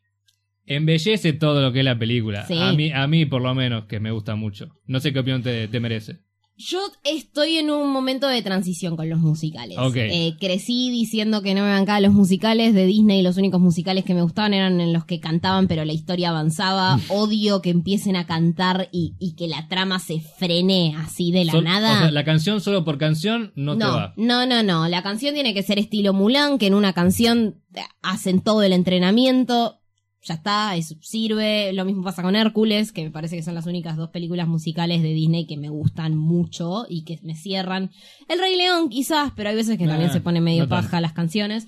embellece 0.68 1.33
todo 1.33 1.61
lo 1.62 1.72
que 1.72 1.81
es 1.81 1.85
la 1.85 1.98
película. 1.98 2.46
Sí. 2.46 2.59
A, 2.59 2.72
mí, 2.72 2.90
a 2.92 3.07
mí, 3.07 3.26
por 3.26 3.42
lo 3.42 3.54
menos, 3.54 3.85
que 3.87 4.00
me 4.00 4.11
gusta 4.11 4.35
mucho. 4.37 4.68
No 4.87 5.00
sé 5.00 5.12
qué 5.12 5.18
opinión 5.20 5.42
te, 5.42 5.68
te 5.68 5.81
merece. 5.81 6.18
Yo 6.61 6.81
estoy 7.04 7.59
en 7.59 7.70
un 7.70 7.88
momento 7.92 8.26
de 8.26 8.42
transición 8.42 8.96
con 8.96 9.09
los 9.09 9.20
musicales. 9.20 9.78
Eh, 9.94 10.35
crecí 10.40 10.90
diciendo 10.90 11.40
que 11.40 11.54
no 11.54 11.62
me 11.62 11.68
bancaba 11.70 12.00
los 12.00 12.12
musicales 12.12 12.74
de 12.74 12.85
Disney. 12.85 13.22
Los 13.22 13.37
únicos 13.37 13.61
musicales 13.61 14.04
que 14.04 14.12
me 14.12 14.22
gustaban 14.22 14.54
eran 14.54 14.81
en 14.81 14.92
los 14.92 15.04
que 15.04 15.20
cantaban, 15.20 15.68
pero 15.68 15.85
la 15.85 15.92
historia 15.92 16.31
avanzaba. 16.31 16.98
Odio 17.11 17.62
que 17.62 17.70
empiecen 17.70 18.16
a 18.16 18.26
cantar 18.26 18.88
y, 18.90 19.14
y 19.20 19.37
que 19.37 19.46
la 19.46 19.68
trama 19.68 20.00
se 20.00 20.18
frene 20.18 20.96
así 20.98 21.31
de 21.31 21.44
la 21.44 21.52
Sol- 21.52 21.62
nada. 21.62 21.94
o 21.94 21.98
sea, 22.00 22.11
la 22.11 22.24
canción 22.24 22.61
solo 22.61 22.85
por 22.85 22.98
canción 22.98 23.52
no, 23.54 23.78
te 23.78 23.85
va. 23.85 24.14
no, 24.16 24.44
no, 24.44 24.64
no. 24.64 24.88
La 24.88 25.04
canción 25.04 25.35
tiene 25.35 25.54
que 25.54 25.62
ser 25.62 25.78
estilo 25.78 26.12
Mulan, 26.12 26.59
que 26.59 26.66
en 26.66 26.74
una 26.74 26.92
canción 26.92 27.62
hacen 28.02 28.40
todo 28.40 28.64
el 28.64 28.72
entrenamiento. 28.72 29.77
Ya 30.24 30.35
está, 30.35 30.74
eso 30.76 30.96
sirve. 31.00 31.72
Lo 31.72 31.85
mismo 31.85 32.02
pasa 32.02 32.22
con 32.22 32.35
Hércules, 32.35 32.90
que 32.92 33.04
me 33.04 33.11
parece 33.11 33.37
que 33.37 33.42
son 33.42 33.54
las 33.54 33.66
únicas 33.66 33.96
dos 33.96 34.11
películas 34.11 34.48
musicales 34.48 35.00
de 35.02 35.12
Disney 35.12 35.46
que 35.46 35.57
me 35.57 35.68
gustan 35.68 36.16
mucho 36.16 36.87
y 36.88 37.04
que 37.04 37.20
me 37.22 37.35
cierran. 37.37 37.90
El 38.28 38.40
Rey 38.40 38.57
León 38.57 38.88
quizás, 38.88 39.33
pero 39.37 39.50
hay 39.50 39.57
veces 39.57 39.78
que 39.78 39.87
también 39.87 40.11
Ah, 40.11 40.12
se 40.12 40.20
pone 40.20 40.40
medio 40.40 40.64
no 40.64 40.68
paja 40.68 41.00
las 41.00 41.12
canciones. 41.12 41.66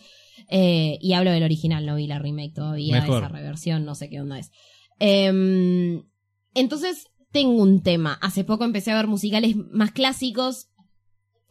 Eh, 0.49 0.99
y 1.01 1.13
hablo 1.13 1.31
del 1.31 1.45
original, 1.45 1.87
no 1.87 1.95
vi 1.95 2.09
la 2.09 2.19
remake 2.19 2.53
todavía, 2.55 3.01
Mejor. 3.01 3.19
esa 3.19 3.29
reversión, 3.29 3.85
no 3.85 3.95
sé 3.95 4.09
qué 4.11 4.21
onda 4.21 4.39
es. 4.39 4.51
Em, 4.99 6.03
entonces, 6.55 7.07
tengo 7.31 7.63
un 7.63 7.83
tema. 7.83 8.19
Hace 8.21 8.43
poco 8.43 8.65
empecé 8.65 8.91
a 8.91 8.97
ver 8.97 9.07
musicales 9.07 9.55
más 9.71 9.93
clásicos. 9.93 10.70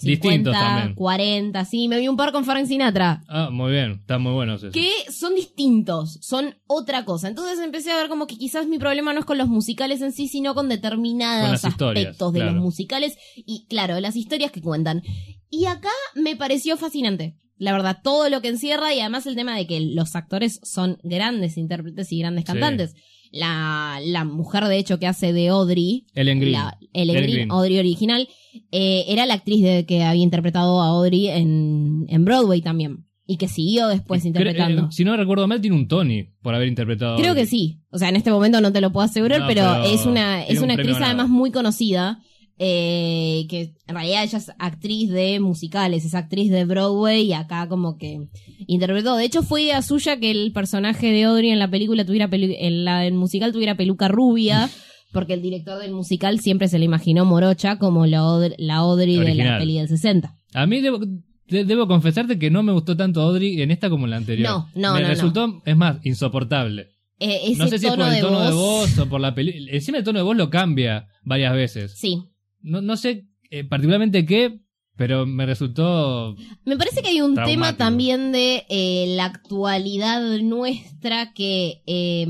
Distintos 0.01 0.53
50, 0.53 0.75
también. 0.75 0.95
40, 0.95 1.65
sí, 1.65 1.87
me 1.87 1.99
vi 1.99 2.07
un 2.07 2.15
par 2.15 2.31
con 2.31 2.45
Frank 2.45 2.65
Sinatra. 2.67 3.21
Ah, 3.27 3.49
muy 3.51 3.71
bien, 3.71 3.99
están 3.99 4.21
muy 4.21 4.31
buenos 4.31 4.63
esos. 4.63 4.73
Que 4.73 4.91
son 5.11 5.35
distintos, 5.35 6.19
son 6.21 6.55
otra 6.67 7.03
cosa. 7.03 7.27
Entonces 7.27 7.59
empecé 7.59 7.91
a 7.91 7.97
ver 7.97 8.07
como 8.07 8.25
que 8.25 8.37
quizás 8.37 8.67
mi 8.67 8.79
problema 8.79 9.13
no 9.13 9.19
es 9.19 9.25
con 9.25 9.37
los 9.37 9.49
musicales 9.49 10.01
en 10.01 10.11
sí, 10.11 10.27
sino 10.27 10.55
con 10.55 10.69
determinados 10.69 11.61
Con 11.61 11.71
aspectos 11.71 12.33
de 12.33 12.39
claro. 12.39 12.55
los 12.55 12.63
musicales 12.63 13.17
y, 13.35 13.65
claro, 13.67 13.99
las 13.99 14.15
historias 14.15 14.51
que 14.51 14.61
cuentan. 14.61 15.03
Y 15.49 15.65
acá 15.65 15.89
me 16.15 16.35
pareció 16.35 16.77
fascinante. 16.77 17.35
La 17.59 17.71
verdad, 17.73 17.99
todo 18.03 18.27
lo 18.29 18.41
que 18.41 18.47
encierra 18.47 18.93
y 18.95 18.99
además 19.01 19.27
el 19.27 19.35
tema 19.35 19.55
de 19.55 19.67
que 19.67 19.79
los 19.81 20.15
actores 20.15 20.59
son 20.63 20.97
grandes 21.03 21.57
intérpretes 21.57 22.11
y 22.11 22.17
grandes 22.19 22.45
Sí. 22.45 22.53
cantantes. 22.53 22.95
La, 23.31 23.99
la 24.03 24.23
mujer, 24.25 24.63
de 24.65 24.77
hecho, 24.79 24.97
que 24.97 25.05
hace 25.05 25.33
de 25.33 25.49
Audrey, 25.49 26.07
Ellen 26.15 26.39
Green. 26.39 26.53
la 26.53 26.77
Ellen 26.93 27.15
Ellen 27.15 27.15
Green, 27.23 27.35
Green. 27.35 27.51
Audrey 27.51 27.77
original, 27.77 28.27
eh, 28.71 29.05
era 29.07 29.27
la 29.27 29.35
actriz 29.35 29.61
de, 29.61 29.85
que 29.85 30.01
había 30.03 30.23
interpretado 30.23 30.81
a 30.81 30.87
Audrey 30.87 31.27
en, 31.27 32.05
en 32.09 32.25
Broadway 32.25 32.61
también. 32.61 33.05
Y 33.27 33.37
que 33.37 33.47
siguió 33.47 33.87
después 33.89 34.21
Creo- 34.23 34.29
interpretando. 34.29 34.83
eh, 34.85 34.87
si 34.89 35.03
no 35.03 35.15
recuerdo 35.15 35.47
mal, 35.47 35.61
tiene 35.61 35.75
un 35.75 35.87
Tony 35.87 36.23
por 36.41 36.55
haber 36.55 36.67
interpretado. 36.67 37.17
Creo 37.17 37.35
que 37.35 37.45
sí. 37.45 37.79
O 37.91 37.99
sea, 37.99 38.09
en 38.09 38.15
este 38.15 38.31
momento 38.31 38.59
no 38.61 38.71
te 38.73 38.81
lo 38.81 38.91
puedo 38.91 39.05
asegurar, 39.05 39.41
No, 39.41 39.47
pero, 39.47 39.61
pero 39.61 39.83
es 39.93 40.07
una, 40.07 40.43
es 40.43 40.57
un 40.57 40.63
una 40.63 40.73
actriz 40.73 40.97
además 40.99 41.29
muy 41.29 41.51
conocida. 41.51 42.23
Eh, 42.61 43.45
que 43.49 43.73
en 43.87 43.95
realidad 43.95 44.23
ella 44.23 44.37
es 44.37 44.51
actriz 44.59 45.09
de 45.09 45.39
musicales, 45.39 46.03
es 46.05 46.13
actriz 46.13 46.51
de 46.51 46.65
Broadway 46.65 47.21
y 47.27 47.33
acá 47.33 47.67
como 47.69 47.97
que 47.97 48.27
interpretó. 48.67 49.15
De 49.15 49.23
hecho, 49.25 49.41
fue 49.43 49.63
idea 49.63 49.81
suya 49.81 50.19
que 50.19 50.29
el 50.29 50.51
personaje 50.51 51.11
de 51.11 51.23
Audrey 51.23 51.49
en 51.51 51.59
la 51.59 51.69
película 51.71 52.05
tuviera 52.05 52.29
pelu- 52.29 52.55
en 52.59 52.83
la 52.85 53.05
en 53.05 53.15
musical 53.15 53.51
tuviera 53.53 53.75
peluca 53.75 54.07
rubia. 54.09 54.69
Porque 55.11 55.33
el 55.33 55.41
director 55.41 55.81
del 55.81 55.91
musical 55.91 56.39
siempre 56.39 56.67
se 56.67 56.77
le 56.77 56.85
imaginó 56.85 57.25
morocha 57.25 57.79
como 57.79 58.05
la, 58.05 58.19
Audrey- 58.19 58.53
la 58.59 58.75
Audrey 58.75 59.17
de 59.17 59.33
la 59.33 59.57
peli 59.57 59.77
del 59.79 59.87
60. 59.87 60.35
A 60.53 60.67
mí 60.67 60.81
debo, 60.81 60.99
de- 61.47 61.65
debo 61.65 61.87
confesarte 61.87 62.37
que 62.37 62.51
no 62.51 62.61
me 62.61 62.71
gustó 62.73 62.95
tanto 62.95 63.19
Audrey 63.21 63.59
en 63.61 63.71
esta 63.71 63.89
como 63.89 64.05
en 64.05 64.11
la 64.11 64.17
anterior. 64.17 64.47
No, 64.47 64.69
no, 64.75 64.93
Me 64.93 64.99
no, 65.01 65.07
no. 65.07 65.13
resultó, 65.13 65.61
es 65.65 65.75
más, 65.75 65.97
insoportable. 66.05 66.89
Eh, 67.19 67.39
ese 67.45 67.57
no 67.57 67.67
sé 67.67 67.79
si 67.79 67.87
es 67.87 67.95
por 67.95 68.05
el 68.07 68.13
de, 68.13 68.21
tono 68.21 68.37
voz, 68.37 68.47
de 68.49 68.53
voz 68.53 68.99
o 68.99 69.09
por 69.09 69.19
la 69.19 69.33
película. 69.33 69.71
Encima 69.71 69.97
el 69.97 70.03
tono 70.03 70.19
de 70.19 70.23
voz 70.23 70.37
lo 70.37 70.51
cambia 70.51 71.07
varias 71.23 71.53
veces. 71.55 71.93
Sí, 71.97 72.19
No, 72.61 72.81
no 72.81 72.97
sé 72.97 73.25
eh, 73.51 73.63
particularmente 73.63 74.25
qué, 74.25 74.59
pero 74.95 75.25
me 75.25 75.45
resultó... 75.45 76.35
Me 76.65 76.77
parece 76.77 77.01
que 77.01 77.09
hay 77.09 77.21
un 77.21 77.33
Traumático. 77.35 77.61
tema 77.63 77.77
también 77.77 78.31
de 78.31 78.65
eh, 78.69 79.05
la 79.15 79.25
actualidad 79.25 80.21
nuestra 80.41 81.33
que 81.33 81.81
eh, 81.87 82.27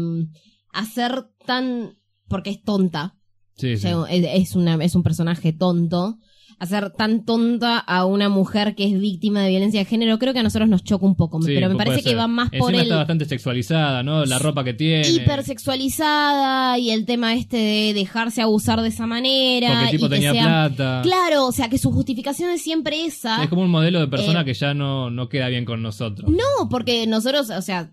hacer 0.72 1.26
tan... 1.46 1.98
porque 2.28 2.52
es 2.52 2.62
tonta, 2.64 3.16
Sí, 3.56 3.74
o 3.74 3.76
sí. 3.76 3.82
sea, 3.82 4.04
es, 4.10 4.50
es 4.50 4.56
una, 4.56 4.76
es 4.84 4.96
un 4.96 5.04
personaje 5.04 5.52
tonto, 5.52 6.18
hacer 6.60 6.92
tan 6.92 7.24
tonta 7.26 7.78
a 7.80 8.06
una 8.06 8.30
mujer 8.30 8.76
que 8.76 8.86
es 8.86 9.00
víctima 9.00 9.42
de 9.44 9.50
violencia 9.50 9.80
de 9.80 9.86
género, 9.86 10.20
creo 10.20 10.34
que 10.34 10.40
a 10.40 10.44
nosotros 10.44 10.70
nos 10.70 10.84
choca 10.84 11.06
un 11.06 11.16
poco, 11.16 11.42
Sí, 11.42 11.52
pero 11.56 11.70
me 11.70 11.76
parece 11.76 12.04
que 12.04 12.16
va 12.16 12.28
más 12.28 12.48
Encima 12.48 12.66
por 12.66 12.74
el 12.76 12.82
está 12.82 12.96
bastante 12.98 13.26
sexualizada, 13.26 14.04
¿no? 14.04 14.26
La 14.26 14.40
ropa 14.40 14.64
que 14.64 14.74
tiene. 14.74 15.08
hipersexualizada 15.80 16.78
y 16.78 16.92
el 16.92 17.06
tema 17.06 17.34
este 17.34 17.58
de 17.58 17.94
dejarse 17.94 18.42
abusar 18.42 18.82
de 18.82 18.90
esa 18.90 19.06
manera. 19.08 19.70
Porque 19.70 19.84
el 19.86 19.92
tipo 19.92 20.06
y 20.06 20.10
tenía 20.10 20.32
sea- 20.34 20.44
plata. 20.70 21.02
Claro, 21.04 21.46
o 21.48 21.52
sea, 21.52 21.70
que 21.70 21.78
su 21.78 21.92
justificación 21.92 22.52
es 22.52 22.62
siempre 22.62 23.06
esa. 23.06 23.44
Es 23.44 23.50
como 23.50 23.62
un 23.64 23.72
modelo 23.72 24.00
de 24.00 24.08
persona 24.08 24.42
Eh, 24.42 24.46
que 24.46 24.54
ya 24.54 24.74
no, 24.74 25.10
no 25.10 25.30
queda 25.30 25.48
bien 25.50 25.66
con 25.66 25.82
nosotros. 25.82 26.30
No, 26.30 26.70
porque 26.70 27.08
nosotros, 27.08 27.50
o 27.50 27.62
sea, 27.62 27.92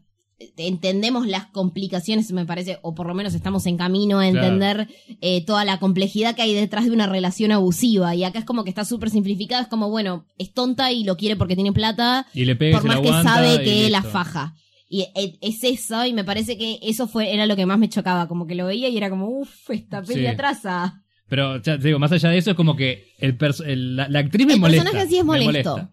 entendemos 0.57 1.27
las 1.27 1.47
complicaciones, 1.47 2.31
me 2.33 2.45
parece, 2.47 2.79
o 2.83 2.95
por 2.95 3.07
lo 3.07 3.15
menos 3.15 3.35
estamos 3.35 3.67
en 3.67 3.77
camino 3.77 4.21
a 4.21 4.29
Claro. 4.31 4.47
entender 4.47 4.89
eh, 5.21 5.45
toda 5.45 5.65
la 5.65 5.79
complejidad 5.79 6.35
que 6.35 6.43
hay 6.43 6.55
detrás 6.55 6.85
de 6.85 6.91
una 6.91 7.07
relación 7.07 7.53
abusiva. 7.53 8.15
Y 8.15 8.25
acá 8.25 8.41
es 8.41 8.45
como 8.45 8.65
que 8.65 8.71
está 8.71 8.85
súper 8.85 9.11
simplificada, 9.11 9.63
es 9.63 9.69
como, 9.69 9.89
bueno, 9.91 10.27
es 10.39 10.53
tonta 10.53 10.93
y 10.93 11.05
lo 11.05 11.17
quiere 11.17 11.37
porque 11.37 11.55
tiene 11.55 11.73
plata, 11.73 12.27
Y 12.35 12.45
le 12.45 12.57
pega 12.57 12.81
por 12.81 12.89
la 12.89 13.01
más 13.01 13.03
que 13.03 13.23
sabe 13.29 13.65
que 13.65 13.91
la 13.91 13.99
listo. 14.01 14.13
faja. 14.13 14.55
Y 14.89 15.01
e- 15.17 15.39
es 15.41 15.65
eso, 15.65 16.05
y 16.07 16.13
me 16.13 16.23
parece 16.23 16.57
que 16.57 16.79
eso 16.83 17.09
fue 17.09 17.33
era 17.35 17.47
lo 17.47 17.57
que 17.57 17.67
más 17.67 17.79
me 17.79 17.89
chocaba, 17.89 18.29
como 18.29 18.47
que 18.47 18.55
lo 18.55 18.67
veía 18.67 18.89
y 18.89 18.97
era 18.97 19.11
como, 19.11 19.29
uff, 19.29 19.71
esta 19.71 20.03
peli 20.03 20.21
Sí. 20.21 20.27
atrasa. 20.27 21.03
Pero 21.29 21.61
ya 21.61 21.77
te 21.77 21.89
digo, 21.89 21.99
más 21.99 22.13
allá 22.13 22.29
de 22.29 22.39
eso, 22.39 22.51
es 22.53 22.57
como 22.57 22.77
que 22.77 23.09
el 23.19 23.37
el- 23.67 23.97
la, 23.97 24.09
la 24.09 24.21
actriz 24.21 24.47
me 24.47 24.53
El 24.55 24.61
molesta. 24.61 24.85
personaje 24.85 25.09
sí 25.11 25.19
es 25.19 25.25
molesto. 25.25 25.91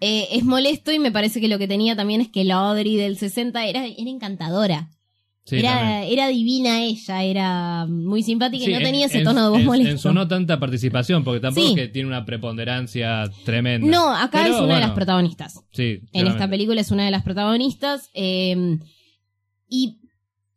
Eh, 0.00 0.28
es 0.32 0.44
molesto 0.44 0.92
y 0.92 0.98
me 0.98 1.10
parece 1.10 1.40
que 1.40 1.48
lo 1.48 1.58
que 1.58 1.66
tenía 1.68 1.96
también 1.96 2.20
es 2.20 2.28
que 2.28 2.44
la 2.44 2.54
Audrey 2.56 2.96
del 2.96 3.16
60 3.18 3.66
era, 3.66 3.84
era 3.86 4.10
encantadora. 4.10 4.90
Sí, 5.44 5.56
era, 5.56 6.04
era 6.04 6.28
divina 6.28 6.82
ella, 6.84 7.22
era 7.24 7.86
muy 7.86 8.22
simpática 8.22 8.64
Sí, 8.66 8.70
y 8.70 8.74
no 8.74 8.80
en- 8.80 8.84
tenía 8.84 9.06
ese 9.06 9.18
en- 9.20 9.24
tono 9.24 9.44
de 9.44 9.48
voz 9.48 9.60
en- 9.60 9.64
molesto. 9.66 9.90
En 9.90 9.98
su 9.98 10.12
no 10.12 10.28
tanta 10.28 10.60
participación, 10.60 11.24
porque 11.24 11.40
tampoco 11.40 11.66
Sí. 11.66 11.72
es 11.72 11.76
que 11.76 11.88
tiene 11.88 12.06
una 12.06 12.26
preponderancia 12.26 13.24
tremenda. 13.46 13.86
no, 13.90 14.14
acá 14.14 14.42
Pero 14.42 14.56
es 14.56 14.60
una 14.60 14.74
de 14.74 14.80
las 14.82 14.90
protagonistas. 14.90 15.58
Sí, 15.72 16.00
En 16.12 16.26
esta 16.26 16.48
película 16.50 16.80
es 16.82 16.90
una 16.90 17.06
de 17.06 17.10
las 17.10 17.22
protagonistas. 17.22 18.10
eh, 18.12 18.78
y 19.70 19.98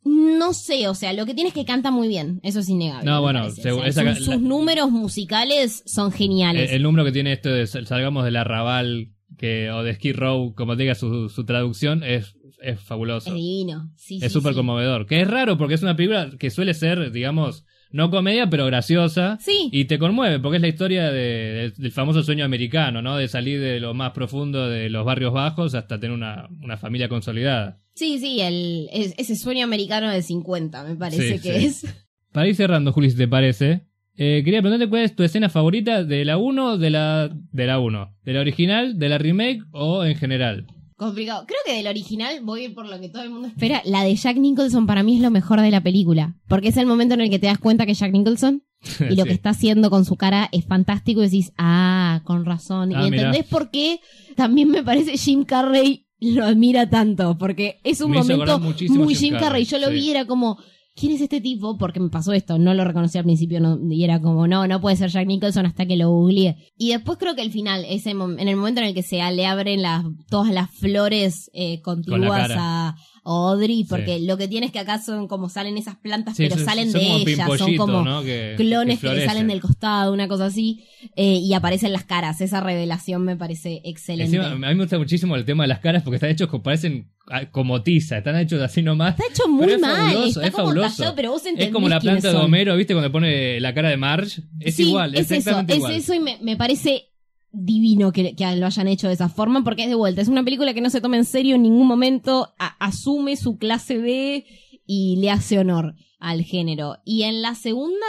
no 0.03 0.53
sé, 0.53 0.87
o 0.87 0.95
sea, 0.95 1.13
lo 1.13 1.25
que 1.25 1.33
tiene 1.33 1.49
es 1.49 1.53
que 1.53 1.63
canta 1.63 1.89
muy 1.91 2.07
bien, 2.07 2.39
eso 2.43 2.59
es 2.59 2.67
innegable. 2.69 3.05
No, 3.09 3.21
bueno, 3.21 3.41
parece. 3.43 3.61
según- 3.61 3.87
O 3.87 3.91
sea, 3.91 4.03
esa- 4.03 4.15
sus, 4.15 4.27
la- 4.27 4.37
números 4.37 4.91
musicales 4.91 5.83
son 5.85 6.11
El, 6.11 6.17
geniales. 6.17 6.71
el 6.71 6.83
número 6.83 7.05
que 7.05 7.11
tiene 7.11 7.31
esto 7.33 7.49
de 7.49 7.65
sal- 7.67 7.87
salgamos 7.87 8.25
del 8.25 8.35
arrabal 8.35 9.09
que, 9.41 9.69
o 9.71 9.83
de 9.83 9.93
Skid 9.95 10.15
Row, 10.15 10.53
como 10.55 10.77
diga 10.77 10.95
su, 10.95 11.27
su 11.27 11.43
traducción, 11.43 12.03
es, 12.03 12.37
es 12.61 12.79
fabuloso. 12.79 13.29
es 13.31 13.35
divino. 13.35 13.91
Sí, 13.97 14.19
Es 14.21 14.31
súper 14.31 14.53
sí. 14.53 14.57
conmovedor. 14.57 15.05
Que 15.07 15.19
es 15.21 15.27
raro 15.27 15.57
porque 15.57 15.73
es 15.73 15.83
una 15.83 15.97
película 15.97 16.29
que 16.39 16.49
suele 16.49 16.73
ser, 16.73 17.11
digamos, 17.11 17.65
no 17.91 18.09
comedia, 18.09 18.49
pero 18.49 18.65
graciosa. 18.67 19.37
Sí. 19.41 19.67
Y 19.73 19.85
te 19.85 19.99
conmueve 19.99 20.39
porque 20.39 20.55
es 20.57 20.61
la 20.61 20.69
historia 20.69 21.11
de- 21.11 21.19
de- 21.21 21.73
del 21.75 21.91
famoso 21.91 22.23
sueño 22.23 22.45
americano, 22.45 23.01
¿no? 23.01 23.17
De 23.17 23.27
salir 23.27 23.59
de 23.59 23.81
lo 23.81 23.93
más 23.93 24.11
profundo 24.11 24.69
de 24.69 24.89
los 24.89 25.03
barrios 25.03 25.33
bajos 25.33 25.75
hasta 25.75 25.99
tener 25.99 26.15
una, 26.15 26.47
una 26.61 26.77
familia 26.77 27.09
consolidada. 27.09 27.81
Sí, 27.93 28.19
sí, 28.19 28.39
el, 28.39 28.87
es- 28.93 29.13
ese 29.17 29.35
sueño 29.35 29.65
americano 29.65 30.09
de 30.09 30.21
50, 30.21 30.83
me 30.85 30.95
parece 30.95 31.37
Sí, 31.37 31.41
que 31.41 31.59
sí. 31.59 31.65
es. 31.65 31.95
Para 32.31 32.47
ir 32.47 32.55
cerrando, 32.55 32.93
Juli, 32.93 33.11
si 33.11 33.17
te 33.17 33.27
parece, 33.27 33.87
eh, 34.23 34.41
quería 34.45 34.61
preguntarte 34.61 34.87
cuál 34.89 35.01
es 35.03 35.15
tu 35.15 35.23
escena 35.23 35.49
favorita 35.49 36.03
de 36.03 36.23
la 36.25 36.37
1, 36.37 36.77
de 36.77 36.89
la, 36.91 37.29
de 37.51 37.65
la 37.65 37.79
1, 37.79 38.17
de 38.23 38.33
la 38.33 38.39
original, 38.41 38.99
de 38.99 39.09
la 39.09 39.17
remake 39.17 39.61
o 39.71 40.03
en 40.03 40.15
general. 40.15 40.67
Complicado. 40.95 41.45
Creo 41.47 41.57
que 41.65 41.73
del 41.73 41.87
original 41.87 42.35
voy 42.43 42.61
a 42.61 42.63
ir 42.65 42.75
por 42.75 42.87
lo 42.87 42.99
que 42.99 43.09
todo 43.09 43.23
el 43.23 43.31
mundo 43.31 43.47
espera. 43.47 43.81
La 43.85 44.03
de 44.03 44.15
Jack 44.15 44.37
Nicholson 44.37 44.85
para 44.85 45.01
mí 45.01 45.15
es 45.15 45.21
lo 45.23 45.31
mejor 45.31 45.59
de 45.61 45.71
la 45.71 45.81
película. 45.81 46.35
Porque 46.47 46.67
es 46.67 46.77
el 46.77 46.85
momento 46.85 47.15
en 47.15 47.21
el 47.21 47.31
que 47.31 47.39
te 47.39 47.47
das 47.47 47.57
cuenta 47.57 47.87
que 47.87 47.95
Jack 47.95 48.11
Nicholson 48.11 48.61
y 49.09 49.15
lo 49.15 49.23
Sí. 49.23 49.29
que 49.29 49.33
está 49.33 49.49
haciendo 49.49 49.89
con 49.89 50.05
su 50.05 50.15
cara 50.15 50.47
es 50.51 50.65
fantástico 50.65 51.21
y 51.21 51.25
decís, 51.25 51.51
ah, 51.57 52.21
con 52.23 52.45
razón. 52.45 52.93
Ah, 52.95 53.07
y 53.07 53.09
mirá. 53.09 53.23
entendés 53.29 53.45
por 53.49 53.71
qué 53.71 53.99
también 54.35 54.69
me 54.69 54.83
parece 54.83 55.17
Jim 55.17 55.43
Carrey 55.45 56.05
lo 56.19 56.45
admira 56.45 56.87
tanto. 56.87 57.35
Porque 57.39 57.79
es 57.83 57.99
un 58.01 58.11
Me 58.11 58.17
momento 58.19 58.59
muy 58.59 58.73
Jim 58.75 59.07
Jim 59.07 59.33
Carrey. 59.33 59.39
Carrey, 59.39 59.65
Yo 59.65 59.79
lo 59.79 59.87
sí. 59.87 59.93
vi, 59.93 60.11
era 60.11 60.25
como, 60.25 60.59
¿quién 60.95 61.13
es 61.13 61.21
este 61.21 61.41
tipo? 61.41 61.77
Porque 61.77 61.99
me 61.99 62.09
pasó 62.09 62.33
esto, 62.33 62.57
no 62.57 62.73
lo 62.73 62.83
reconocí 62.83 63.17
al 63.17 63.23
principio 63.23 63.59
no, 63.59 63.77
y 63.89 64.03
era 64.03 64.19
como, 64.21 64.47
no, 64.47 64.67
no 64.67 64.81
puede 64.81 64.95
ser 64.95 65.09
Jack 65.09 65.27
Nicholson 65.27 65.65
hasta 65.65 65.85
que 65.85 65.97
lo 65.97 66.09
googleé. 66.09 66.57
Y 66.77 66.89
después 66.89 67.17
creo 67.17 67.35
que 67.35 67.41
el 67.41 67.51
final, 67.51 67.85
ese 67.87 68.11
en 68.11 68.47
el 68.47 68.55
momento 68.55 68.81
en 68.81 68.87
el 68.87 68.93
que 68.93 69.03
se 69.03 69.17
le 69.31 69.45
abren 69.45 69.81
las, 69.81 70.03
todas 70.29 70.53
las 70.53 70.69
flores 70.71 71.49
eh, 71.53 71.81
contiguas 71.81 72.51
a 72.55 72.95
Audrey, 73.23 73.83
porque 73.83 74.19
lo 74.19 74.35
que 74.37 74.47
tiene 74.47 74.65
es 74.65 74.71
que 74.71 74.79
acá 74.79 74.99
son 74.99 75.27
como 75.27 75.47
salen 75.49 75.77
esas 75.77 75.95
plantas, 75.95 76.35
Sí, 76.37 76.43
pero 76.43 76.55
son- 76.55 76.65
salen 76.65 76.91
son 76.91 77.01
de 77.01 77.07
ellas, 77.31 77.49
son 77.57 77.75
como 77.75 78.01
¿no? 78.03 78.23
que, 78.23 78.55
clones 78.57 78.99
que, 78.99 79.09
le 79.13 79.25
salen 79.25 79.47
del 79.47 79.61
costado, 79.61 80.11
una 80.11 80.27
cosa 80.27 80.45
así, 80.47 80.85
eh, 81.15 81.35
y 81.35 81.53
aparecen 81.53 81.93
las 81.93 82.03
caras. 82.03 82.41
Esa 82.41 82.61
revelación 82.61 83.23
me 83.23 83.35
parece 83.35 83.81
excelente. 83.83 84.35
Encima, 84.37 84.51
a 84.51 84.55
mí 84.55 84.75
me 84.75 84.83
gusta 84.83 84.97
muchísimo 84.97 85.35
el 85.35 85.45
tema 85.45 85.63
de 85.63 85.67
las 85.67 85.79
caras 85.79 86.01
porque 86.03 86.15
están 86.15 86.31
hechos 86.31 86.47
como 86.49 86.63
parecen 86.63 87.11
ah, 87.29 87.45
como 87.51 87.83
tiza, 87.83 88.17
están 88.17 88.35
hechos 88.37 88.61
así 88.61 88.81
nomás. 88.81 89.19
Está 89.19 89.31
hecho 89.31 89.47
muy 89.47 89.71
es 89.71 89.79
mal, 89.79 89.95
fabuloso, 89.95 90.27
está 90.27 90.45
es 90.47 90.51
como 90.51 90.63
fabuloso. 90.67 90.95
tallado, 90.97 91.15
pero 91.15 91.31
vos 91.31 91.41
entendés 91.45 91.67
Es 91.67 91.73
como 91.73 91.89
la 91.89 91.99
planta 91.99 92.31
de. 92.31 92.37
Homero, 92.37 92.75
¿viste? 92.75 92.93
Cuando 92.93 93.11
pone 93.11 93.59
la 93.59 93.73
cara 93.73 93.89
de 93.89 93.97
Marge. 93.97 94.41
Es 94.59 94.75
Sí, 94.75 94.87
igual, 94.89 95.13
es 95.13 95.25
eso, 95.25 95.35
exactamente 95.35 95.73
es 95.73 95.77
igual. 95.77 95.93
eso 95.93 96.13
y 96.15 96.19
me, 96.19 96.37
me 96.41 96.57
parece 96.57 97.10
divino 97.53 98.11
que, 98.11 98.35
que 98.35 98.55
lo 98.55 98.65
hayan 98.65 98.87
hecho 98.87 99.07
de 99.07 99.13
esa 99.13 99.29
forma 99.29 99.63
porque 99.63 99.83
es 99.83 99.89
de 99.89 99.95
vuelta, 99.95 100.21
es 100.21 100.27
una 100.29 100.43
película 100.43 100.73
que 100.73 100.81
no 100.81 100.89
se 100.89 101.01
toma 101.01 101.17
en 101.17 101.25
serio 101.25 101.55
en 101.55 101.63
ningún 101.63 101.87
momento, 101.87 102.53
a- 102.57 102.75
asume 102.85 103.35
su 103.35 103.57
clase 103.57 103.97
B 103.97 104.45
y 104.85 105.17
le 105.17 105.29
hace 105.31 105.59
honor 105.59 105.95
al 106.19 106.43
género. 106.43 106.97
Y 107.05 107.23
en 107.23 107.41
la 107.41 107.55
segunda, 107.55 108.05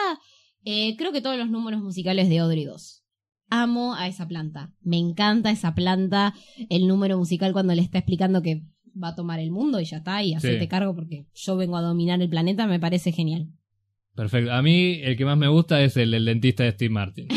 eh, 0.64 0.96
creo 0.96 1.12
que 1.12 1.20
todos 1.20 1.36
los 1.38 1.50
números 1.50 1.80
musicales 1.82 2.28
de 2.28 2.38
Audrey 2.38 2.64
2. 2.64 3.04
Amo 3.50 3.94
a 3.94 4.06
esa 4.08 4.26
planta, 4.28 4.72
me 4.80 4.96
encanta 4.98 5.50
esa 5.50 5.74
planta, 5.74 6.34
el 6.70 6.86
número 6.88 7.18
musical 7.18 7.52
cuando 7.52 7.74
le 7.74 7.82
está 7.82 7.98
explicando 7.98 8.40
que 8.42 8.62
va 9.02 9.08
a 9.08 9.14
tomar 9.14 9.40
el 9.40 9.50
mundo 9.50 9.80
y 9.80 9.84
ya 9.84 9.98
está, 9.98 10.22
y 10.22 10.34
hacerte 10.34 10.60
Sí. 10.60 10.68
cargo 10.68 10.94
porque 10.94 11.26
yo 11.34 11.56
vengo 11.56 11.76
a 11.76 11.82
dominar 11.82 12.22
el 12.22 12.28
planeta, 12.30 12.66
me 12.66 12.78
parece 12.80 13.12
genial. 13.12 13.48
Perfecto. 14.14 14.52
A 14.52 14.62
mí 14.62 15.00
el 15.02 15.16
que 15.16 15.24
más 15.24 15.36
me 15.36 15.48
gusta 15.48 15.82
es 15.82 15.96
el 15.96 16.10
del 16.12 16.24
dentista 16.26 16.64
de 16.64 16.72
Steve 16.72 16.90
Martin. 16.94 17.28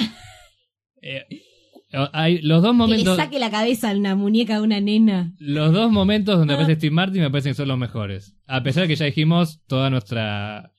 Eh, 1.01 1.23
hay 2.13 2.41
los 2.41 2.61
dos 2.61 2.71
Que 2.71 2.73
le 2.73 2.77
momentos, 2.77 3.17
saque 3.17 3.39
la 3.39 3.49
cabeza 3.51 3.89
a 3.91 3.93
una 3.95 4.15
muñeca 4.15 4.55
de 4.55 4.61
una 4.61 4.79
nena. 4.81 5.33
los 5.39 5.73
dos 5.73 5.91
momentos 5.91 6.37
donde 6.37 6.53
Ah. 6.53 6.57
aparece 6.57 6.75
Steve 6.79 6.93
Martin 6.93 7.21
me 7.21 7.29
parecen 7.31 7.51
que 7.51 7.57
son 7.57 7.67
los 7.67 7.77
mejores. 7.77 8.35
A 8.47 8.63
pesar 8.63 8.83
de 8.83 8.87
que 8.89 8.95
ya 8.95 9.05
dijimos 9.05 9.61
toda 9.67 9.89
nuestra, 9.89 10.71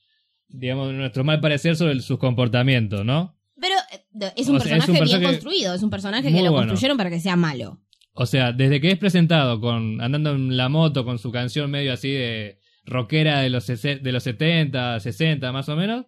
digamos, 0.47 0.93
nuestro 0.93 1.23
mal 1.23 1.39
parecer 1.39 1.75
sobre 1.75 1.99
sus 2.01 2.17
comportamientos, 2.19 3.03
¿no? 3.05 3.35
Pero 3.59 3.75
eh, 3.93 4.31
es 4.35 4.47
un, 4.49 4.57
O 4.57 4.59
sea, 4.59 4.77
es 4.77 4.85
personaje 4.85 4.91
un 4.91 4.93
bien 4.95 5.03
personaje 5.05 5.25
construido, 5.25 5.73
es 5.73 5.83
un 5.83 5.89
personaje 5.89 6.31
que 6.31 6.41
lo 6.43 6.51
bueno. 6.51 6.67
construyeron 6.67 6.97
para 6.97 7.09
que 7.09 7.19
sea 7.19 7.35
malo. 7.35 7.81
O 8.13 8.25
sea, 8.25 8.51
desde 8.51 8.81
que 8.81 8.89
es 8.91 8.97
presentado 8.97 9.59
con 9.61 10.01
andando 10.01 10.31
en 10.31 10.57
la 10.57 10.69
moto 10.69 11.05
con 11.05 11.19
su 11.19 11.31
canción 11.31 11.69
medio 11.69 11.93
así 11.93 12.11
de 12.11 12.59
rockera 12.85 13.41
de 13.41 13.49
los, 13.49 13.67
de 13.67 14.11
los 14.11 14.23
70, 14.23 14.99
60 14.99 15.51
más 15.51 15.69
o 15.69 15.75
menos, 15.75 16.05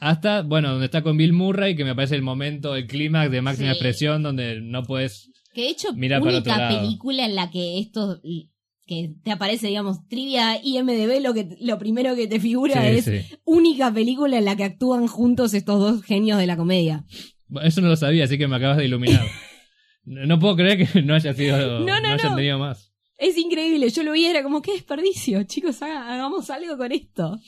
hasta, 0.00 0.42
bueno, 0.42 0.70
donde 0.70 0.86
está 0.86 1.02
con 1.02 1.16
Bill 1.16 1.32
Murray, 1.32 1.76
que 1.76 1.84
me 1.84 1.94
parece 1.94 2.16
el 2.16 2.22
momento, 2.22 2.74
el 2.74 2.86
clímax 2.86 3.30
de 3.30 3.42
máxima 3.42 3.68
Sí. 3.68 3.72
expresión, 3.74 4.22
donde 4.22 4.60
no 4.60 4.82
puedes... 4.82 5.30
Que 5.52 5.62
de 5.62 5.68
hecho, 5.70 5.88
única 5.92 6.68
película 6.68 7.24
en 7.26 7.34
la 7.34 7.50
que 7.50 7.78
esto 7.80 8.20
que 8.86 9.12
te 9.22 9.30
aparece, 9.30 9.68
digamos, 9.68 10.06
trivia 10.08 10.58
IMDB, 10.62 11.20
lo 11.22 11.32
que 11.34 11.56
lo 11.60 11.78
primero 11.78 12.16
que 12.16 12.26
te 12.26 12.40
figura 12.40 12.74
Sí, 12.82 12.96
es 12.98 13.04
sí. 13.04 13.36
única 13.44 13.92
película 13.92 14.38
en 14.38 14.44
la 14.46 14.56
que 14.56 14.64
actúan 14.64 15.06
juntos 15.06 15.54
estos 15.54 15.78
dos 15.78 16.02
genios 16.02 16.38
de 16.38 16.46
la 16.48 16.56
comedia. 16.56 17.04
Eso 17.62 17.80
no 17.80 17.88
lo 17.88 17.96
sabía, 17.96 18.24
así 18.24 18.36
que 18.38 18.48
me 18.48 18.56
acabas 18.56 18.78
de 18.78 18.86
iluminar. 18.86 19.26
no 20.04 20.38
puedo 20.38 20.56
creer 20.56 20.88
que 20.88 21.02
no 21.02 21.14
haya 21.14 21.34
sido... 21.34 21.80
No, 21.80 22.00
no, 22.00 22.08
hayan 22.08 22.30
no. 22.30 22.36
tenido 22.36 22.58
más. 22.58 22.92
Es 23.18 23.36
increíble, 23.36 23.90
yo 23.90 24.02
lo 24.02 24.12
vi 24.12 24.24
era 24.24 24.42
como, 24.42 24.62
qué 24.62 24.72
desperdicio, 24.72 25.42
chicos, 25.44 25.82
haga- 25.82 26.10
hagamos 26.12 26.48
algo 26.48 26.76
con 26.78 26.90
esto. 26.90 27.38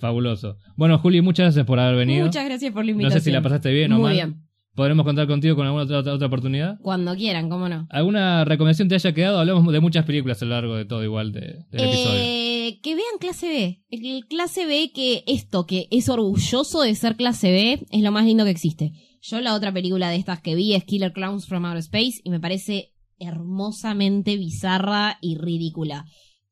Fabuloso. 0.00 0.56
Bueno, 0.76 0.98
Juli, 0.98 1.20
muchas 1.20 1.44
gracias 1.46 1.66
por 1.66 1.78
haber 1.78 1.96
venido. 1.96 2.26
Muchas 2.26 2.44
gracias 2.44 2.72
por 2.72 2.82
la 2.84 2.86
no 2.86 2.92
invitación. 2.92 3.20
sé 3.20 3.24
si 3.24 3.30
la 3.30 3.42
pasaste 3.42 3.70
bien 3.72 3.92
o 3.92 3.96
Muy 3.96 4.02
mal. 4.04 4.12
bien, 4.14 4.42
¿Podremos 4.74 5.04
contar 5.04 5.26
contigo 5.26 5.56
con 5.56 5.66
alguna 5.66 5.84
otra, 5.84 5.98
otra, 5.98 6.14
otra 6.14 6.26
oportunidad? 6.28 6.78
cuando 6.80 7.14
quieran, 7.14 7.50
cómo 7.50 7.68
no. 7.68 7.86
¿Alguna 7.90 8.44
recomendación 8.44 8.88
te 8.88 8.94
haya 8.94 9.12
quedado? 9.12 9.38
Hablamos 9.40 9.70
de 9.72 9.80
muchas 9.80 10.04
películas 10.06 10.40
a 10.42 10.44
lo 10.46 10.52
largo 10.52 10.76
de 10.76 10.84
todo 10.86 11.04
igual 11.04 11.32
de, 11.32 11.40
del 11.70 11.80
episodio. 11.88 12.20
Eh, 12.22 12.80
que 12.82 12.94
vean 12.94 13.18
clase 13.18 13.48
B. 13.48 13.82
El 13.90 14.26
clase 14.26 14.66
B 14.66 14.92
que 14.94 15.24
esto, 15.26 15.66
que 15.66 15.86
es 15.90 16.08
orgulloso 16.08 16.82
de 16.82 16.94
ser 16.94 17.16
clase 17.16 17.50
B, 17.50 17.86
es 17.90 18.02
lo 18.02 18.12
más 18.12 18.24
lindo 18.24 18.44
que 18.44 18.50
existe. 18.50 18.92
Yo 19.22 19.40
la 19.40 19.54
otra 19.54 19.72
película 19.72 20.08
de 20.08 20.16
estas 20.16 20.40
que 20.40 20.54
vi 20.54 20.72
es 20.74 20.84
Killer 20.84 21.12
Clowns 21.12 21.46
from 21.46 21.64
Outer 21.66 21.80
Space 21.80 22.20
y 22.24 22.30
me 22.30 22.40
parece 22.40 22.92
hermosamente 23.18 24.36
bizarra 24.36 25.18
y 25.20 25.36
ridícula. 25.36 26.04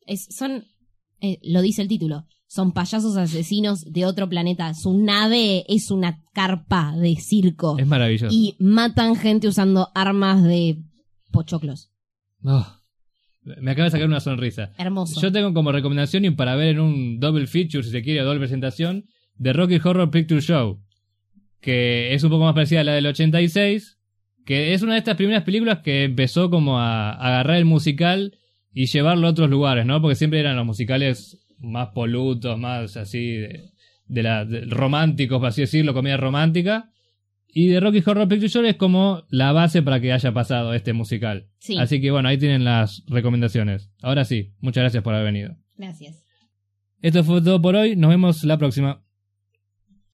Es, 0.07 0.27
son, 0.37 0.65
eh, 1.21 1.39
lo 1.43 1.63
dice 1.63 1.83
el 1.83 1.89
título, 1.89 2.27
son 2.49 2.73
payasos 2.73 3.17
asesinos 3.17 3.85
de 3.93 4.07
otro 4.07 4.29
planeta. 4.29 4.73
Su 4.75 4.99
nave 4.99 5.65
es 5.69 5.91
una 5.91 6.25
carpa 6.33 6.97
de 6.97 7.15
circo 7.17 7.79
Es 7.79 7.87
maravilloso. 7.87 8.35
y 8.35 8.57
matan 8.59 9.17
gente 9.17 9.47
usando 9.49 9.89
armas 9.95 10.43
de 10.43 10.79
pochoclos. 11.31 11.91
Oh, 12.43 12.67
me 13.43 13.71
acaba 13.71 13.85
de 13.85 13.91
sacar 13.91 14.07
una 14.09 14.21
sonrisa. 14.21 14.73
Hermoso. 14.79 15.21
Yo 15.21 15.31
tengo 15.31 15.53
como 15.53 15.73
recomendación 15.73 16.25
y 16.25 16.31
para 16.31 16.57
ver 16.57 16.69
en 16.69 16.81
un 16.81 17.21
double 17.21 17.47
feature, 17.47 17.83
si 17.83 17.91
se 17.91 18.03
quiere, 18.03 18.23
o 18.23 18.25
doble 18.25 18.41
presentación, 18.41 19.05
de 19.37 19.53
Rocky 19.53 19.77
Horror 19.83 20.11
Picture 20.11 20.41
Show, 20.41 20.81
que 21.61 22.15
es 22.15 22.25
un 22.25 22.31
poco 22.31 22.45
más 22.45 22.55
parecida 22.55 22.81
a 22.81 22.85
la 22.85 22.93
del 22.95 23.07
86, 23.07 23.99
que 24.47 24.73
es 24.73 24.81
una 24.83 24.95
de 24.95 24.99
estas 25.01 25.17
primeras 25.17 25.45
películas 25.45 25.81
que 25.85 26.05
empezó 26.05 26.49
como 26.49 26.79
a 26.79 27.13
agarrar 27.13 27.57
el 27.59 27.67
musical 27.67 28.39
y 28.73 28.87
llevarlo 28.87 29.27
a 29.27 29.31
otros 29.31 29.51
lugares, 29.51 29.85
¿no? 29.85 30.01
Porque 30.01 30.15
siempre 30.15 30.41
eran 30.41 30.57
los 30.57 30.65
musicales 30.65 31.45
más 31.61 31.89
polutos, 31.95 32.59
más 32.59 32.97
así 32.97 33.33
de, 33.37 33.71
de 34.07 34.23
la 34.23 34.45
de- 34.45 34.63
románticos, 34.67 35.39
por 35.39 35.49
así 35.49 35.63
decirlo, 35.63 35.95
comedia 35.95 36.17
romántica. 36.17 36.91
Y 37.51 37.69
de 37.69 37.81
Rocky 37.81 38.03
Horror 38.05 38.29
Picture 38.29 38.49
Show 38.49 38.65
es 38.65 38.77
como 38.77 39.25
la 39.31 39.53
base 39.53 39.83
para 39.83 40.01
que 40.01 40.13
haya 40.13 40.33
pasado 40.33 40.75
este 40.75 40.93
musical. 40.93 41.49
Sí. 41.59 41.79
Así 41.79 42.01
que 42.01 42.11
bueno, 42.11 42.29
ahí 42.29 42.37
tienen 42.39 42.65
las 42.65 43.03
recomendaciones. 43.09 43.91
Ahora 44.03 44.25
sí, 44.25 44.53
muchas 44.61 44.83
gracias 44.83 45.03
por 45.03 45.15
haber 45.15 45.33
venido. 45.33 45.57
Gracias. 45.77 46.25
Esto 47.01 47.25
fue 47.25 47.41
todo 47.41 47.61
por 47.63 47.75
hoy, 47.77 47.97
nos 47.97 48.11
vemos 48.11 48.45
la 48.45 48.59
próxima. 48.59 49.03